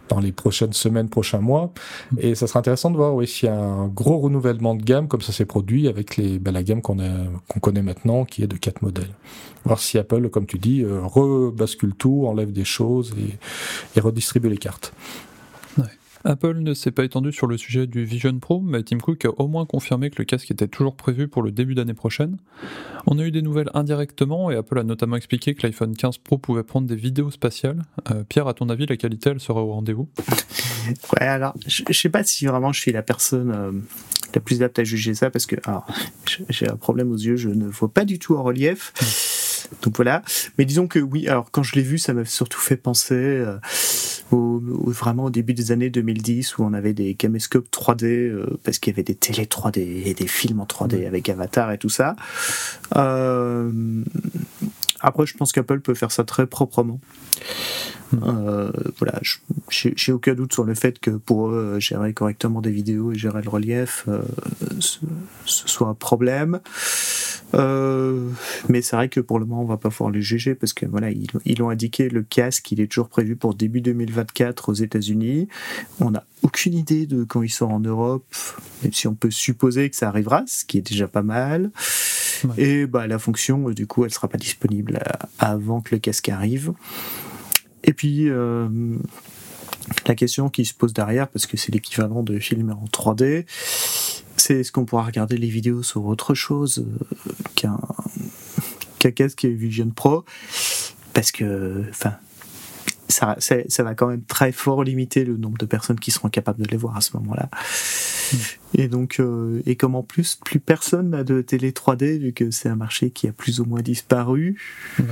dans 0.08 0.20
les 0.20 0.32
prochaines 0.32 0.72
semaines, 0.72 1.08
prochains 1.08 1.40
mois, 1.40 1.72
et 2.18 2.34
ça 2.34 2.46
sera 2.46 2.60
intéressant 2.60 2.90
de 2.90 2.96
voir 2.96 3.14
oui, 3.14 3.26
s'il 3.26 3.48
y 3.48 3.52
a 3.52 3.58
un 3.58 3.88
gros 3.88 4.18
renouvellement 4.18 4.74
de 4.74 4.82
gamme 4.82 5.08
comme 5.08 5.20
ça 5.20 5.32
s'est 5.32 5.44
produit 5.44 5.88
avec 5.88 6.16
les, 6.16 6.38
ben, 6.38 6.52
la 6.52 6.62
gamme 6.62 6.82
qu'on 6.82 6.96
qu'on 7.48 7.60
connaît 7.60 7.82
maintenant, 7.82 8.24
qui 8.24 8.42
est 8.42 8.46
de 8.46 8.56
quatre 8.56 8.82
modèles. 8.82 9.14
Voir 9.64 9.78
si 9.78 9.98
Apple, 9.98 10.28
comme 10.30 10.46
tu 10.46 10.58
dis, 10.58 10.82
euh, 10.82 11.00
rebascule 11.02 11.94
tout, 11.94 12.24
enlève 12.26 12.52
des 12.52 12.64
choses 12.64 13.14
et, 13.18 13.98
et 13.98 14.00
redistribue 14.00 14.48
les 14.48 14.58
cartes. 14.58 14.92
Apple 16.24 16.58
ne 16.58 16.74
s'est 16.74 16.90
pas 16.90 17.04
étendu 17.04 17.32
sur 17.32 17.46
le 17.46 17.56
sujet 17.56 17.86
du 17.86 18.04
Vision 18.04 18.38
Pro, 18.38 18.60
mais 18.60 18.82
Tim 18.82 18.98
Cook 18.98 19.24
a 19.24 19.30
au 19.30 19.48
moins 19.48 19.64
confirmé 19.66 20.10
que 20.10 20.16
le 20.18 20.24
casque 20.24 20.50
était 20.50 20.68
toujours 20.68 20.94
prévu 20.94 21.28
pour 21.28 21.42
le 21.42 21.50
début 21.50 21.74
d'année 21.74 21.94
prochaine. 21.94 22.36
On 23.06 23.18
a 23.18 23.24
eu 23.24 23.30
des 23.30 23.42
nouvelles 23.42 23.70
indirectement 23.74 24.50
et 24.50 24.56
Apple 24.56 24.78
a 24.78 24.84
notamment 24.84 25.16
expliqué 25.16 25.54
que 25.54 25.66
l'iPhone 25.66 25.96
15 25.96 26.18
Pro 26.18 26.38
pouvait 26.38 26.62
prendre 26.62 26.86
des 26.86 26.96
vidéos 26.96 27.30
spatiales. 27.30 27.82
Euh, 28.10 28.24
Pierre, 28.24 28.48
à 28.48 28.54
ton 28.54 28.68
avis, 28.68 28.86
la 28.86 28.96
qualité, 28.96 29.30
elle 29.30 29.40
sera 29.40 29.62
au 29.62 29.72
rendez-vous? 29.72 30.08
Ouais, 31.12 31.26
alors, 31.26 31.54
je, 31.66 31.92
sais 31.92 32.08
pas 32.08 32.24
si 32.24 32.46
vraiment 32.46 32.72
je 32.72 32.80
suis 32.80 32.90
la 32.90 33.02
personne 33.02 33.52
euh, 33.54 33.70
la 34.34 34.40
plus 34.40 34.62
apte 34.62 34.78
à 34.78 34.84
juger 34.84 35.14
ça 35.14 35.30
parce 35.30 35.46
que 35.46 35.56
j'ai 36.48 36.68
un 36.68 36.76
problème 36.76 37.12
aux 37.12 37.16
yeux, 37.16 37.36
je 37.36 37.50
ne 37.50 37.66
vois 37.66 37.92
pas 37.92 38.04
du 38.04 38.18
tout 38.18 38.36
en 38.36 38.42
relief. 38.42 38.92
Donc 39.82 39.96
voilà. 39.96 40.22
Mais 40.58 40.64
disons 40.64 40.86
que 40.86 40.98
oui, 40.98 41.28
alors 41.28 41.50
quand 41.50 41.62
je 41.62 41.74
l'ai 41.74 41.82
vu, 41.82 41.98
ça 41.98 42.12
m'a 42.12 42.24
surtout 42.24 42.60
fait 42.60 42.76
penser. 42.76 43.14
Euh, 43.14 43.58
au, 44.32 44.60
vraiment 44.86 45.24
au 45.24 45.30
début 45.30 45.54
des 45.54 45.72
années 45.72 45.90
2010 45.90 46.58
où 46.58 46.64
on 46.64 46.72
avait 46.72 46.92
des 46.92 47.14
caméscopes 47.14 47.68
3D 47.70 48.04
euh, 48.04 48.58
parce 48.64 48.78
qu'il 48.78 48.92
y 48.92 48.94
avait 48.94 49.02
des 49.02 49.14
télé 49.14 49.44
3D 49.44 49.78
et 49.78 50.14
des 50.14 50.26
films 50.26 50.60
en 50.60 50.66
3D 50.66 51.06
avec 51.06 51.28
Avatar 51.28 51.72
et 51.72 51.78
tout 51.78 51.88
ça. 51.88 52.16
Euh, 52.96 53.70
après, 55.00 55.26
je 55.26 55.36
pense 55.36 55.52
qu'Apple 55.52 55.80
peut 55.80 55.94
faire 55.94 56.12
ça 56.12 56.24
très 56.24 56.46
proprement. 56.46 57.00
Euh, 58.22 58.72
voilà, 58.98 59.20
j'ai 59.70 60.12
aucun 60.12 60.34
doute 60.34 60.52
sur 60.52 60.64
le 60.64 60.74
fait 60.74 60.98
que 60.98 61.10
pour 61.10 61.48
eux, 61.48 61.78
gérer 61.78 62.12
correctement 62.12 62.60
des 62.60 62.72
vidéos 62.72 63.12
et 63.12 63.14
gérer 63.14 63.40
le 63.40 63.48
relief, 63.48 64.06
ce, 64.80 64.98
ce, 65.46 65.68
soit 65.68 65.88
un 65.88 65.94
problème. 65.94 66.60
Euh, 67.54 68.28
mais 68.68 68.82
c'est 68.82 68.96
vrai 68.96 69.08
que 69.08 69.20
pour 69.20 69.38
le 69.38 69.46
moment, 69.46 69.62
on 69.62 69.66
va 69.66 69.76
pas 69.76 69.90
pouvoir 69.90 70.10
les 70.10 70.22
juger 70.22 70.54
parce 70.54 70.72
que 70.72 70.86
voilà, 70.86 71.10
ils, 71.10 71.28
ils, 71.44 71.62
ont 71.62 71.70
indiqué 71.70 72.08
le 72.08 72.22
casque, 72.22 72.70
il 72.72 72.80
est 72.80 72.86
toujours 72.86 73.08
prévu 73.08 73.36
pour 73.36 73.54
début 73.54 73.80
2024 73.80 74.68
aux 74.68 74.74
États-Unis. 74.74 75.48
On 76.00 76.10
n'a 76.12 76.24
aucune 76.42 76.74
idée 76.74 77.06
de 77.06 77.24
quand 77.24 77.42
il 77.42 77.50
sort 77.50 77.70
en 77.70 77.80
Europe, 77.80 78.24
même 78.82 78.92
si 78.92 79.08
on 79.08 79.14
peut 79.14 79.30
supposer 79.30 79.90
que 79.90 79.96
ça 79.96 80.08
arrivera, 80.08 80.44
ce 80.46 80.64
qui 80.64 80.78
est 80.78 80.88
déjà 80.88 81.08
pas 81.08 81.22
mal. 81.22 81.70
Et 82.56 82.86
bah 82.86 83.06
la 83.06 83.18
fonction, 83.18 83.70
du 83.70 83.86
coup, 83.86 84.04
elle 84.04 84.12
sera 84.12 84.28
pas 84.28 84.38
disponible 84.38 85.02
avant 85.38 85.80
que 85.80 85.94
le 85.94 85.98
casque 85.98 86.28
arrive. 86.28 86.72
Et 87.84 87.92
puis. 87.92 88.28
Euh, 88.28 88.68
la 90.06 90.14
question 90.14 90.50
qui 90.50 90.64
se 90.64 90.74
pose 90.74 90.92
derrière, 90.92 91.28
parce 91.28 91.46
que 91.46 91.56
c'est 91.56 91.72
l'équivalent 91.72 92.22
de 92.22 92.38
filmer 92.38 92.72
en 92.72 92.84
3D, 92.84 93.44
c'est 94.40 94.60
est-ce 94.60 94.72
qu'on 94.72 94.84
pourra 94.84 95.04
regarder 95.04 95.36
les 95.36 95.48
vidéos 95.48 95.82
sur 95.82 96.04
autre 96.06 96.34
chose 96.34 96.84
euh, 96.86 97.32
qu'un 97.54 97.78
qu'un 98.98 99.10
casque 99.10 99.44
Vision 99.44 99.90
Pro? 99.90 100.24
Parce 101.12 101.32
que, 101.32 101.84
enfin, 101.90 102.14
ça, 103.10 103.36
ça, 103.38 103.82
va 103.82 103.94
quand 103.94 104.06
même 104.06 104.22
très 104.22 104.52
fort 104.52 104.84
limiter 104.84 105.24
le 105.24 105.36
nombre 105.36 105.58
de 105.58 105.66
personnes 105.66 105.98
qui 105.98 106.10
seront 106.10 106.28
capables 106.28 106.62
de 106.62 106.70
les 106.70 106.76
voir 106.76 106.96
à 106.96 107.00
ce 107.00 107.16
moment-là. 107.16 107.48
Et 108.74 108.88
donc, 108.88 109.18
euh, 109.18 109.60
et 109.66 109.74
comme 109.76 109.96
en 109.96 110.02
plus, 110.02 110.38
plus 110.44 110.60
personne 110.60 111.10
n'a 111.10 111.24
de 111.24 111.40
télé 111.42 111.72
3D, 111.72 112.18
vu 112.18 112.32
que 112.32 112.50
c'est 112.50 112.68
un 112.68 112.76
marché 112.76 113.10
qui 113.10 113.26
a 113.26 113.32
plus 113.32 113.60
ou 113.60 113.64
moins 113.64 113.82
disparu. 113.82 114.56
Euh, 115.00 115.04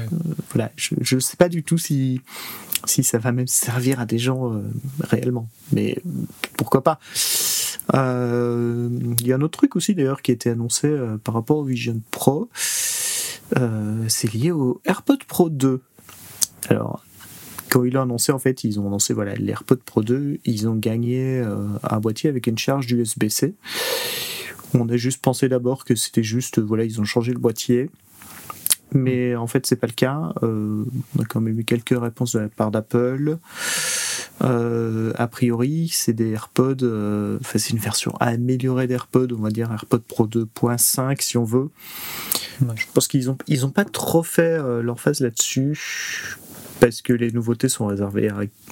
voilà, 0.52 0.70
je 0.76 1.14
ne 1.14 1.20
sais 1.20 1.36
pas 1.36 1.48
du 1.48 1.64
tout 1.64 1.78
si, 1.78 2.20
si 2.84 3.02
ça 3.02 3.18
va 3.18 3.32
même 3.32 3.48
servir 3.48 3.98
à 4.00 4.06
des 4.06 4.18
gens 4.18 4.54
euh, 4.54 4.60
réellement. 5.00 5.48
Mais 5.72 6.00
pourquoi 6.56 6.84
pas? 6.84 7.00
Il 7.94 9.26
y 9.26 9.32
a 9.32 9.36
un 9.36 9.40
autre 9.40 9.58
truc 9.58 9.76
aussi 9.76 9.94
d'ailleurs 9.94 10.22
qui 10.22 10.30
a 10.30 10.34
été 10.34 10.50
annoncé 10.50 10.94
par 11.24 11.34
rapport 11.34 11.58
au 11.58 11.64
Vision 11.64 12.00
Pro. 12.10 12.48
c'est 14.08 14.32
lié 14.32 14.50
au 14.50 14.80
AirPod 14.84 15.24
Pro 15.24 15.48
2. 15.50 15.80
Alors, 16.68 17.02
quand 17.68 17.84
ils 17.84 17.92
l'ont 17.92 18.02
annoncé, 18.02 18.32
en 18.32 18.38
fait, 18.38 18.64
ils 18.64 18.80
ont 18.80 18.86
annoncé 18.86 19.12
voilà, 19.14 19.34
l'AirPod 19.34 19.80
Pro 19.82 20.02
2, 20.02 20.38
ils 20.44 20.68
ont 20.68 20.74
gagné 20.74 21.38
euh, 21.38 21.66
un 21.82 22.00
boîtier 22.00 22.30
avec 22.30 22.46
une 22.46 22.58
charge 22.58 22.86
d'USB-C. 22.86 23.54
On 24.74 24.88
a 24.88 24.96
juste 24.96 25.22
pensé 25.22 25.48
d'abord 25.48 25.84
que 25.84 25.94
c'était 25.94 26.22
juste, 26.22 26.58
voilà, 26.58 26.84
ils 26.84 27.00
ont 27.00 27.04
changé 27.04 27.32
le 27.32 27.38
boîtier. 27.38 27.90
Mais 28.92 29.36
en 29.36 29.46
fait, 29.46 29.66
c'est 29.66 29.76
pas 29.76 29.86
le 29.86 29.92
cas. 29.92 30.32
Euh, 30.42 30.84
on 31.16 31.22
a 31.22 31.24
quand 31.26 31.40
même 31.40 31.58
eu 31.58 31.64
quelques 31.64 31.98
réponses 31.98 32.32
de 32.32 32.40
la 32.40 32.48
part 32.48 32.70
d'Apple. 32.70 33.38
Euh, 34.42 35.12
a 35.16 35.26
priori, 35.26 35.90
c'est 35.92 36.12
des 36.12 36.30
AirPods, 36.30 37.38
enfin, 37.40 37.58
c'est 37.58 37.70
une 37.70 37.78
version 37.78 38.14
améliorée 38.20 38.86
d'AirPods, 38.86 39.28
on 39.32 39.42
va 39.42 39.50
dire 39.50 39.70
AirPod 39.72 40.02
Pro 40.02 40.26
2.5 40.26 41.20
si 41.20 41.36
on 41.36 41.44
veut. 41.44 41.70
Je 42.74 42.84
pense 42.92 43.08
qu'ils 43.08 43.34
ils 43.46 43.66
ont 43.66 43.70
pas 43.70 43.84
trop 43.84 44.22
fait 44.22 44.58
leur 44.82 45.00
phase 45.00 45.20
là-dessus 45.20 46.36
parce 46.80 47.02
que 47.02 47.12
les 47.12 47.30
nouveautés 47.30 47.68
sont 47.68 47.86
réservées 47.86 48.30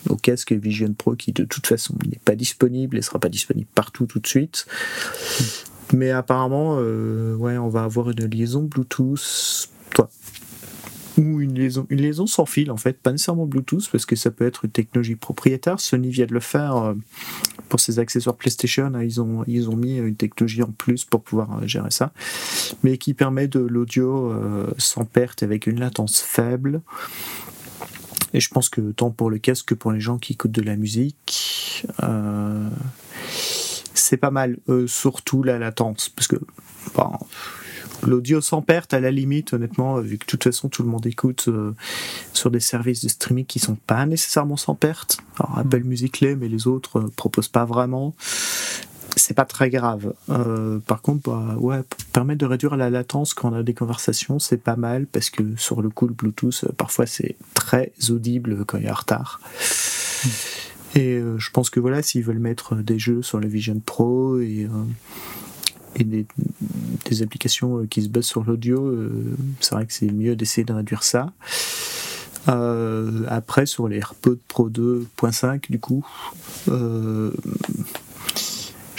au 0.09 0.17
casque 0.17 0.53
Vision 0.53 0.93
Pro 0.95 1.15
qui 1.15 1.33
de 1.33 1.45
toute 1.45 1.67
façon 1.67 1.95
n'est 2.07 2.21
pas 2.25 2.37
disponible 2.37 2.97
et 2.97 3.03
sera 3.03 3.19
pas 3.19 3.29
disponible 3.29 3.69
partout 3.75 4.07
tout 4.07 4.21
de 4.21 4.27
suite. 4.27 4.67
Mais 5.93 6.11
apparemment, 6.11 6.77
euh, 6.79 7.35
ouais, 7.37 7.59
on 7.59 7.69
va 7.69 7.85
avoir 7.85 8.11
une 8.11 8.27
liaison 8.27 8.63
Bluetooth, 8.63 9.69
ou 11.17 11.41
une 11.41 11.55
liaison, 11.55 12.27
sans 12.27 12.47
fil 12.47 12.71
en 12.71 12.77
fait, 12.77 13.01
pas 13.01 13.13
nécessairement 13.13 13.47
Bluetooth 13.47 13.89
parce 13.91 14.07
que 14.07 14.17
ça 14.17 14.31
peut 14.31 14.47
être 14.47 14.65
une 14.65 14.71
technologie 14.71 15.17
propriétaire. 15.17 15.81
Sony 15.81 16.11
vient 16.11 16.27
de 16.27 16.35
le 16.35 16.41
faire 16.41 16.77
euh, 16.77 16.95
pour 17.69 17.81
ses 17.81 17.99
accessoires 17.99 18.37
PlayStation. 18.37 18.93
Hein, 18.95 19.03
ils 19.03 19.21
ont 19.21 19.77
mis 19.77 19.97
une 19.97 20.17
technologie 20.17 20.63
en 20.63 20.71
plus 20.71 21.05
pour 21.05 21.23
pouvoir 21.23 21.59
euh, 21.59 21.67
gérer 21.67 21.91
ça, 21.91 22.13
mais 22.83 22.99
qui 22.99 23.15
permet 23.15 23.49
de 23.49 23.61
l'audio 23.61 24.33
sans 24.79 25.05
perte 25.05 25.43
avec 25.43 25.67
une 25.67 25.81
latence 25.81 26.21
faible. 26.21 26.83
Et 28.37 28.41
je 28.41 28.51
pense 28.51 28.69
que 28.69 28.93
tant 28.93 29.11
pour 29.11 29.31
le 29.31 29.39
casque 29.39 29.69
que 29.69 29.75
pour 29.75 29.93
les 29.93 30.01
gens 30.01 30.19
qui 30.19 30.35
écoutent 30.35 30.53
de 30.53 30.63
la 30.63 30.77
musique, 30.77 31.87
euh, 32.03 32.69
c'est 33.95 34.17
pas 34.19 34.31
mal. 34.31 34.59
Euh, 34.69 34.87
surtout 34.87 35.43
la 35.43 35.59
latence, 35.59 36.11
parce 36.11 36.29
que 36.29 36.37
l'audio 38.03 38.41
sans 38.41 38.63
perte, 38.63 38.95
à 38.95 39.01
la 39.01 39.11
limite, 39.11 39.53
honnêtement, 39.53 39.99
vu 40.01 40.19
que 40.19 40.25
de 40.25 40.31
toute 40.31 40.45
façon 40.45 40.69
tout 40.69 40.83
le 40.83 40.89
monde 40.89 41.07
écoute 41.07 41.47
euh, 41.49 41.75
sur 42.33 42.51
des 42.51 42.61
services 42.61 43.03
de 43.05 43.09
streaming 43.09 43.47
qui 43.47 43.59
sont 43.59 43.77
pas 43.87 44.07
nécessairement 44.07 44.57
sans 44.57 44.75
perte. 44.75 45.19
Alors 45.39 45.59
Apple 45.59 45.85
Music 45.85 46.21
l'est, 46.21 46.37
mais 46.37 46.49
les 46.49 46.67
autres 46.67 47.01
proposent 47.17 47.49
pas 47.49 47.65
vraiment 47.65 48.15
c'est 49.17 49.35
pas 49.35 49.45
très 49.45 49.71
grave. 49.71 50.13
Euh, 50.31 50.79
par 50.79 51.03
contre, 51.03 51.31
bah, 51.31 51.57
ouais, 51.59 51.81
permettre 52.13 52.39
de 52.39 52.47
réduire 52.47 52.77
la 52.77 52.91
latence 52.91 53.35
quand 53.35 53.51
on 53.51 53.55
a 53.55 53.63
des 53.63 53.75
conversations, 53.75 54.39
c'est 54.39 54.59
pas 54.59 54.77
mal 54.77 55.07
parce 55.07 55.31
que 55.31 55.57
sur 55.57 55.83
le 55.83 55.89
coup, 55.89 56.07
le 56.07 56.15
Bluetooth, 56.15 56.65
euh, 56.65 56.73
parfois 56.77 57.07
c'est 57.07 57.37
très 57.55 57.93
audible 58.11 58.65
quand 58.67 58.79
il 58.79 58.85
y 58.85 58.89
a 58.89 58.95
retard. 58.95 59.41
Hmm. 60.25 60.29
Et 60.95 61.15
euh, 61.15 61.39
je 61.39 61.51
pense 61.51 61.71
que 61.71 61.81
voilà, 61.81 62.03
s'ils 62.03 62.23
veulent 62.23 62.39
mettre 62.39 62.77
des 62.77 62.99
jeux 62.99 63.23
sur 63.23 63.41
le 63.41 63.49
Vision 63.49 63.81
Pro 63.85 64.39
et, 64.39 64.69
et 65.97 66.05
des, 66.05 66.27
applications 67.23 67.87
qui 67.87 68.03
se 68.03 68.09
basent 68.09 68.27
sur 68.27 68.45
l'audio, 68.45 68.95
c'est 69.61 69.75
vrai 69.75 69.87
que 69.87 69.93
c'est 69.93 70.11
mieux 70.11 70.37
d'essayer 70.37 70.65
de 70.65 70.73
réduire 70.73 71.03
ça. 71.03 71.33
après, 72.47 73.67
sur 73.67 73.89
les 73.89 73.97
AirPods 73.99 74.39
Pro 74.49 74.69
2.5, 74.69 75.71
du 75.71 75.79
coup, 75.81 76.05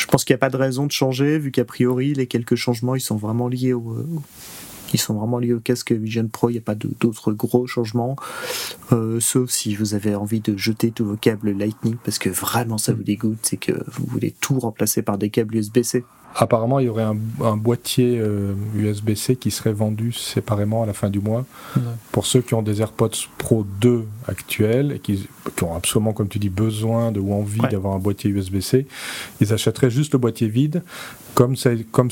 je 0.08 0.12
pense 0.12 0.24
qu'il 0.24 0.34
n'y 0.34 0.38
a 0.38 0.39
pas 0.39 0.50
de 0.50 0.56
raison 0.56 0.86
de 0.86 0.91
changer, 0.91 1.38
vu 1.38 1.52
qu'a 1.52 1.66
priori, 1.66 2.14
les 2.14 2.28
quelques 2.28 2.56
changements, 2.56 2.95
ils 2.95 3.02
sont 3.02 3.18
vraiment 3.18 3.50
liés 3.50 3.74
au, 3.74 3.91
euh, 3.91 4.08
ils 4.93 5.00
sont 5.00 5.16
vraiment 5.16 5.38
liés 5.38 5.54
au 5.54 5.60
casque 5.60 5.91
Vision 5.91 6.30
Pro, 6.30 6.50
il 6.50 6.54
n'y 6.54 6.60
a 6.60 6.62
pas 6.62 6.76
d'autres 6.76 7.34
gros 7.34 7.68
changements, 7.68 8.16
euh, 8.93 9.20
sauf 9.20 9.50
si 9.50 9.76
vous 9.76 9.95
avez 9.95 10.16
envie 10.16 10.39
de 10.39 10.56
jeter 10.56 10.91
tous 10.91 11.04
vos 11.04 11.18
câbles 11.18 11.52
Lightning, 11.52 11.98
parce 12.06 12.20
que 12.20 12.30
vraiment 12.30 12.78
ça 12.78 12.93
vous 12.93 13.04
dégoûte, 13.04 13.39
c'est 13.41 13.58
que 13.58 13.74
vous 13.88 14.06
voulez 14.06 14.34
tout 14.39 14.58
remplacer 14.60 15.02
par 15.02 15.18
des 15.18 15.30
câbles 15.30 15.58
USB-C. 15.58 16.06
Apparemment, 16.39 16.77
il 16.77 16.85
y 16.85 16.89
aurait 16.89 17.03
un, 17.03 17.57
boîtier 17.57 18.21
USB-C 18.75 19.33
euh, 19.33 19.35
qui 19.35 19.49
serait 19.49 19.73
vendu 19.73 20.13
séparément 20.13 20.83
à 20.83 20.85
la 20.85 20.93
fin 20.93 21.09
du 21.09 21.19
mois. 21.19 21.45
Pour 22.11 22.27
ceux 22.27 22.41
qui 22.41 22.53
ont 22.53 22.61
des 22.61 22.81
AirPods 22.81 23.09
Pro 23.39 23.65
2 23.81 24.05
actuels 24.27 24.91
et 24.91 24.99
qui, 24.99 25.27
ont 25.63 25.75
absolument, 25.75 26.13
comme 26.13 26.27
tu 26.27 26.38
dis, 26.38 26.49
besoin 26.49 27.11
de, 27.11 27.19
ou 27.19 27.33
envie 27.33 27.61
d'avoir 27.71 27.95
un 27.95 27.99
boîtier 27.99 28.29
USB-C, 28.29 28.85
ils 29.41 29.51
achèteraient 29.51 29.89
juste 29.89 30.13
le 30.13 30.19
boîtier 30.19 30.47
vide, 30.47 30.83
comme 31.33 31.55
c'est 31.55 31.83
comme 31.91 32.09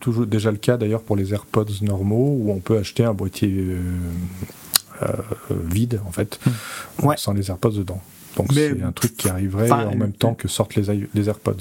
toujours 0.00 0.26
déjà 0.26 0.50
le 0.50 0.56
cas 0.56 0.76
d'ailleurs 0.76 1.02
pour 1.02 1.14
les 1.14 1.32
AirPods 1.32 1.66
normaux, 1.82 2.36
où 2.40 2.50
on 2.50 2.58
peut 2.58 2.78
acheter 2.78 3.04
un 3.04 3.14
boîtier 3.14 3.48
euh, 3.48 3.78
euh, 5.02 5.14
vide 5.50 6.00
en 6.04 6.10
fait, 6.10 6.40
hmm. 6.46 7.12
sans 7.16 7.32
les 7.32 7.48
AirPods 7.48 7.70
dedans. 7.70 8.00
Donc 8.36 8.52
c'est 8.52 8.82
un 8.82 8.92
truc 8.92 9.16
qui 9.16 9.28
arriverait 9.28 9.70
en 9.70 9.94
même 9.94 10.12
temps 10.12 10.34
que 10.34 10.48
sortent 10.48 10.74
les, 10.74 11.08
les 11.14 11.28
AirPods. 11.28 11.56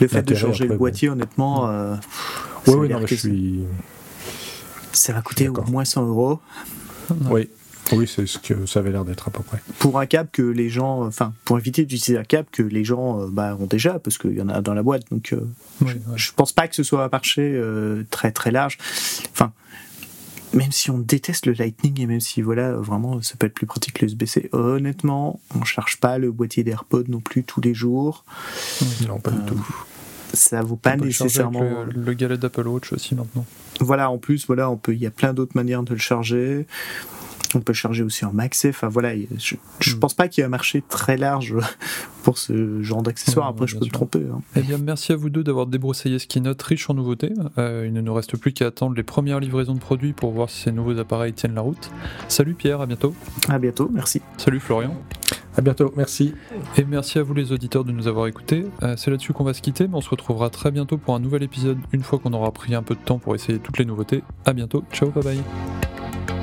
Le 0.00 0.08
fait 0.08 0.22
de 0.22 0.34
changer 0.34 0.66
le 0.66 0.76
boîtier, 0.76 1.08
honnêtement, 1.08 1.68
euh, 1.68 1.94
oui, 2.66 2.74
oui, 2.74 2.88
non, 2.88 3.06
je 3.06 3.14
suis. 3.14 3.60
Ça 4.92 5.12
va 5.12 5.22
coûter 5.22 5.48
au 5.48 5.62
moins 5.64 5.84
100 5.84 6.06
euros. 6.06 6.40
Oui. 7.30 7.48
Oui, 7.92 8.08
c'est 8.08 8.26
ce 8.26 8.40
que 8.40 8.66
ça 8.66 8.80
avait 8.80 8.90
l'air 8.90 9.04
d'être 9.04 9.28
à 9.28 9.30
peu 9.30 9.44
près. 9.44 9.58
Pour 9.78 10.00
un 10.00 10.06
câble 10.06 10.28
que 10.32 10.42
les 10.42 10.68
gens, 10.68 11.06
enfin, 11.06 11.32
pour 11.44 11.56
éviter 11.56 11.84
d'utiliser 11.84 12.18
un 12.18 12.24
câble 12.24 12.48
que 12.50 12.64
les 12.64 12.84
gens 12.84 13.20
euh, 13.20 13.28
bah, 13.30 13.56
ont 13.60 13.66
déjà, 13.66 14.00
parce 14.00 14.18
qu'il 14.18 14.32
y 14.32 14.42
en 14.42 14.48
a 14.48 14.60
dans 14.60 14.74
la 14.74 14.82
boîte. 14.82 15.04
Donc, 15.12 15.32
euh, 15.32 15.46
je, 15.86 15.94
ne 15.94 16.34
pense 16.34 16.50
pas 16.50 16.66
que 16.66 16.74
ce 16.74 16.82
soit 16.82 17.04
un 17.04 17.08
marché 17.08 17.62
très 18.10 18.32
très 18.32 18.50
large. 18.50 18.78
Enfin, 19.30 19.52
même 20.56 20.72
si 20.72 20.90
on 20.90 20.98
déteste 20.98 21.46
le 21.46 21.52
Lightning 21.52 22.00
et 22.00 22.06
même 22.06 22.20
si 22.20 22.42
voilà 22.42 22.72
vraiment 22.72 23.20
ça 23.22 23.36
peut 23.36 23.46
être 23.46 23.54
plus 23.54 23.66
pratique 23.66 23.94
que 23.94 24.04
l'USB-C, 24.04 24.48
honnêtement, 24.52 25.40
on 25.54 25.64
charge 25.64 25.98
pas 25.98 26.18
le 26.18 26.32
boîtier 26.32 26.64
d'AirPod 26.64 27.08
non 27.08 27.20
plus 27.20 27.44
tous 27.44 27.60
les 27.60 27.74
jours. 27.74 28.24
Non, 29.06 29.18
pas 29.18 29.30
du 29.30 29.44
tout. 29.46 29.66
Ça 30.32 30.62
vaut 30.62 30.76
pas 30.76 30.96
nécessairement. 30.96 31.60
Le, 31.60 31.92
le, 31.92 32.12
galet 32.14 32.36
d'Apple 32.36 32.66
Watch 32.66 32.92
aussi 32.92 33.14
maintenant. 33.14 33.46
Voilà, 33.80 34.10
en 34.10 34.18
plus, 34.18 34.46
voilà, 34.46 34.70
on 34.70 34.76
peut, 34.76 34.94
il 34.94 35.00
y 35.00 35.06
a 35.06 35.10
plein 35.10 35.32
d'autres 35.32 35.52
manières 35.54 35.82
de 35.82 35.92
le 35.92 36.00
charger. 36.00 36.66
On 37.56 37.60
peut 37.60 37.72
charger 37.72 38.02
aussi 38.02 38.24
en 38.24 38.32
maxi. 38.32 38.68
Enfin 38.68 38.88
voilà, 38.88 39.14
je, 39.16 39.54
ne 39.54 39.94
hmm. 39.94 39.98
pense 39.98 40.14
pas 40.14 40.28
qu'il 40.28 40.42
y 40.42 40.44
ait 40.44 40.46
un 40.46 40.50
marché 40.50 40.82
très 40.88 41.16
large 41.16 41.54
pour 42.22 42.38
ce 42.38 42.82
genre 42.82 43.02
d'accessoires. 43.02 43.48
Après, 43.48 43.66
je 43.66 43.76
peux 43.76 43.84
me 43.84 43.90
tromper. 43.90 44.22
Hein. 44.30 44.40
Eh 44.56 44.60
bien, 44.60 44.78
merci 44.78 45.12
à 45.12 45.16
vous 45.16 45.30
deux 45.30 45.44
d'avoir 45.44 45.66
débroussaillé 45.66 46.18
ce 46.18 46.26
keynote 46.26 46.60
riche 46.62 46.90
en 46.90 46.94
nouveautés. 46.94 47.32
Euh, 47.58 47.84
il 47.86 47.92
ne 47.92 48.00
nous 48.00 48.14
reste 48.14 48.36
plus 48.36 48.52
qu'à 48.52 48.66
attendre 48.66 48.94
les 48.94 49.02
premières 49.02 49.40
livraisons 49.40 49.74
de 49.74 49.80
produits 49.80 50.12
pour 50.12 50.32
voir 50.32 50.50
si 50.50 50.62
ces 50.62 50.72
nouveaux 50.72 50.98
appareils 50.98 51.32
tiennent 51.32 51.54
la 51.54 51.60
route. 51.60 51.90
Salut 52.28 52.54
Pierre, 52.54 52.80
à 52.80 52.86
bientôt. 52.86 53.14
À 53.48 53.58
bientôt, 53.58 53.90
merci. 53.92 54.20
Salut 54.36 54.60
Florian. 54.60 54.94
À 55.56 55.62
bientôt, 55.62 55.92
merci. 55.96 56.34
Et 56.76 56.84
merci 56.84 57.18
à 57.18 57.22
vous 57.22 57.32
les 57.32 57.50
auditeurs 57.52 57.84
de 57.84 57.92
nous 57.92 58.08
avoir 58.08 58.26
écoutés. 58.26 58.66
Euh, 58.82 58.94
c'est 58.98 59.10
là-dessus 59.10 59.32
qu'on 59.32 59.44
va 59.44 59.54
se 59.54 59.62
quitter, 59.62 59.88
mais 59.88 59.94
on 59.94 60.02
se 60.02 60.10
retrouvera 60.10 60.50
très 60.50 60.70
bientôt 60.70 60.98
pour 60.98 61.14
un 61.14 61.20
nouvel 61.20 61.42
épisode 61.42 61.78
une 61.92 62.02
fois 62.02 62.18
qu'on 62.18 62.34
aura 62.34 62.52
pris 62.52 62.74
un 62.74 62.82
peu 62.82 62.94
de 62.94 63.00
temps 63.00 63.18
pour 63.18 63.34
essayer 63.34 63.58
toutes 63.58 63.78
les 63.78 63.86
nouveautés. 63.86 64.22
À 64.44 64.52
bientôt, 64.52 64.84
ciao, 64.92 65.10
bye 65.10 65.24
bye. 65.24 66.35